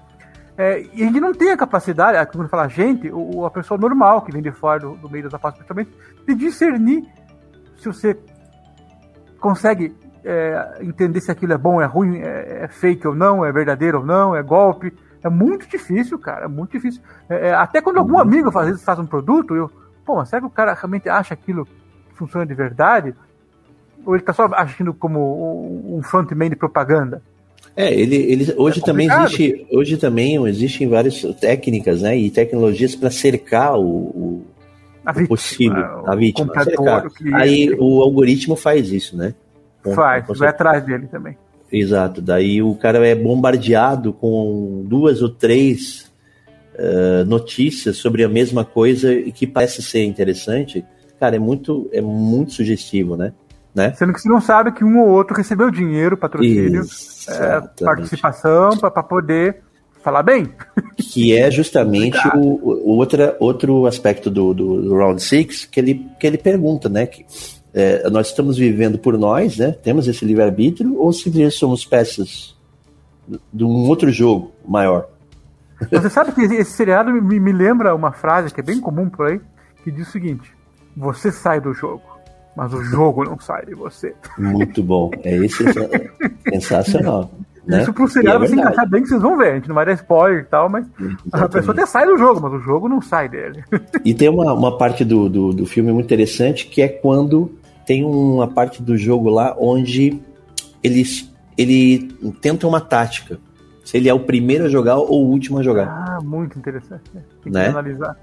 É, 0.56 0.82
e 0.92 1.02
a 1.02 1.06
gente 1.06 1.20
não 1.20 1.32
tem 1.32 1.50
a 1.50 1.56
capacidade, 1.56 2.30
quando 2.30 2.48
fala 2.48 2.68
gente, 2.68 3.10
o, 3.12 3.44
a 3.44 3.50
pessoa 3.50 3.78
normal 3.78 4.22
que 4.22 4.32
vem 4.32 4.40
de 4.40 4.52
fora 4.52 4.80
do, 4.80 4.96
do 4.96 5.10
meio 5.10 5.24
das 5.24 5.34
apostas, 5.34 5.64
principalmente, 5.64 5.90
de 6.26 6.34
discernir 6.34 7.04
se 7.76 7.88
você 7.88 8.16
consegue 9.40 9.94
é, 10.24 10.78
entender 10.80 11.20
se 11.20 11.30
aquilo 11.30 11.52
é 11.52 11.58
bom, 11.58 11.80
é 11.80 11.84
ruim, 11.84 12.18
é, 12.18 12.64
é, 12.64 12.68
fake 12.68 13.06
ou 13.06 13.14
não, 13.14 13.44
é 13.44 13.52
verdadeiro 13.52 13.98
ou 13.98 14.06
não, 14.06 14.34
é 14.34 14.42
golpe. 14.42 14.92
É 15.22 15.28
muito 15.28 15.66
difícil, 15.68 16.18
cara, 16.18 16.46
é 16.46 16.48
muito 16.48 16.72
difícil. 16.72 17.02
É, 17.28 17.48
é 17.48 17.54
até 17.54 17.82
quando 17.82 17.98
algum 17.98 18.18
amigo 18.18 18.50
faz, 18.50 18.82
faz 18.82 18.98
um 18.98 19.06
produto, 19.06 19.54
eu, 19.54 19.70
pô, 20.04 20.16
mas 20.16 20.28
será 20.28 20.40
que 20.40 20.46
o 20.46 20.50
cara 20.50 20.74
realmente 20.74 21.08
acha 21.08 21.34
aquilo 21.34 21.66
que 21.66 22.16
funciona 22.16 22.46
de 22.46 22.54
verdade? 22.54 23.14
Ou 24.06 24.14
ele 24.14 24.24
tá 24.24 24.32
só 24.32 24.48
agindo 24.54 24.92
como 24.94 25.96
um 25.96 26.02
frontman 26.02 26.50
de 26.50 26.56
propaganda? 26.56 27.22
É, 27.76 27.92
ele, 27.92 28.16
ele 28.16 28.54
hoje 28.56 28.80
é 28.80 28.84
também 28.84 29.10
existe, 29.10 29.66
hoje 29.72 29.96
também 29.96 30.46
existem 30.46 30.88
várias 30.88 31.22
técnicas, 31.40 32.02
né, 32.02 32.16
e 32.16 32.30
tecnologias 32.30 32.94
para 32.94 33.10
cercar 33.10 33.76
o, 33.76 33.84
o, 33.84 34.42
a 35.04 35.10
vítima, 35.10 35.28
possível, 35.28 36.06
a 36.06 36.14
vítima, 36.14 36.62
cercar. 36.62 37.06
Aí 37.32 37.74
o 37.78 38.00
algoritmo 38.00 38.54
faz 38.54 38.92
isso, 38.92 39.16
né? 39.16 39.34
Faz, 39.94 40.24
vai 40.38 40.48
atrás 40.48 40.84
dele 40.84 41.08
também. 41.08 41.36
Exato, 41.70 42.22
daí 42.22 42.62
o 42.62 42.74
cara 42.76 43.04
é 43.06 43.14
bombardeado 43.14 44.12
com 44.12 44.84
duas 44.86 45.20
ou 45.20 45.28
três 45.28 46.12
uh, 46.74 47.24
notícias 47.26 47.96
sobre 47.96 48.22
a 48.22 48.28
mesma 48.28 48.64
coisa 48.64 49.12
e 49.12 49.32
que 49.32 49.46
parece 49.46 49.82
ser 49.82 50.04
interessante. 50.04 50.84
Cara, 51.18 51.36
é 51.36 51.38
muito, 51.40 51.88
é 51.92 52.00
muito 52.00 52.52
sugestivo, 52.52 53.16
né? 53.16 53.32
Né? 53.74 53.92
Sendo 53.94 54.12
que 54.12 54.20
você 54.20 54.28
não 54.28 54.40
sabe 54.40 54.72
que 54.72 54.84
um 54.84 55.00
ou 55.00 55.08
outro 55.08 55.36
recebeu 55.36 55.70
dinheiro, 55.70 56.16
patrocínio, 56.16 56.84
é, 57.28 57.84
participação 57.84 58.76
para 58.78 59.02
poder 59.02 59.62
falar 60.02 60.22
bem. 60.22 60.52
Que 60.96 61.36
é 61.36 61.50
justamente 61.50 62.18
o, 62.36 62.38
o, 62.38 62.96
outra, 62.96 63.36
outro 63.38 63.86
aspecto 63.86 64.30
do, 64.30 64.54
do, 64.54 64.82
do 64.82 64.96
Round 64.96 65.22
Six 65.22 65.64
que 65.64 65.78
ele, 65.78 66.08
que 66.18 66.26
ele 66.26 66.38
pergunta, 66.38 66.88
né? 66.88 67.06
Que, 67.06 67.24
é, 67.72 68.08
nós 68.10 68.28
estamos 68.28 68.56
vivendo 68.56 68.98
por 68.98 69.18
nós, 69.18 69.58
né? 69.58 69.72
Temos 69.72 70.06
esse 70.08 70.24
livre-arbítrio 70.24 70.96
ou 70.96 71.12
simplesmente 71.12 71.56
somos 71.56 71.84
peças 71.84 72.56
de 73.52 73.64
um 73.64 73.88
outro 73.88 74.10
jogo 74.10 74.52
maior? 74.66 75.08
Você 75.90 76.08
sabe 76.08 76.32
que 76.32 76.42
esse 76.42 76.72
seriado 76.72 77.12
me, 77.12 77.40
me 77.40 77.52
lembra 77.52 77.94
uma 77.94 78.12
frase 78.12 78.52
que 78.54 78.60
é 78.60 78.64
bem 78.64 78.80
comum 78.80 79.08
por 79.08 79.26
aí, 79.26 79.40
que 79.82 79.90
diz 79.90 80.08
o 80.08 80.12
seguinte: 80.12 80.52
você 80.96 81.32
sai 81.32 81.60
do 81.60 81.74
jogo 81.74 82.13
mas 82.56 82.72
o 82.72 82.82
jogo 82.82 83.24
não 83.24 83.38
sai 83.38 83.66
de 83.66 83.74
você. 83.74 84.14
Muito 84.38 84.82
bom. 84.82 85.10
É 85.22 85.36
esse 85.36 85.64
sensacional. 86.50 87.30
Né? 87.66 87.82
Isso 87.82 87.92
pro 87.92 88.06
seriado 88.06 88.44
é 88.44 88.48
se 88.48 88.54
encaixar 88.54 88.88
bem 88.88 89.02
que 89.02 89.08
vocês 89.08 89.22
vão 89.22 89.38
ver. 89.38 89.52
A 89.52 89.54
gente 89.54 89.68
não 89.68 89.74
vai 89.74 89.86
dar 89.86 89.92
spoiler 89.94 90.42
e 90.42 90.44
tal, 90.44 90.68
mas 90.68 90.86
Exatamente. 90.98 91.30
a 91.32 91.48
pessoa 91.48 91.72
até 91.72 91.86
sai 91.86 92.06
do 92.06 92.18
jogo, 92.18 92.40
mas 92.42 92.52
o 92.52 92.60
jogo 92.60 92.88
não 92.88 93.00
sai 93.00 93.28
dele. 93.28 93.64
E 94.04 94.12
tem 94.12 94.28
uma, 94.28 94.52
uma 94.52 94.76
parte 94.76 95.04
do, 95.04 95.28
do, 95.28 95.52
do 95.52 95.66
filme 95.66 95.90
muito 95.90 96.04
interessante 96.04 96.66
que 96.66 96.82
é 96.82 96.88
quando 96.88 97.52
tem 97.86 98.04
uma 98.04 98.46
parte 98.46 98.82
do 98.82 98.96
jogo 98.96 99.30
lá 99.30 99.56
onde 99.58 100.20
eles 100.82 101.32
ele 101.56 102.12
tenta 102.40 102.66
uma 102.66 102.80
tática. 102.80 103.38
Se 103.84 103.96
ele 103.96 104.08
é 104.08 104.14
o 104.14 104.20
primeiro 104.20 104.64
a 104.64 104.68
jogar 104.68 104.96
ou 104.96 105.24
o 105.24 105.30
último 105.30 105.58
a 105.58 105.62
jogar. 105.62 105.86
Ah, 105.88 106.20
muito 106.22 106.58
interessante. 106.58 107.02
Tem 107.12 107.22
que 107.42 107.50
né? 107.50 107.68
analisar. 107.68 108.16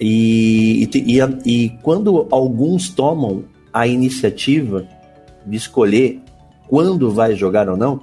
E, 0.00 0.88
e, 0.92 1.18
e, 1.18 1.20
e, 1.44 1.70
quando 1.82 2.26
alguns 2.30 2.88
tomam 2.88 3.44
a 3.72 3.86
iniciativa 3.86 4.84
de 5.44 5.56
escolher 5.56 6.22
quando 6.68 7.10
vai 7.10 7.34
jogar 7.34 7.68
ou 7.68 7.76
não, 7.76 8.00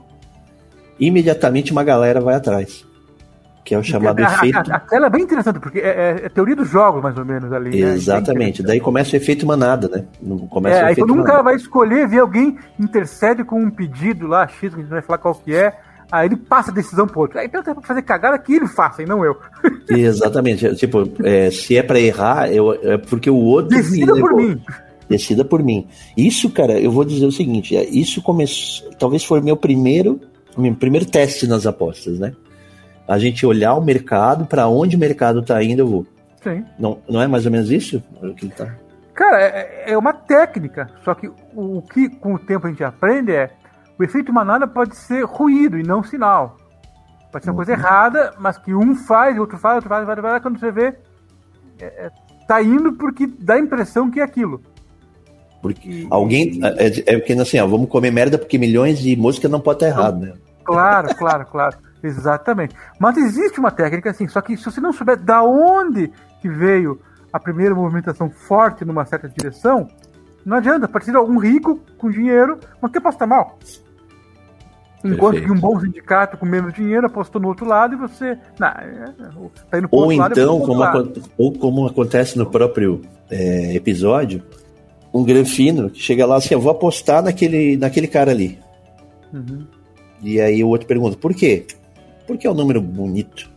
imediatamente 0.99 1.71
uma 1.71 1.83
galera 1.83 2.19
vai 2.19 2.35
atrás. 2.35 2.85
Que 3.63 3.75
é 3.75 3.77
o 3.77 3.83
chamado 3.83 4.19
a, 4.19 4.23
efeito. 4.23 4.57
A, 4.57 4.75
aquela 4.75 5.07
é 5.07 5.09
bem 5.09 5.21
interessante, 5.21 5.59
porque 5.59 5.79
é, 5.79 6.21
é, 6.23 6.29
teoria 6.29 6.55
dos 6.55 6.69
jogos, 6.69 7.03
mais 7.03 7.17
ou 7.17 7.25
menos, 7.25 7.51
ali. 7.51 7.69
Né? 7.69 7.93
Exatamente. 7.93 8.61
Né? 8.61 8.69
Daí 8.69 8.79
começa 8.79 9.13
o 9.13 9.15
efeito 9.15 9.45
manada, 9.45 9.87
né? 9.87 10.05
Começa 10.49 10.77
é, 10.77 10.83
aí 10.85 10.95
quando 10.95 11.13
um 11.13 11.23
cara 11.23 11.43
vai 11.43 11.55
escolher, 11.55 12.07
ver 12.07 12.19
alguém 12.19 12.57
intercede 12.79 13.43
com 13.43 13.61
um 13.61 13.69
pedido 13.69 14.25
lá, 14.27 14.47
X, 14.47 14.73
que 14.73 14.79
a 14.79 14.83
gente 14.83 14.89
vai 14.89 15.01
falar 15.01 15.19
qual 15.19 15.35
que 15.35 15.53
é, 15.53 15.77
aí 16.11 16.27
ele 16.27 16.37
passa 16.37 16.71
a 16.71 16.73
decisão 16.73 17.05
pro 17.05 17.21
outro. 17.21 17.37
Aí 17.37 17.47
tem 17.47 17.61
que 17.61 17.87
fazer 17.87 18.01
cagada 18.01 18.39
que 18.39 18.55
ele 18.55 18.67
faça, 18.67 19.03
e 19.03 19.05
não 19.05 19.23
eu. 19.23 19.37
Exatamente. 19.87 20.75
tipo, 20.75 21.03
é, 21.23 21.51
se 21.51 21.77
é 21.77 21.83
para 21.83 21.99
errar, 21.99 22.51
eu, 22.51 22.73
é 22.73 22.97
porque 22.97 23.29
o 23.29 23.35
outro. 23.35 23.75
Decida 23.75 24.15
por 24.15 24.33
mim 24.35 24.59
decida 25.09 25.43
por 25.43 25.63
mim. 25.63 25.87
Isso, 26.15 26.49
cara, 26.49 26.79
eu 26.79 26.91
vou 26.91 27.03
dizer 27.03 27.25
o 27.25 27.31
seguinte: 27.31 27.75
é, 27.75 27.83
isso 27.83 28.21
começou, 28.21 28.89
talvez 28.91 29.23
foi 29.23 29.41
meu 29.41 29.57
primeiro, 29.57 30.19
meu 30.57 30.75
primeiro 30.75 31.05
teste 31.05 31.47
nas 31.47 31.65
apostas, 31.65 32.19
né? 32.19 32.33
A 33.07 33.17
gente 33.17 33.45
olhar 33.45 33.73
o 33.73 33.83
mercado, 33.83 34.45
para 34.45 34.67
onde 34.67 34.95
o 34.95 34.99
mercado 34.99 35.41
tá 35.41 35.61
indo, 35.63 35.79
eu 35.79 35.87
vou. 35.87 36.05
Sim. 36.43 36.63
Não, 36.77 36.99
não 37.09 37.21
é 37.21 37.27
mais 37.27 37.45
ou 37.45 37.51
menos 37.51 37.71
isso? 37.71 38.01
Que 38.37 38.47
tá... 38.49 38.75
Cara, 39.13 39.41
é, 39.41 39.91
é 39.91 39.97
uma 39.97 40.13
técnica, 40.13 40.89
só 41.03 41.13
que 41.13 41.27
o, 41.27 41.81
que 41.81 42.07
com 42.07 42.35
o 42.35 42.39
tempo 42.39 42.67
a 42.67 42.69
gente 42.69 42.83
aprende 42.83 43.33
é 43.33 43.49
o 43.99 44.03
efeito 44.03 44.31
manada 44.31 44.65
pode 44.65 44.95
ser 44.95 45.25
ruído 45.25 45.77
e 45.77 45.83
não 45.83 46.01
sinal. 46.01 46.55
Pode 47.29 47.43
ser 47.43 47.51
uma 47.51 47.57
coisa 47.57 47.73
uhum. 47.73 47.77
errada, 47.77 48.33
mas 48.39 48.57
que 48.57 48.73
um 48.73 48.95
faz, 48.95 49.37
outro 49.37 49.57
faz, 49.57 49.75
outro 49.75 49.89
faz, 49.89 50.05
vai, 50.05 50.15
vai, 50.15 50.31
vai, 50.31 50.39
quando 50.39 50.57
você 50.57 50.71
vê, 50.71 50.97
é, 51.79 51.85
é, 51.85 52.11
tá 52.47 52.61
indo 52.63 52.93
porque 52.93 53.27
dá 53.27 53.55
a 53.55 53.59
impressão 53.59 54.09
que 54.09 54.21
é 54.21 54.23
aquilo. 54.23 54.61
Porque 55.61 56.07
alguém. 56.09 56.59
É, 56.63 56.87
é, 56.87 57.15
é 57.15 57.19
que 57.19 57.33
assim, 57.33 57.59
ó, 57.59 57.67
vamos 57.67 57.89
comer 57.89 58.11
merda 58.11 58.37
porque 58.37 58.57
milhões 58.57 58.99
de 58.99 59.15
músicas 59.15 59.51
não 59.51 59.59
pode 59.59 59.77
estar 59.77 59.87
errado, 59.87 60.19
né? 60.21 60.33
Claro, 60.63 61.15
claro, 61.15 61.45
claro. 61.45 61.77
Exatamente. 62.01 62.75
Mas 62.97 63.17
existe 63.17 63.59
uma 63.59 63.71
técnica 63.71 64.09
assim, 64.09 64.27
só 64.27 64.41
que 64.41 64.55
se 64.55 64.63
você 64.63 64.79
não 64.79 64.93
souber 64.93 65.17
da 65.17 65.43
onde 65.43 66.11
que 66.41 66.47
veio 66.47 66.99
a 67.31 67.39
primeira 67.39 67.75
movimentação 67.75 68.29
forte 68.29 68.85
numa 68.85 69.05
certa 69.05 69.27
direção, 69.27 69.87
não 70.45 70.57
adianta. 70.57 70.87
Pode 70.87 71.05
ser 71.05 71.15
algum 71.15 71.37
rico 71.37 71.79
com 71.97 72.09
dinheiro, 72.09 72.57
mas 72.81 72.91
que 72.91 72.97
aposta 72.97 73.27
mal. 73.27 73.59
Enquanto 75.03 75.33
Perfeito. 75.33 75.45
que 75.45 75.51
um 75.51 75.59
bom 75.59 75.79
sindicato 75.79 76.37
com 76.37 76.45
menos 76.45 76.73
dinheiro 76.73 77.07
apostou 77.07 77.41
no 77.41 77.47
outro 77.47 77.65
lado 77.65 77.93
e 77.93 77.97
você. 77.97 78.37
Não, 78.59 78.67
é, 78.67 79.05
tá 79.69 79.77
indo 79.77 79.87
ou 79.91 80.11
então, 80.11 80.59
como, 80.59 80.83
ou 81.37 81.53
como 81.53 81.87
acontece 81.87 82.37
no 82.37 82.45
próprio 82.45 83.01
é, 83.29 83.73
episódio, 83.75 84.43
um 85.13 85.23
granfino 85.23 85.89
que 85.89 85.99
chega 85.99 86.25
lá 86.25 86.37
assim, 86.37 86.53
eu 86.53 86.61
vou 86.61 86.71
apostar 86.71 87.23
naquele, 87.23 87.77
naquele 87.77 88.07
cara 88.07 88.31
ali. 88.31 88.59
Uhum. 89.33 89.65
E 90.21 90.39
aí 90.39 90.63
o 90.63 90.67
outro 90.67 90.87
pergunta, 90.87 91.17
por 91.17 91.33
quê? 91.33 91.65
Porque 92.27 92.45
é 92.45 92.51
um 92.51 92.55
número 92.55 92.81
bonito. 92.81 93.49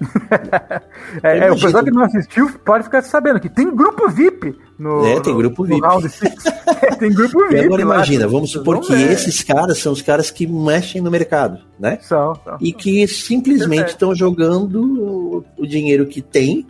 é, 1.22 1.38
é, 1.38 1.52
o 1.52 1.60
pessoal 1.60 1.84
que 1.84 1.90
não 1.90 2.02
assistiu 2.02 2.50
pode 2.64 2.84
ficar 2.84 3.02
sabendo 3.02 3.38
que 3.38 3.50
tem 3.50 3.74
grupo 3.74 4.08
VIP 4.08 4.56
no. 4.78 5.04
É, 5.04 5.20
tem 5.20 5.36
grupo 5.36 5.62
VIP. 5.62 5.82
é, 6.82 6.96
tem 6.96 7.12
grupo 7.12 7.38
VIP. 7.40 7.54
E 7.54 7.64
agora 7.66 7.82
imagina, 7.82 8.24
lá, 8.24 8.32
vamos 8.32 8.50
supor 8.50 8.80
que 8.80 8.94
ver. 8.94 9.12
esses 9.12 9.42
caras 9.42 9.78
são 9.78 9.92
os 9.92 10.00
caras 10.00 10.30
que 10.30 10.46
mexem 10.46 11.02
no 11.02 11.10
mercado, 11.10 11.60
né? 11.78 11.98
São, 12.00 12.34
são 12.36 12.56
E 12.60 12.72
que 12.72 13.06
simplesmente 13.06 13.88
estão 13.88 14.14
jogando 14.14 15.44
o, 15.58 15.66
dinheiro 15.66 16.06
que 16.06 16.22
tem 16.22 16.66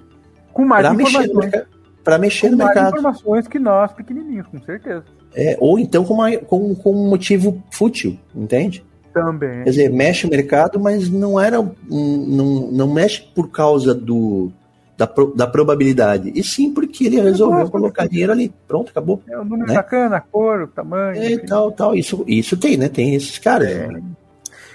com 0.52 0.64
mais 0.64 0.92
mexer 0.96 1.28
no 1.28 1.36
mercado 1.36 1.66
para 2.02 2.18
mexer 2.18 2.48
com 2.48 2.52
no 2.52 2.58
mais 2.58 2.74
mercado. 2.74 2.94
informações 2.94 3.48
que 3.48 3.58
nós, 3.58 3.92
pequenininhos, 3.92 4.46
com 4.46 4.58
certeza. 4.60 5.04
É, 5.34 5.56
ou 5.60 5.78
então 5.78 6.04
com, 6.04 6.14
uma, 6.14 6.36
com, 6.38 6.74
com 6.74 6.92
um 6.92 7.08
motivo 7.08 7.62
fútil, 7.70 8.18
entende? 8.34 8.84
Também. 9.12 9.64
Quer 9.64 9.70
dizer, 9.70 9.90
mexe 9.90 10.26
o 10.26 10.30
mercado, 10.30 10.78
mas 10.78 11.10
não 11.10 11.38
era. 11.38 11.58
Não, 11.88 12.70
não 12.70 12.92
mexe 12.92 13.22
por 13.34 13.50
causa 13.50 13.92
do, 13.92 14.52
da, 14.96 15.06
pro, 15.06 15.34
da 15.34 15.46
probabilidade. 15.46 16.30
E 16.34 16.44
sim 16.44 16.72
porque 16.72 17.06
ele 17.06 17.20
resolveu 17.20 17.68
colocar 17.70 18.06
dinheiro 18.06 18.32
ali. 18.32 18.52
Pronto, 18.68 18.90
acabou. 18.90 19.22
É 19.28 19.38
o 19.38 19.44
número 19.44 19.68
né? 19.68 19.74
bacana, 19.74 20.20
cor, 20.20 20.62
o 20.62 20.68
tamanho. 20.68 21.22
É, 21.22 21.38
tal, 21.38 21.72
tal. 21.72 21.94
Isso, 21.94 22.22
isso 22.26 22.56
tem, 22.56 22.76
né? 22.76 22.88
Tem 22.88 23.14
esses 23.14 23.38
caras. 23.38 23.68
É. 23.68 23.88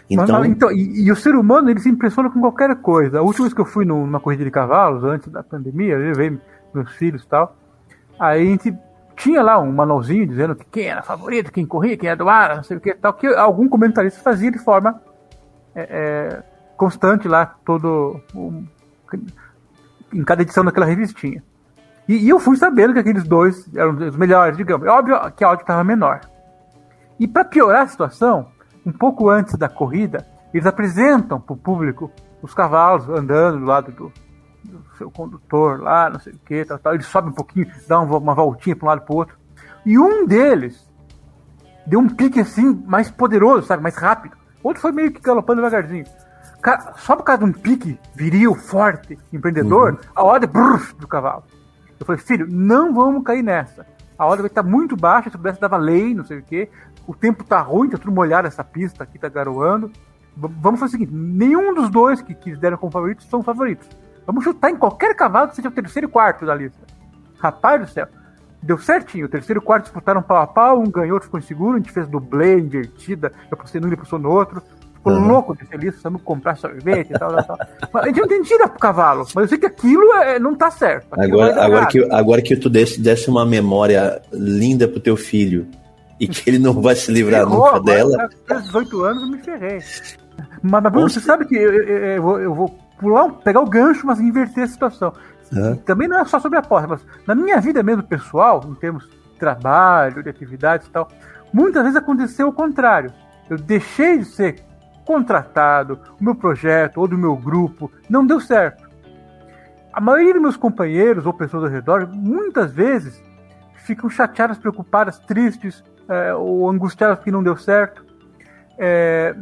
Então, 0.10 0.40
mas, 0.40 0.50
então 0.50 0.72
e, 0.72 1.06
e, 1.06 1.12
o 1.12 1.16
ser 1.16 1.36
humano 1.36 1.70
ele 1.70 1.80
se 1.80 1.90
impressiona 1.90 2.30
com 2.30 2.40
qualquer 2.40 2.76
coisa. 2.78 3.20
A 3.20 3.22
última 3.22 3.46
vez 3.46 3.54
que 3.54 3.62
eu 3.62 3.66
fui 3.66 3.86
numa 3.86 4.20
corrida 4.20 4.44
de 4.44 4.52
cavalos, 4.52 5.04
antes 5.04 5.32
da 5.32 5.44
pandemia, 5.44 5.94
eu 5.94 6.00
levei 6.00 6.38
meus 6.76 6.92
filhos 6.92 7.24
e 7.24 7.28
tal. 7.28 7.56
Aí 8.20 8.42
a 8.42 8.52
gente 8.52 8.78
tinha 9.16 9.42
lá 9.42 9.60
um 9.60 9.72
manualzinho 9.72 10.28
dizendo 10.28 10.56
que 10.56 10.66
quem 10.66 10.88
era 10.88 11.02
favorito, 11.02 11.52
quem 11.52 11.66
corria, 11.66 11.98
quem 11.98 12.10
era 12.10 12.18
do 12.18 12.30
ar, 12.30 12.58
não 12.58 12.64
sei 12.64 12.78
o 12.78 12.82
que 12.82 12.94
tal, 12.94 13.14
que 13.14 13.28
algum 13.28 13.68
comentarista 13.68 14.22
fazia 14.22 14.52
de 14.52 14.60
forma 14.60 15.02
é, 15.74 15.82
é, 15.82 16.44
constante 16.78 17.28
lá, 17.28 17.46
todo. 17.66 18.22
Um, 18.36 18.66
em 20.14 20.24
cada 20.24 20.42
edição 20.42 20.64
daquela 20.64 20.86
revistinha. 20.86 21.44
E, 22.08 22.18
e, 22.18 22.30
eu 22.30 22.40
fui 22.40 22.56
sabendo 22.56 22.94
que 22.94 23.00
aqueles 23.00 23.24
dois 23.24 23.68
eram 23.76 23.96
os 23.96 24.16
melhores, 24.16 24.56
digamos. 24.56 24.88
É 24.88 24.90
óbvio 24.90 25.20
que 25.36 25.44
a 25.44 25.48
áudio 25.48 25.64
estava 25.64 25.84
menor. 25.84 26.22
E 27.20 27.28
para 27.28 27.44
piorar 27.44 27.84
a 27.84 27.88
situação, 27.88 28.48
um 28.86 28.92
pouco 28.92 29.30
antes 29.30 29.58
da 29.58 29.68
corrida, 29.68 30.26
eles 30.54 30.66
apresentam 30.66 31.40
para 31.40 31.54
o 31.54 31.58
público 31.58 32.12
os 32.42 32.54
cavalos 32.54 33.10
andando 33.10 33.60
do 33.60 33.66
lado 33.66 33.92
do, 33.92 34.12
do 34.66 34.84
seu 34.98 35.10
condutor 35.10 35.80
lá, 35.82 36.10
não 36.10 36.20
sei 36.20 36.34
o 36.34 36.40
que, 36.40 36.66
tal, 36.66 36.78
tal. 36.80 36.94
Ele 36.94 37.04
sobe 37.04 37.30
um 37.30 37.34
pouquinho, 37.34 37.72
dá 37.88 38.00
uma, 38.00 38.18
uma 38.18 38.34
voltinha 38.34 38.76
para 38.76 38.86
um 38.86 38.90
lado 38.90 39.02
para 39.02 39.14
o 39.14 39.18
outro. 39.18 39.38
E 39.86 39.98
um 39.98 40.26
deles 40.26 40.90
deu 41.86 42.00
um 42.00 42.10
pique 42.10 42.40
assim, 42.40 42.74
mais 42.86 43.10
poderoso, 43.10 43.68
sabe? 43.68 43.84
Mais 43.84 43.96
rápido. 43.96 44.36
O 44.64 44.68
outro 44.68 44.82
foi 44.82 44.92
meio 44.92 45.12
que 45.12 45.22
galopando 45.22 45.62
devagarzinho. 45.62 46.06
cara, 46.62 46.94
só 46.98 47.16
por 47.16 47.24
causa 47.24 47.44
de 47.44 47.50
um 47.50 47.54
pique 47.54 48.00
viril, 48.16 48.56
forte, 48.56 49.18
empreendedor, 49.32 49.94
uhum. 49.94 50.00
a 50.16 50.24
ordem 50.24 50.50
bruf, 50.50 50.96
do 50.96 51.08
cavalo. 51.08 51.44
Eu 52.00 52.06
falei, 52.06 52.22
filho, 52.22 52.48
não 52.50 52.94
vamos 52.94 53.24
cair 53.24 53.44
nessa. 53.44 53.86
A 54.18 54.26
ordem 54.26 54.42
vai 54.42 54.48
estar 54.48 54.64
muito 54.64 54.96
baixa, 54.96 55.30
se 55.30 55.38
pudesse 55.38 55.60
dava 55.60 55.78
lei, 55.78 56.14
não 56.14 56.26
sei 56.26 56.40
o 56.40 56.44
quê. 56.44 56.70
O 57.06 57.14
tempo 57.14 57.44
tá 57.44 57.62
ruim, 57.62 57.90
tá 57.90 57.98
tudo 57.98 58.12
molhado 58.12 58.48
essa 58.48 58.64
pista 58.64 59.04
aqui, 59.04 59.20
tá 59.20 59.30
garoando. 59.30 59.92
Vamos 60.36 60.80
fazer 60.80 60.96
o 60.96 61.00
seguinte: 61.00 61.14
nenhum 61.14 61.74
dos 61.74 61.90
dois 61.90 62.22
que, 62.22 62.34
que 62.34 62.56
deram 62.56 62.78
como 62.78 62.92
favoritos 62.92 63.26
são 63.28 63.44
favoritos. 63.44 63.88
Vamos 64.26 64.44
chutar 64.44 64.72
em 64.72 64.76
qualquer 64.76 65.16
cavalo 65.16 65.50
que 65.50 65.56
seja 65.56 65.70
o 65.70 65.72
terceiro 65.72 66.08
e 66.08 66.12
quarto 66.12 66.46
da 66.46 66.56
lista. 66.56 66.80
Rapaz 67.38 67.82
do 67.82 67.88
céu. 67.88 68.08
Deu 68.62 68.78
certinho. 68.78 69.26
O 69.26 69.30
terceiro 69.30 69.62
e 69.62 69.64
quarto 69.64 69.84
disputaram 69.84 70.22
pau 70.22 70.38
a 70.38 70.48
pau, 70.48 70.80
um 70.80 70.90
ganhou, 70.90 71.14
outro 71.14 71.28
ficou 71.28 71.40
inseguro, 71.40 71.76
a 71.76 71.78
gente 71.78 71.92
fez 71.92 72.08
dublê, 72.08 72.60
invertida, 72.60 73.32
eu 73.52 73.58
postei 73.58 73.80
num, 73.80 73.88
ele 73.88 73.98
postou 73.98 74.18
no 74.18 74.32
outro. 74.32 74.62
Ficou 74.96 75.14
uhum. 75.14 75.28
louco 75.28 75.56
de 75.56 75.64
feliz, 75.66 75.90
precisamos 75.90 76.20
comprar 76.24 76.56
sorvete 76.56 77.12
e 77.12 77.20
tal, 77.20 77.32
tal, 77.36 77.44
tal. 77.44 77.60
Mas 77.94 78.04
a 78.04 78.08
gente 78.08 78.22
não 78.22 78.28
tem 78.28 78.42
tira 78.42 78.68
pro 78.68 78.80
cavalo, 78.80 79.28
mas 79.36 79.44
eu 79.44 79.48
sei 79.50 79.58
que 79.60 79.68
aquilo 79.68 80.12
é, 80.16 80.40
não 80.40 80.56
tá 80.56 80.72
certo. 80.72 81.08
Agora, 81.12 81.64
agora, 81.64 81.86
que, 81.86 82.04
agora 82.12 82.42
que 82.42 82.56
tu 82.56 82.72
desse, 82.72 83.00
desse 83.00 83.30
uma 83.30 83.46
memória 83.46 84.20
linda 84.34 84.88
pro 84.88 85.00
teu 85.00 85.16
filho 85.16 85.68
e 86.20 86.28
que 86.28 86.50
ele 86.50 86.58
não 86.58 86.82
vai 86.82 86.96
se 86.96 87.12
livrar 87.12 87.42
Ferrou, 87.42 87.66
nunca 87.66 87.80
dela. 87.82 88.30
Aos 88.50 88.64
18 88.64 89.04
anos 89.04 89.22
eu 89.22 89.30
me 89.30 89.38
ferrei. 89.38 89.80
Mas, 90.64 90.84
mas 90.84 90.92
Bruno, 90.92 91.10
você 91.10 91.20
sabe 91.20 91.46
que 91.46 91.56
eu, 91.56 91.72
eu, 91.72 91.98
eu, 92.06 92.22
vou, 92.24 92.40
eu 92.40 92.56
vou 92.56 92.85
pular, 93.06 93.30
pegar 93.44 93.62
o 93.62 93.70
gancho, 93.70 94.08
mas 94.08 94.20
inverter 94.20 94.64
a 94.64 94.68
situação. 94.68 95.14
Uhum. 95.54 95.76
Também 95.78 96.08
não 96.08 96.20
é 96.20 96.26
só 96.26 96.40
sobre 96.40 96.58
aposta, 96.58 96.88
mas 96.88 97.06
na 97.28 97.36
minha 97.36 97.62
vida 97.62 97.84
mesmo 97.84 98.02
pessoal, 98.02 98.64
em 98.68 98.74
termos 98.74 99.08
de 99.08 99.40
trabalho, 99.40 100.24
de 100.24 100.30
atividades 100.30 100.88
e 100.88 100.90
tal, 100.90 101.08
muitas 101.54 101.84
vezes 101.84 101.96
aconteceu 101.96 102.48
o 102.48 102.54
contrário. 102.54 103.14
Eu 103.48 103.58
deixei 103.58 104.18
de 104.18 104.26
ser 104.26 104.64
contratado, 105.06 106.00
o 106.20 106.24
meu 106.24 106.34
projeto 106.34 106.98
ou 106.98 107.08
do 107.08 107.16
meu 107.16 107.36
grupo 107.36 107.92
não 108.10 108.26
deu 108.26 108.40
certo. 108.40 108.90
A 109.94 110.02
maioria 110.02 110.34
dos 110.34 110.42
meus 110.42 110.58
companheiros 110.58 111.28
ou 111.28 111.34
pessoas 111.34 111.66
ao 111.66 111.70
redor, 111.70 112.10
muitas 112.12 112.74
vezes, 112.74 113.22
ficam 113.76 114.10
chateadas, 114.10 114.58
preocupadas, 114.58 115.20
tristes 115.20 115.84
é, 116.10 116.34
ou 116.34 116.68
angustiadas 116.68 117.18
porque 117.18 117.32
não 117.32 117.44
deu 117.44 117.56
certo. 117.56 118.04
É, 118.80 119.36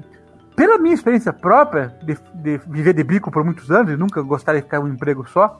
pela 0.55 0.77
minha 0.77 0.93
experiência 0.93 1.33
própria, 1.33 1.95
de, 2.03 2.17
de, 2.35 2.57
viver 2.67 2.93
de 2.93 3.03
bico 3.03 3.31
por 3.31 3.43
muitos 3.43 3.71
anos 3.71 3.91
e 3.91 3.97
nunca 3.97 4.21
gostar 4.21 4.53
de 4.53 4.61
ficar 4.61 4.77
em 4.77 4.83
um 4.83 4.87
emprego 4.87 5.27
só, 5.27 5.59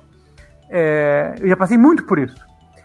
é, 0.70 1.36
eu 1.40 1.48
já 1.48 1.58
passei 1.58 1.78
muito 1.78 2.04
por 2.04 2.20
isso. 2.20 2.36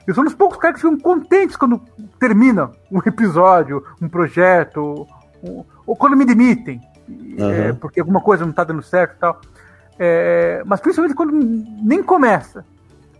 Eu 0.07 0.15
sou 0.15 0.23
um 0.23 0.25
dos 0.25 0.35
poucos 0.35 0.59
caras 0.59 0.81
que 0.81 0.89
ficam 0.89 0.99
contentes 0.99 1.57
quando 1.57 1.79
termina 2.19 2.71
um 2.91 2.99
episódio, 3.05 3.85
um 4.01 4.09
projeto, 4.09 5.07
um, 5.43 5.65
ou 5.87 5.97
quando 5.97 6.17
me 6.17 6.25
demitem, 6.25 6.81
uhum. 7.09 7.51
é, 7.51 7.73
porque 7.75 8.01
alguma 8.01 8.21
coisa 8.21 8.45
não 8.45 8.51
está 8.51 8.65
dando 8.65 8.83
certo 8.83 9.17
e 9.17 9.19
tal. 9.19 9.41
É, 9.99 10.63
mas 10.65 10.81
principalmente 10.81 11.15
quando 11.15 11.33
nem 11.33 12.03
começa. 12.03 12.65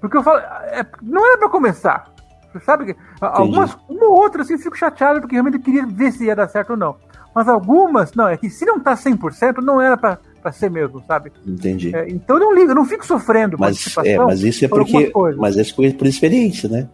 Porque 0.01 0.17
eu 0.17 0.23
falo, 0.23 0.39
é, 0.39 0.87
não 1.03 1.27
era 1.27 1.39
para 1.39 1.49
começar. 1.49 2.11
Você 2.53 2.61
sabe 2.61 2.87
que 2.87 3.01
algumas, 3.21 3.77
uma 3.89 4.07
ou 4.07 4.17
outra 4.17 4.43
assim, 4.43 4.55
eu 4.55 4.59
fico 4.59 4.77
chateado 4.77 5.21
porque 5.21 5.35
realmente 5.35 5.59
eu 5.59 5.63
queria 5.63 5.85
ver 5.85 6.13
se 6.13 6.25
ia 6.25 6.37
dar 6.37 6.49
certo 6.49 6.71
ou 6.71 6.77
não. 6.77 6.97
Mas 7.35 7.49
algumas, 7.49 8.13
não, 8.15 8.29
é 8.29 8.37
que 8.37 8.51
se 8.51 8.65
não 8.65 8.81
tá 8.81 8.95
100%, 8.95 9.59
não 9.59 9.81
era 9.81 9.97
para 9.97 10.19
para 10.41 10.53
ser 10.53 10.71
mesmo, 10.71 11.03
sabe? 11.07 11.33
Entendi. 11.47 11.95
É, 11.95 12.09
então 12.09 12.37
eu 12.37 12.41
não 12.41 12.55
ligo, 12.55 12.71
eu 12.71 12.75
não 12.75 12.85
fico 12.85 13.05
sofrendo. 13.05 13.57
Mas, 13.59 13.97
é, 14.05 14.17
mas 14.19 14.43
isso 14.43 14.65
é 14.65 14.69
porque. 14.69 15.13
Mas 15.37 15.57
isso 15.57 15.85
é 15.85 15.93
por 15.93 16.07
experiência, 16.07 16.69
né? 16.69 16.89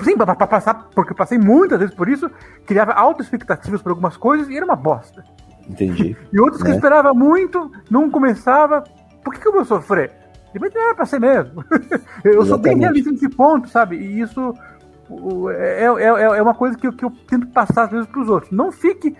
Sim, 0.00 0.16
para 0.16 0.34
passar, 0.34 0.88
porque 0.94 1.12
eu 1.12 1.16
passei 1.16 1.38
muitas 1.38 1.78
vezes 1.78 1.94
por 1.94 2.08
isso, 2.08 2.30
criava 2.66 2.92
altas 2.92 3.26
expectativas 3.26 3.80
por 3.80 3.90
algumas 3.90 4.16
coisas 4.16 4.48
e 4.48 4.56
era 4.56 4.64
uma 4.64 4.76
bosta. 4.76 5.24
Entendi. 5.68 6.14
e 6.32 6.40
outros 6.40 6.60
que 6.60 6.68
eu 6.68 6.72
né? 6.72 6.76
esperava 6.76 7.14
muito, 7.14 7.70
não 7.90 8.10
começava. 8.10 8.84
Por 9.24 9.32
que, 9.32 9.40
que 9.40 9.48
eu 9.48 9.52
vou 9.52 9.64
sofrer? 9.64 10.12
Depois 10.52 10.72
não 10.72 10.82
era 10.82 10.94
para 10.94 11.06
ser 11.06 11.18
mesmo. 11.18 11.64
eu 12.22 12.42
Exatamente. 12.42 12.48
sou 12.48 12.58
bem 12.58 12.78
realista 12.78 13.10
nesse 13.10 13.28
ponto, 13.30 13.68
sabe? 13.68 13.96
E 13.96 14.20
isso 14.20 14.54
é, 15.50 15.84
é, 15.84 16.04
é, 16.04 16.38
é 16.38 16.42
uma 16.42 16.54
coisa 16.54 16.76
que 16.76 16.86
eu, 16.86 16.92
que 16.92 17.04
eu 17.04 17.10
tento 17.26 17.46
passar 17.48 17.84
às 17.84 17.90
vezes 17.90 18.06
para 18.06 18.20
os 18.20 18.28
outros. 18.28 18.52
Não 18.52 18.70
fique 18.70 19.16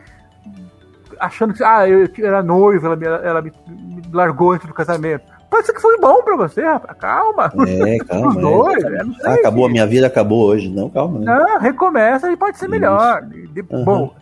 achando 1.21 1.55
que 1.55 1.63
ah, 1.63 1.89
eu 1.89 2.09
era 2.19 2.43
noivo, 2.43 2.87
ela, 2.87 2.97
me, 2.97 3.07
ela 3.07 3.43
me, 3.43 3.53
me 3.69 4.03
largou 4.13 4.53
antes 4.53 4.67
do 4.67 4.75
casamento. 4.75 5.25
Pode 5.51 5.67
ser 5.67 5.73
que 5.73 5.81
foi 5.81 5.99
bom 5.99 6.23
pra 6.23 6.37
você, 6.37 6.63
rapaz. 6.63 6.99
Calma. 6.99 7.53
É, 7.67 7.99
calma. 8.05 8.29
Os 8.29 8.37
dois, 8.37 8.85
é. 8.85 8.99
ah, 9.25 9.35
acabou, 9.35 9.67
a 9.67 9.69
minha 9.71 9.87
vida 9.87 10.07
acabou 10.07 10.47
hoje. 10.47 10.69
Não, 10.69 10.91
calma. 10.91 11.21
Né? 11.21 11.25
Não, 11.27 11.59
recomeça 11.59 12.31
e 12.31 12.37
pode 12.37 12.59
ser 12.59 12.69
melhor. 12.69 13.23
De, 13.23 13.65
uhum. 13.71 13.85
Bom. 13.85 14.15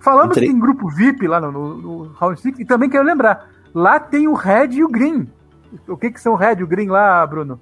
Falando 0.00 0.30
Entre... 0.30 0.40
que 0.40 0.46
tem 0.46 0.58
grupo 0.58 0.88
VIP 0.88 1.26
lá 1.26 1.40
no, 1.40 1.52
no, 1.52 1.76
no 1.76 2.12
Round 2.14 2.40
6, 2.40 2.58
e 2.60 2.64
também 2.64 2.88
quero 2.88 3.04
lembrar, 3.04 3.50
lá 3.74 4.00
tem 4.00 4.26
o 4.26 4.32
Red 4.32 4.68
e 4.72 4.84
o 4.84 4.88
Green. 4.88 5.28
O 5.86 5.96
que 5.96 6.10
que 6.10 6.20
são 6.20 6.32
o 6.32 6.36
Red 6.36 6.56
e 6.60 6.62
o 6.62 6.66
Green 6.66 6.88
lá, 6.88 7.26
Bruno? 7.26 7.60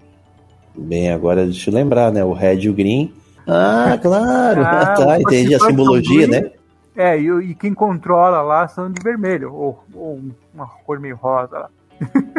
Bem, 0.76 1.12
agora 1.12 1.44
deixa 1.44 1.70
eu 1.70 1.74
lembrar, 1.74 2.12
né? 2.12 2.24
O 2.24 2.32
Red 2.32 2.60
e 2.60 2.70
o 2.70 2.74
Green. 2.74 3.12
Ah, 3.46 3.98
claro. 4.00 4.62
Ah, 4.62 4.94
tá, 4.96 5.20
entendi 5.20 5.54
a 5.54 5.58
simbologia, 5.58 6.26
né? 6.28 6.50
É, 6.98 7.16
e, 7.16 7.28
e, 7.28 7.54
quem 7.54 7.72
controla 7.72 8.42
lá 8.42 8.66
são 8.66 8.90
de 8.90 9.00
vermelho, 9.00 9.54
ou, 9.54 9.84
ou 9.94 10.20
uma 10.52 10.66
cor 10.84 10.98
meio 10.98 11.14
rosa 11.14 11.56
lá. 11.56 11.70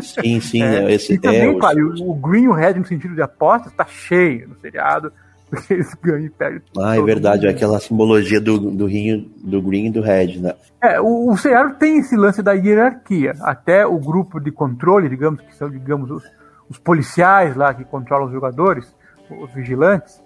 Sim, 0.02 0.42
sim, 0.42 0.62
é, 0.62 0.82
né, 0.82 0.94
esse 0.94 1.14
e 1.14 1.18
também, 1.18 1.56
é, 1.56 1.58
claro, 1.58 1.94
o, 2.02 2.12
o 2.12 2.14
green 2.14 2.44
e 2.44 2.48
o 2.50 2.52
red 2.52 2.74
no 2.74 2.86
sentido 2.86 3.16
de 3.16 3.22
apostas 3.22 3.72
tá 3.72 3.86
cheio 3.86 4.50
no 4.50 4.60
seriado, 4.60 5.14
porque 5.50 5.76
eles 5.76 5.94
ganham 6.04 6.26
e 6.26 6.30
perdem. 6.30 6.62
Ah, 6.78 6.98
é 6.98 7.02
verdade, 7.02 7.46
mundo. 7.46 7.56
aquela 7.56 7.80
simbologia 7.80 8.42
do, 8.42 8.60
do, 8.60 8.86
rinho, 8.86 9.32
do 9.42 9.62
green 9.62 9.86
e 9.86 9.92
do 9.92 10.02
red, 10.02 10.38
né? 10.40 10.54
É, 10.84 11.00
o, 11.00 11.32
o 11.32 11.38
seriado 11.38 11.76
tem 11.76 12.00
esse 12.00 12.18
lance 12.18 12.44
da 12.44 12.52
hierarquia, 12.52 13.36
até 13.40 13.88
o 13.88 13.98
grupo 13.98 14.42
de 14.42 14.52
controle, 14.52 15.08
digamos, 15.08 15.40
que 15.40 15.56
são, 15.56 15.70
digamos, 15.70 16.12
os, 16.12 16.24
os 16.70 16.78
policiais 16.78 17.56
lá 17.56 17.74
que 17.74 17.86
controlam 17.86 18.28
os 18.28 18.34
jogadores, 18.34 18.94
os 19.30 19.54
vigilantes, 19.54 20.22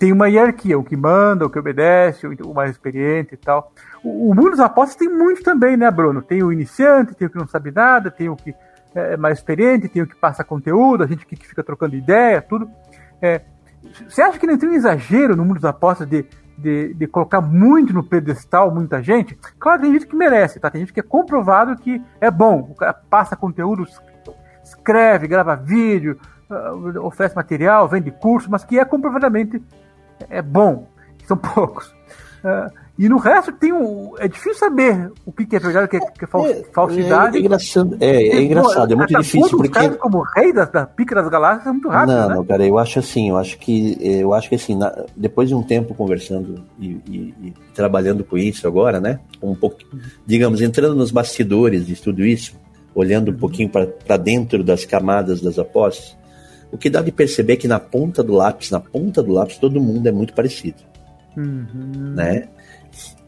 tem 0.00 0.14
uma 0.14 0.30
hierarquia, 0.30 0.78
o 0.78 0.82
que 0.82 0.96
manda, 0.96 1.44
o 1.44 1.50
que 1.50 1.58
obedece, 1.58 2.26
o 2.26 2.54
mais 2.54 2.70
experiente 2.70 3.34
e 3.34 3.36
tal. 3.36 3.70
O, 4.02 4.30
o 4.30 4.34
mundo 4.34 4.52
das 4.52 4.60
apostas 4.60 4.96
tem 4.96 5.10
muito 5.10 5.42
também, 5.42 5.76
né, 5.76 5.90
Bruno? 5.90 6.22
Tem 6.22 6.42
o 6.42 6.50
iniciante, 6.50 7.14
tem 7.14 7.28
o 7.28 7.30
que 7.30 7.36
não 7.36 7.46
sabe 7.46 7.70
nada, 7.70 8.10
tem 8.10 8.30
o 8.30 8.34
que 8.34 8.54
é 8.94 9.18
mais 9.18 9.36
experiente, 9.36 9.90
tem 9.90 10.00
o 10.00 10.06
que 10.06 10.16
passa 10.16 10.42
conteúdo, 10.42 11.04
a 11.04 11.06
gente 11.06 11.26
que 11.26 11.36
fica 11.36 11.62
trocando 11.62 11.94
ideia, 11.94 12.40
tudo. 12.40 12.66
É, 13.20 13.42
você 14.08 14.22
acha 14.22 14.38
que 14.38 14.46
não 14.46 14.56
tem 14.56 14.70
um 14.70 14.72
exagero 14.72 15.36
no 15.36 15.44
mundo 15.44 15.60
das 15.60 15.68
apostas 15.70 16.08
de, 16.08 16.24
de, 16.56 16.94
de, 16.94 17.06
colocar 17.06 17.42
muito 17.42 17.92
no 17.92 18.02
pedestal 18.02 18.74
muita 18.74 19.02
gente? 19.02 19.38
Claro, 19.58 19.82
tem 19.82 19.92
gente 19.92 20.06
que 20.06 20.16
merece, 20.16 20.58
tá? 20.58 20.70
Tem 20.70 20.80
gente 20.80 20.94
que 20.94 21.00
é 21.00 21.02
comprovado 21.02 21.76
que 21.76 22.02
é 22.22 22.30
bom. 22.30 22.68
O 22.70 22.74
cara 22.74 22.94
passa 22.94 23.36
conteúdo, 23.36 23.84
escreve, 24.64 25.28
grava 25.28 25.54
vídeo, 25.56 26.18
ah, 26.50 26.72
oferece 27.02 27.36
material, 27.36 27.86
vende 27.86 28.10
curso, 28.10 28.50
mas 28.50 28.64
que 28.64 28.78
é 28.78 28.84
comprovadamente 28.86 29.62
é 30.28 30.42
bom, 30.42 30.86
são 31.26 31.36
poucos. 31.38 31.86
Uh, 32.44 32.70
e 33.00 33.08
no 33.08 33.16
resto 33.16 33.50
tem 33.52 33.72
um. 33.72 34.12
É 34.18 34.28
difícil 34.28 34.56
saber 34.56 35.10
o 35.24 35.32
que, 35.32 35.56
é 35.56 35.58
verdade, 35.58 35.86
o 35.86 35.88
que 35.88 35.96
é, 35.96 36.00
que 36.00 36.24
é 36.24 36.50
é, 36.50 36.64
falsidade. 36.70 37.38
É, 37.38 37.40
é, 37.40 37.42
engraçado, 37.42 37.96
é, 37.98 38.06
é 38.06 38.42
engraçado, 38.42 38.92
é 38.92 38.96
muito 38.96 39.16
difícil 39.16 39.56
porque. 39.56 39.88
como 39.90 40.22
rei 40.36 40.52
da, 40.52 40.66
da 40.66 40.84
pica 40.84 41.14
das 41.14 41.26
galáxias 41.30 41.66
é 41.66 41.72
muito 41.72 41.88
rápido. 41.88 42.14
Não, 42.14 42.28
né? 42.28 42.34
não, 42.34 42.44
cara, 42.44 42.66
eu 42.66 42.76
acho 42.76 42.98
assim, 42.98 43.30
eu 43.30 43.38
acho 43.38 43.58
que 43.58 43.96
eu 44.02 44.34
acho 44.34 44.50
que 44.50 44.54
assim, 44.54 44.76
na, 44.76 44.94
depois 45.16 45.48
de 45.48 45.54
um 45.54 45.62
tempo 45.62 45.94
conversando 45.94 46.62
e, 46.78 46.88
e, 47.08 47.34
e, 47.42 47.54
trabalhando 47.74 48.22
com 48.22 48.36
isso 48.36 48.68
agora, 48.68 49.00
né? 49.00 49.18
Um 49.42 49.54
pouco, 49.54 49.78
digamos, 50.26 50.60
entrando 50.60 50.94
nos 50.94 51.10
bastidores 51.10 51.86
de 51.86 51.96
tudo 51.96 52.22
isso, 52.22 52.52
olhando 52.94 53.30
um 53.30 53.36
pouquinho 53.36 53.70
para 53.70 54.18
dentro 54.18 54.62
das 54.62 54.84
camadas 54.84 55.40
das 55.40 55.58
apostas, 55.58 56.18
o 56.72 56.78
que 56.78 56.90
dá 56.90 57.02
de 57.02 57.12
perceber 57.12 57.54
é 57.54 57.56
que 57.56 57.68
na 57.68 57.80
ponta 57.80 58.22
do 58.22 58.32
lápis, 58.32 58.70
na 58.70 58.80
ponta 58.80 59.22
do 59.22 59.32
lápis, 59.32 59.58
todo 59.58 59.80
mundo 59.80 60.06
é 60.06 60.12
muito 60.12 60.32
parecido. 60.34 60.78
Uhum. 61.36 62.14
Né? 62.14 62.48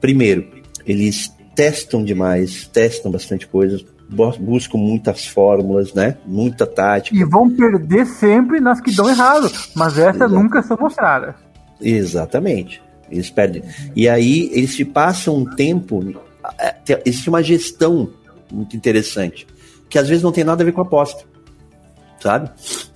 Primeiro, 0.00 0.48
eles 0.86 1.32
testam 1.54 2.04
demais, 2.04 2.66
testam 2.66 3.10
bastante 3.10 3.46
coisas, 3.46 3.84
buscam 4.08 4.78
muitas 4.78 5.26
fórmulas, 5.26 5.94
né? 5.94 6.16
Muita 6.26 6.66
tática. 6.66 7.16
E 7.16 7.24
vão 7.24 7.48
perder 7.50 8.06
sempre 8.06 8.60
nas 8.60 8.80
que 8.80 8.94
dão 8.94 9.08
errado, 9.08 9.50
mas 9.74 9.98
essas 9.98 10.30
nunca 10.30 10.62
são 10.62 10.76
mostradas. 10.78 11.34
Exatamente. 11.80 12.82
Eles 13.10 13.30
perdem. 13.30 13.62
E 13.94 14.08
aí 14.08 14.50
eles 14.52 14.74
te 14.74 14.84
passam 14.84 15.36
um 15.36 15.44
tempo. 15.44 16.14
É, 16.58 17.02
existe 17.04 17.28
uma 17.28 17.42
gestão 17.42 18.10
muito 18.50 18.76
interessante, 18.76 19.46
que 19.88 19.98
às 19.98 20.08
vezes 20.08 20.22
não 20.22 20.32
tem 20.32 20.44
nada 20.44 20.62
a 20.62 20.66
ver 20.66 20.72
com 20.72 20.80
a 20.80 20.84
aposta. 20.84 21.24
Sabe? 22.22 22.50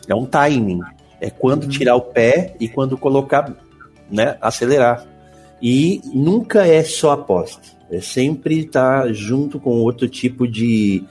É 0.07 0.14
um 0.14 0.24
timing. 0.24 0.81
É 1.20 1.31
quando 1.31 1.64
uhum. 1.64 1.68
tirar 1.68 1.97
o 1.97 2.01
pé 2.01 2.55
e 2.61 2.68
quando 2.68 2.97
colocar, 2.97 3.53
né, 4.09 4.37
acelerar. 4.41 5.05
E 5.61 6.01
nunca 6.14 6.64
é 6.64 6.85
só 6.85 7.11
aposta. 7.12 7.77
É 7.91 8.01
sempre 8.01 8.61
estar 8.61 9.03
tá 9.03 9.12
junto 9.12 9.59
com 9.59 9.81
outro 9.81 10.09
tipo 10.09 10.47
de, 10.47 11.03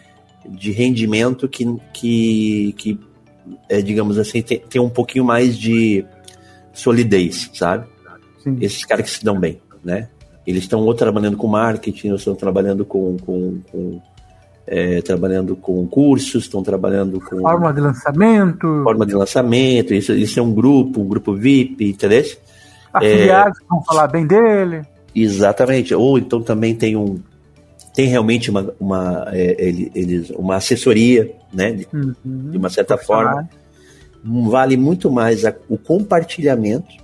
de 0.47 0.72
rendimento 0.72 1.49
que, 1.49 1.66
que, 1.91 2.74
que 2.78 2.99
é, 3.68 3.82
digamos 3.82 4.18
assim, 4.18 4.41
tem, 4.41 4.59
tem 4.59 4.82
um 4.82 4.89
pouquinho 4.89 5.26
mais 5.26 5.57
de 5.57 6.05
solidez, 6.74 7.49
sabe? 7.53 7.88
Sim. 8.43 8.57
Esses 8.61 8.86
caras 8.86 9.05
que 9.05 9.18
se 9.18 9.26
dão 9.26 9.38
bem, 9.38 9.59
né? 9.84 10.09
Eles 10.47 10.63
estão 10.63 10.82
ou 10.82 10.93
trabalhando 10.93 11.36
com 11.36 11.47
marketing, 11.47 12.11
ou 12.11 12.16
estão 12.16 12.36
trabalhando 12.36 12.86
com, 12.86 13.18
com, 13.18 13.59
com 13.72 14.01
é, 14.68 15.01
trabalhando 15.01 15.55
com 15.55 15.86
cursos, 15.88 16.43
estão 16.43 16.63
trabalhando 16.63 17.20
com. 17.22 17.39
Forma 17.39 17.74
de 17.74 17.82
lançamento. 17.82 18.84
Forma 18.84 19.05
de 19.05 19.13
lançamento, 19.13 19.93
isso, 19.93 20.13
isso 20.13 20.39
é 20.39 20.43
um 20.43 20.53
grupo, 20.53 21.01
um 21.01 21.07
grupo 21.07 21.34
VIP, 21.34 21.89
entendeu? 21.89 22.24
Afiliados 22.91 23.59
é, 23.59 23.66
vão 23.70 23.84
falar 23.84 24.07
bem 24.07 24.26
dele. 24.26 24.82
Exatamente. 25.13 25.93
Ou 25.93 26.18
então 26.18 26.41
também 26.41 26.76
tem 26.76 26.95
um. 26.95 27.20
Tem 27.93 28.07
realmente 28.07 28.49
uma, 28.49 28.74
uma, 28.80 29.28
é, 29.32 29.55
eles, 29.95 30.30
uma 30.32 30.55
assessoria, 30.55 31.32
né? 31.53 31.72
De, 31.72 31.88
uhum, 31.93 32.13
de 32.51 32.57
uma 32.57 32.70
certa 32.70 32.97
forma. 32.97 33.47
Vale 34.24 34.76
muito 34.76 35.11
mais 35.11 35.45
a, 35.45 35.53
o 35.70 35.78
compartilhamento, 35.78 36.95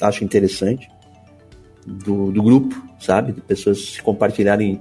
acho 0.00 0.24
interessante, 0.24 0.90
do, 1.86 2.32
do 2.32 2.42
grupo, 2.42 2.74
sabe? 2.98 3.32
De 3.32 3.40
pessoas 3.42 3.80
se 3.92 4.02
compartilharem 4.02 4.80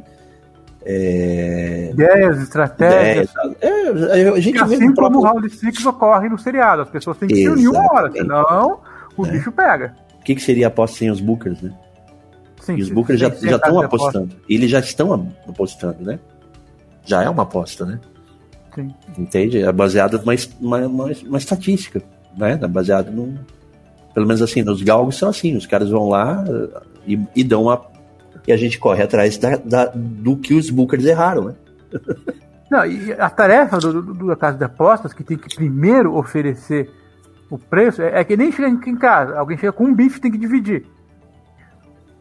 é... 0.86 1.90
Ideias, 1.92 2.42
estratégias. 2.42 3.30
Ideias. 3.32 4.12
É, 4.12 4.30
a 4.30 4.40
gente 4.40 4.58
assim 4.60 4.80
como 4.80 4.96
próprio... 4.96 5.20
o 5.20 5.24
round 5.24 5.50
six 5.50 5.86
ocorre 5.86 6.30
no 6.30 6.38
seriado. 6.38 6.82
As 6.84 6.90
pessoas 6.90 7.18
têm 7.18 7.28
que 7.28 7.36
se 7.36 7.50
unir 7.50 7.68
uma 7.68 7.92
hora, 7.92 8.12
senão 8.12 8.80
o 9.18 9.26
é. 9.26 9.32
bicho 9.32 9.52
pega. 9.52 9.96
O 10.20 10.24
que, 10.24 10.36
que 10.36 10.42
seria 10.42 10.68
aposta 10.68 10.98
sem 10.98 11.10
os 11.10 11.20
bookers, 11.20 11.62
né? 11.62 11.74
Sim, 12.62 12.76
e 12.76 12.82
os 12.82 12.90
bookers 12.90 13.20
já 13.20 13.28
estão 13.28 13.82
apostando. 13.82 14.36
Eles 14.48 14.70
já 14.70 14.80
estão 14.80 15.32
apostando, 15.48 16.04
né? 16.04 16.20
Já 17.06 17.24
é 17.24 17.30
uma 17.30 17.44
aposta, 17.44 17.86
né? 17.86 18.00
Sim. 18.76 18.94
Entende? 19.18 19.64
É 19.64 19.72
baseado 19.72 20.20
numa, 20.20 20.36
numa, 20.60 21.08
numa 21.08 21.38
estatística, 21.38 22.02
né? 22.38 22.60
É 22.62 22.68
baseado 22.68 23.12
no. 23.12 23.40
Pelo 24.14 24.28
menos 24.28 24.42
assim, 24.42 24.64
nos 24.64 24.82
galgos 24.82 25.18
são 25.18 25.30
assim, 25.30 25.56
os 25.56 25.66
caras 25.66 25.90
vão 25.90 26.10
lá 26.10 26.44
e, 27.06 27.20
e 27.36 27.44
dão 27.44 27.70
a 27.70 27.78
e 28.50 28.52
a 28.52 28.58
gente 28.58 28.80
corre 28.80 29.04
atrás 29.04 29.38
da, 29.38 29.58
da, 29.58 29.86
do 29.94 30.36
que 30.36 30.56
os 30.56 30.72
bookers 30.72 31.06
erraram, 31.06 31.46
né? 31.46 31.56
Não, 32.70 32.86
e 32.86 33.14
a 33.14 33.30
tarefa 33.30 33.78
do, 33.78 34.02
do, 34.02 34.28
da 34.28 34.36
casa 34.36 34.58
de 34.58 34.64
apostas, 34.64 35.14
que 35.14 35.24
tem 35.24 35.38
que 35.38 35.56
primeiro 35.56 36.16
oferecer 36.16 36.90
o 37.50 37.58
preço, 37.58 38.02
é, 38.02 38.20
é 38.20 38.24
que 38.24 38.36
nem 38.36 38.52
chega 38.52 38.70
em 38.70 38.96
casa, 38.96 39.38
alguém 39.38 39.58
chega 39.58 39.72
com 39.72 39.86
um 39.86 39.94
bife 39.94 40.20
tem 40.20 40.32
que 40.32 40.38
dividir. 40.38 40.86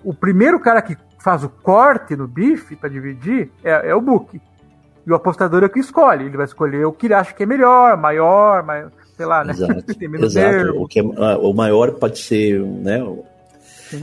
O 0.04 0.14
primeiro 0.14 0.60
cara 0.60 0.80
que 0.80 0.96
faz 1.18 1.44
o 1.44 1.48
corte 1.48 2.14
no 2.14 2.28
bife 2.28 2.76
para 2.76 2.88
dividir 2.88 3.50
é, 3.64 3.90
é, 3.90 3.94
o 3.94 4.00
book. 4.00 4.40
E 5.06 5.10
o 5.10 5.14
apostador 5.14 5.62
é 5.62 5.66
o 5.66 5.70
que 5.70 5.80
escolhe. 5.80 6.26
Ele 6.26 6.36
vai 6.36 6.46
escolher 6.46 6.84
o 6.84 6.92
que 6.92 7.06
ele 7.06 7.14
acha 7.14 7.34
que 7.34 7.42
é 7.42 7.46
melhor, 7.46 7.96
maior, 7.96 8.62
maior 8.62 8.90
sei 9.16 9.26
lá, 9.26 9.44
né? 9.44 9.52
Exato. 9.52 9.84
Exato. 10.24 10.82
O, 10.82 10.86
que 10.86 11.00
é, 11.00 11.02
ah, 11.02 11.38
o 11.38 11.52
maior 11.52 11.92
pode 11.92 12.18
ser 12.18 12.60
né, 12.60 12.98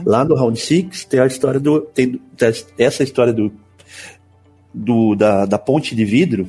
Lá 0.04 0.24
no 0.24 0.34
Round 0.34 0.58
Six 0.58 1.04
tem 1.04 1.20
a 1.20 1.26
história 1.26 1.60
do. 1.60 1.80
Tem 1.80 2.20
essa 2.78 3.02
história 3.02 3.32
do. 3.32 3.52
do 4.72 5.14
da, 5.14 5.46
da 5.46 5.58
ponte 5.58 5.94
de 5.94 6.04
vidro. 6.04 6.48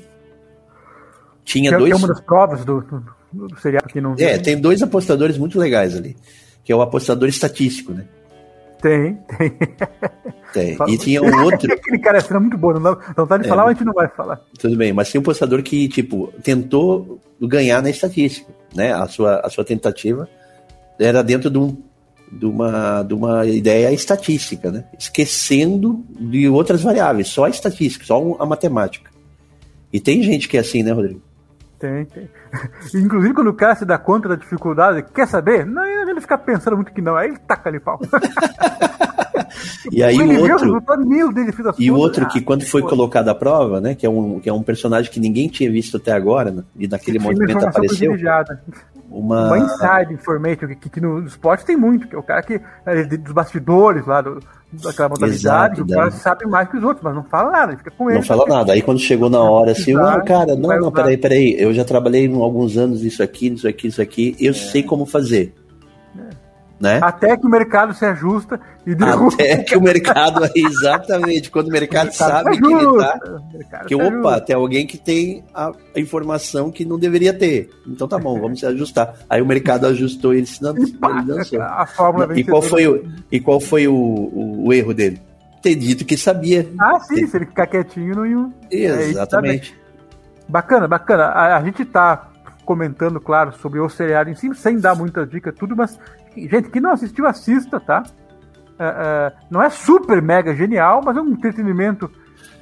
Tinha 1.43 1.71
que, 1.71 1.77
dois. 1.77 1.93
Que 1.93 1.95
é 1.95 1.97
uma 1.97 2.07
das 2.07 2.21
provas 2.21 2.65
do, 2.65 2.81
do, 2.81 3.47
do 3.47 3.59
seriado 3.59 3.87
que 3.87 4.01
não. 4.01 4.15
É, 4.17 4.37
tem 4.37 4.59
dois 4.59 4.81
apostadores 4.81 5.37
muito 5.37 5.59
legais 5.59 5.95
ali. 5.95 6.15
Que 6.63 6.71
é 6.71 6.75
o 6.75 6.81
apostador 6.81 7.29
estatístico, 7.29 7.93
né? 7.93 8.05
Tem, 8.81 9.17
tem. 9.37 9.57
Tem. 10.53 10.77
E 10.87 10.97
tinha 10.97 11.21
um 11.21 11.43
outro. 11.43 11.71
Aquele 11.71 11.99
cara 11.99 12.19
é 12.19 12.39
muito 12.39 12.57
bom, 12.57 12.73
não, 12.73 12.97
não 13.15 13.27
tá 13.27 13.37
de 13.37 13.45
é, 13.45 13.49
falar, 13.49 13.63
mas 13.63 13.71
a 13.71 13.73
gente 13.73 13.85
não 13.85 13.93
vai 13.93 14.07
falar. 14.07 14.41
Tudo 14.57 14.75
bem, 14.75 14.93
mas 14.93 15.11
tem 15.11 15.19
um 15.19 15.21
apostador 15.21 15.61
que, 15.61 15.87
tipo, 15.87 16.31
tentou 16.43 17.19
ganhar 17.41 17.81
na 17.81 17.89
estatística, 17.89 18.51
né? 18.73 18.93
A 18.93 19.07
sua, 19.07 19.39
a 19.43 19.49
sua 19.49 19.63
tentativa 19.63 20.27
era 20.99 21.23
dentro 21.23 21.49
de 21.49 21.57
um 21.57 21.77
de 22.31 22.45
uma, 22.45 23.03
de 23.03 23.13
uma 23.13 23.45
ideia 23.45 23.91
estatística, 23.91 24.71
né? 24.71 24.85
esquecendo 24.97 26.03
de 26.09 26.47
outras 26.49 26.81
variáveis, 26.81 27.27
só 27.29 27.45
a 27.45 27.49
estatística, 27.49 28.05
só 28.05 28.35
a 28.39 28.45
matemática. 28.45 29.09
E 29.91 29.99
tem 29.99 30.21
gente 30.21 30.47
que 30.47 30.57
é 30.57 30.59
assim, 30.59 30.83
né, 30.83 30.91
Rodrigo? 30.91 31.21
Tem, 31.79 32.05
tem. 32.05 32.29
Inclusive, 32.95 33.33
quando 33.33 33.47
o 33.49 33.53
cara 33.53 33.75
se 33.75 33.85
dá 33.85 33.97
conta 33.97 34.29
da 34.29 34.35
dificuldade, 34.35 35.05
quer 35.13 35.27
saber? 35.27 35.65
Não, 35.65 35.85
ele 35.85 36.21
fica 36.21 36.37
pensando 36.37 36.75
muito 36.75 36.91
que 36.91 37.01
não, 37.01 37.15
aí 37.15 37.29
ele 37.29 37.37
taca 37.39 37.69
ali 37.69 37.79
pau. 37.79 37.99
e 39.91 40.03
aí 40.03 40.17
o 40.17 40.51
outro, 40.51 40.83
e 41.77 41.91
o 41.91 41.95
outro 41.95 42.27
que 42.27 42.41
quando 42.41 42.65
foi 42.65 42.81
colocado 42.81 43.29
à 43.29 43.35
prova, 43.35 43.81
né, 43.81 43.95
que 43.95 44.05
é 44.05 44.09
um 44.09 44.39
que 44.39 44.49
é 44.49 44.53
um 44.53 44.63
personagem 44.63 45.11
que 45.11 45.19
ninguém 45.19 45.47
tinha 45.47 45.71
visto 45.71 45.97
até 45.97 46.11
agora, 46.11 46.51
né, 46.51 46.63
e 46.77 46.87
naquele 46.87 47.19
movimento 47.19 47.65
apareceu 47.65 48.15
uma, 49.09 49.47
uma 49.47 49.59
inside 49.59 50.13
information 50.13 50.67
que, 50.67 50.89
que, 50.89 51.01
no 51.01 51.25
esporte 51.25 51.65
tem 51.65 51.77
muito, 51.77 52.07
que 52.07 52.15
é 52.15 52.19
o 52.19 52.23
cara 52.23 52.41
que 52.43 52.59
é 52.85 53.03
dos 53.05 53.33
bastidores 53.33 54.05
lá 54.05 54.21
do, 54.21 54.39
daquela 54.71 55.09
modalidade, 55.09 55.79
Exato, 55.79 55.83
o 55.83 55.87
cara 55.87 56.11
sabe 56.11 56.45
mais 56.45 56.69
que 56.69 56.77
os 56.77 56.83
outros, 56.83 57.03
mas 57.03 57.15
não 57.15 57.23
fala 57.23 57.51
nada, 57.51 57.71
ele 57.71 57.77
fica 57.77 57.91
com 57.91 58.09
ele. 58.09 58.19
Não 58.19 58.25
fala 58.25 58.45
nada. 58.47 58.73
Aí 58.73 58.81
quando 58.81 58.99
chegou 58.99 59.29
na 59.29 59.41
hora 59.41 59.71
assim, 59.71 59.93
não, 59.93 60.23
cara, 60.25 60.55
não, 60.55 60.79
não, 60.79 60.91
peraí, 60.91 61.17
peraí, 61.17 61.55
eu 61.57 61.73
já 61.73 61.85
trabalhei 61.85 62.27
alguns 62.27 62.77
anos 62.77 63.03
isso 63.03 63.23
aqui, 63.23 63.47
isso 63.47 63.67
aqui, 63.67 63.87
isso 63.87 64.01
aqui, 64.01 64.35
eu 64.39 64.51
é. 64.51 64.53
sei 64.53 64.83
como 64.83 65.05
fazer. 65.05 65.53
Né? 66.79 66.99
Até 67.01 67.35
que 67.35 67.45
o 67.45 67.49
mercado 67.49 67.91
se 67.93 68.05
ajusta 68.05 68.59
e 68.85 68.93
derruba. 68.93 69.33
Até 69.33 69.63
que 69.63 69.75
o 69.75 69.81
mercado, 69.81 70.41
exatamente, 70.55 71.49
quando 71.49 71.69
o 71.69 71.71
mercado, 71.71 72.09
o 72.09 72.11
mercado 72.11 72.13
sabe 72.13 72.57
que 72.57 72.73
ele 72.73 72.97
tá. 72.97 73.85
Que 73.85 73.95
opa, 73.95 74.39
tem 74.39 74.55
alguém 74.55 74.85
que 74.85 74.97
tem 74.97 75.43
a, 75.53 75.71
informação 75.95 76.71
que 76.71 76.85
não 76.85 76.99
deveria 76.99 77.33
ter. 77.33 77.71
Então 77.87 78.07
tá 78.07 78.19
bom, 78.19 78.39
vamos 78.39 78.59
se 78.59 78.65
ajustar. 78.67 79.15
Aí 79.27 79.41
o 79.41 79.45
mercado 79.45 79.87
ajustou 79.87 80.35
e 80.35 80.37
ele 80.37 80.45
se 80.45 80.61
dançou. 80.61 81.61
A 81.61 81.85
fórmula 81.87 82.39
e 82.39 82.43
qual 82.43 82.61
foi 82.61 82.87
o 82.87 83.03
E 83.31 83.39
qual 83.39 83.59
foi 83.59 83.87
o, 83.87 83.95
o, 83.95 84.67
o, 84.67 84.73
erro 84.73 84.93
dele? 84.93 85.19
Ter 85.63 85.73
dito 85.73 86.05
que 86.05 86.15
sabia. 86.15 86.69
Ah, 86.79 86.99
sim, 86.99 87.25
se 87.25 87.37
ele 87.37 87.47
ficar 87.47 87.65
quietinho 87.65 88.15
não 88.15 88.25
ia. 88.25 88.49
É 88.71 89.09
exatamente. 89.09 89.73
É 89.73 90.51
bacana, 90.51 90.87
bacana. 90.87 91.23
A, 91.25 91.57
a 91.57 91.63
gente 91.63 91.83
tá 91.85 92.29
comentando, 92.63 93.19
claro, 93.19 93.53
sobre 93.53 93.79
o 93.79 93.89
seriado 93.89 94.29
em 94.29 94.35
si, 94.35 94.53
sem 94.53 94.77
dar 94.77 94.93
muitas 94.93 95.27
dicas, 95.29 95.55
tudo, 95.57 95.75
mas 95.75 95.97
gente 96.41 96.69
que 96.69 96.79
não 96.79 96.91
assistiu, 96.91 97.25
assista, 97.25 97.79
tá? 97.79 98.03
É, 98.79 98.85
é, 98.85 99.33
não 99.49 99.61
é 99.61 99.69
super 99.69 100.21
mega 100.21 100.55
genial, 100.55 101.01
mas 101.03 101.17
é 101.17 101.21
um 101.21 101.31
entretenimento. 101.31 102.11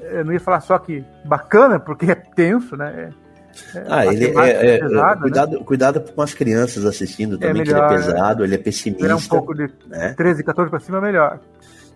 Eu 0.02 0.24
não 0.24 0.34
ia 0.34 0.40
falar 0.40 0.62
só 0.62 0.78
que 0.78 1.04
bacana, 1.26 1.80
porque 1.80 2.06
é 2.06 2.16
tenso, 2.16 2.78
né? 2.78 3.12
É, 3.74 3.84
ah, 3.88 4.06
ele 4.06 4.26
é, 4.26 4.76
é, 4.76 4.80
pesado, 4.80 5.22
cuidado, 5.22 5.58
né? 5.58 5.64
cuidado 5.64 6.00
com 6.02 6.22
as 6.22 6.34
crianças 6.34 6.86
assistindo 6.86 7.38
também, 7.38 7.64
melhor, 7.64 7.88
que 7.88 7.94
ele 7.94 8.04
é 8.04 8.06
pesado, 8.06 8.44
ele 8.44 8.56
é 8.56 8.58
pessimista. 8.58 9.06
Ele 9.06 9.14
é 9.14 9.16
um 9.16 9.22
pouco 9.22 9.54
de 9.54 9.70
né? 9.88 10.14
13, 10.16 10.44
14 10.44 10.70
para 10.70 10.80
cima, 10.80 11.00
melhor. 11.00 11.40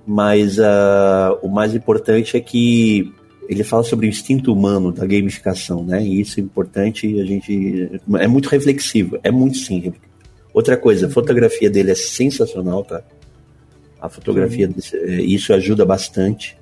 Mas 0.07 0.57
uh, 0.57 1.37
o 1.41 1.49
mais 1.49 1.75
importante 1.75 2.37
é 2.37 2.39
que 2.39 3.13
ele 3.47 3.63
fala 3.63 3.83
sobre 3.83 4.05
o 4.05 4.09
instinto 4.09 4.53
humano 4.53 4.91
da 4.91 5.05
gamificação, 5.05 5.83
né? 5.83 6.01
E 6.01 6.21
isso 6.21 6.39
é 6.39 6.43
importante, 6.43 7.19
a 7.19 7.25
gente 7.25 7.99
é 8.19 8.27
muito 8.27 8.47
reflexivo, 8.47 9.19
é 9.23 9.31
muito 9.31 9.57
sim. 9.57 9.93
Outra 10.53 10.77
coisa, 10.77 11.07
a 11.07 11.09
fotografia 11.09 11.69
dele 11.69 11.91
é 11.91 11.95
sensacional, 11.95 12.83
tá? 12.83 13.01
A 14.01 14.09
fotografia, 14.09 14.67
desse, 14.67 14.97
é, 14.97 15.21
isso 15.21 15.53
ajuda 15.53 15.85
bastante 15.85 16.57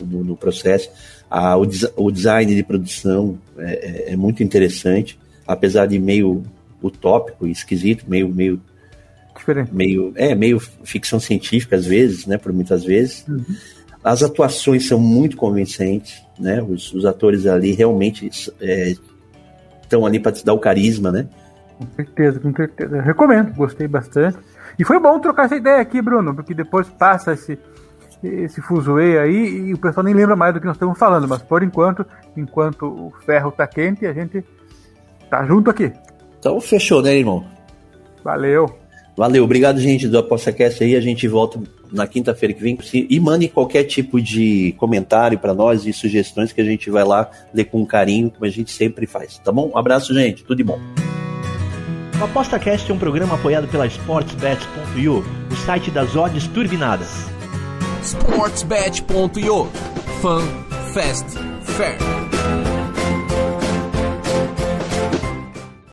no, 0.00 0.24
no 0.24 0.36
processo. 0.36 0.90
A, 1.30 1.56
o, 1.56 1.66
o, 1.96 2.10
design 2.10 2.54
de 2.54 2.62
produção 2.62 3.38
é, 3.58 3.72
é, 4.08 4.12
é, 4.12 4.16
muito 4.16 4.42
interessante, 4.42 5.18
apesar 5.46 5.86
de 5.86 5.98
meio 5.98 6.42
utópico 6.82 7.46
esquisito, 7.46 8.04
meio 8.08 8.28
meio 8.28 8.60
Diferente. 9.36 9.72
meio 9.72 10.12
é 10.16 10.34
meio 10.34 10.58
ficção 10.58 11.20
científica 11.20 11.76
às 11.76 11.86
vezes, 11.86 12.26
né? 12.26 12.38
Por 12.38 12.52
muitas 12.52 12.82
vezes. 12.82 13.24
Uhum 13.28 13.44
as 14.02 14.22
atuações 14.22 14.86
são 14.86 14.98
muito 14.98 15.36
convincentes, 15.36 16.22
né? 16.38 16.62
Os, 16.62 16.92
os 16.92 17.04
atores 17.04 17.46
ali 17.46 17.72
realmente 17.72 18.26
estão 18.26 20.04
é, 20.04 20.06
ali 20.06 20.18
para 20.18 20.32
te 20.32 20.44
dar 20.44 20.54
o 20.54 20.58
carisma, 20.58 21.12
né? 21.12 21.28
Com 21.80 21.86
certeza, 21.96 22.38
com 22.38 22.54
certeza. 22.54 22.98
Eu 22.98 23.02
recomendo, 23.02 23.54
gostei 23.54 23.88
bastante. 23.88 24.36
E 24.78 24.84
foi 24.84 25.00
bom 25.00 25.18
trocar 25.18 25.46
essa 25.46 25.56
ideia 25.56 25.80
aqui, 25.80 26.02
Bruno, 26.02 26.34
porque 26.34 26.52
depois 26.52 26.86
passa 26.90 27.32
esse, 27.32 27.58
esse 28.22 28.60
fuzuê 28.60 29.18
aí 29.18 29.68
e 29.68 29.72
o 29.72 29.78
pessoal 29.78 30.04
nem 30.04 30.12
lembra 30.12 30.36
mais 30.36 30.52
do 30.52 30.60
que 30.60 30.66
nós 30.66 30.76
estamos 30.76 30.98
falando. 30.98 31.26
Mas 31.26 31.40
por 31.40 31.62
enquanto, 31.62 32.04
enquanto 32.36 32.84
o 32.84 33.10
ferro 33.24 33.50
tá 33.50 33.66
quente, 33.66 34.04
a 34.04 34.12
gente 34.12 34.44
tá 35.30 35.42
junto 35.46 35.70
aqui. 35.70 35.90
Então 36.38 36.60
fechou, 36.60 37.02
né, 37.02 37.16
irmão? 37.16 37.46
Valeu. 38.22 38.78
Valeu, 39.16 39.42
obrigado, 39.42 39.80
gente, 39.80 40.06
do 40.06 40.18
ApostaCast 40.18 40.84
aí. 40.84 40.94
A 40.94 41.00
gente 41.00 41.26
volta 41.26 41.58
na 41.90 42.06
quinta-feira 42.06 42.52
que 42.54 42.62
vem. 42.62 42.78
E 42.92 43.18
mande 43.18 43.48
qualquer 43.48 43.84
tipo 43.84 44.20
de 44.20 44.74
comentário 44.76 45.38
para 45.38 45.54
nós 45.54 45.86
e 45.86 45.94
sugestões 45.94 46.52
que 46.52 46.60
a 46.60 46.64
gente 46.64 46.90
vai 46.90 47.04
lá 47.04 47.30
ler 47.54 47.64
com 47.64 47.86
carinho, 47.86 48.30
como 48.30 48.44
a 48.44 48.50
gente 48.50 48.70
sempre 48.70 49.06
faz. 49.06 49.38
Tá 49.38 49.50
bom? 49.50 49.70
Um 49.74 49.78
abraço, 49.78 50.12
gente. 50.12 50.44
Tudo 50.44 50.58
de 50.58 50.64
bom. 50.64 50.78
O 52.20 52.24
ApostaCast 52.24 52.90
é 52.90 52.94
um 52.94 52.98
programa 52.98 53.34
apoiado 53.34 53.66
pela 53.66 53.86
SportsBet.io, 53.86 55.24
o 55.50 55.56
site 55.64 55.90
das 55.90 56.14
odds 56.14 56.46
turbinadas. 56.48 57.08
SportsBet.io 58.02 59.70
Fun, 60.20 60.42
Fast, 60.92 61.38
Fair. 61.62 61.96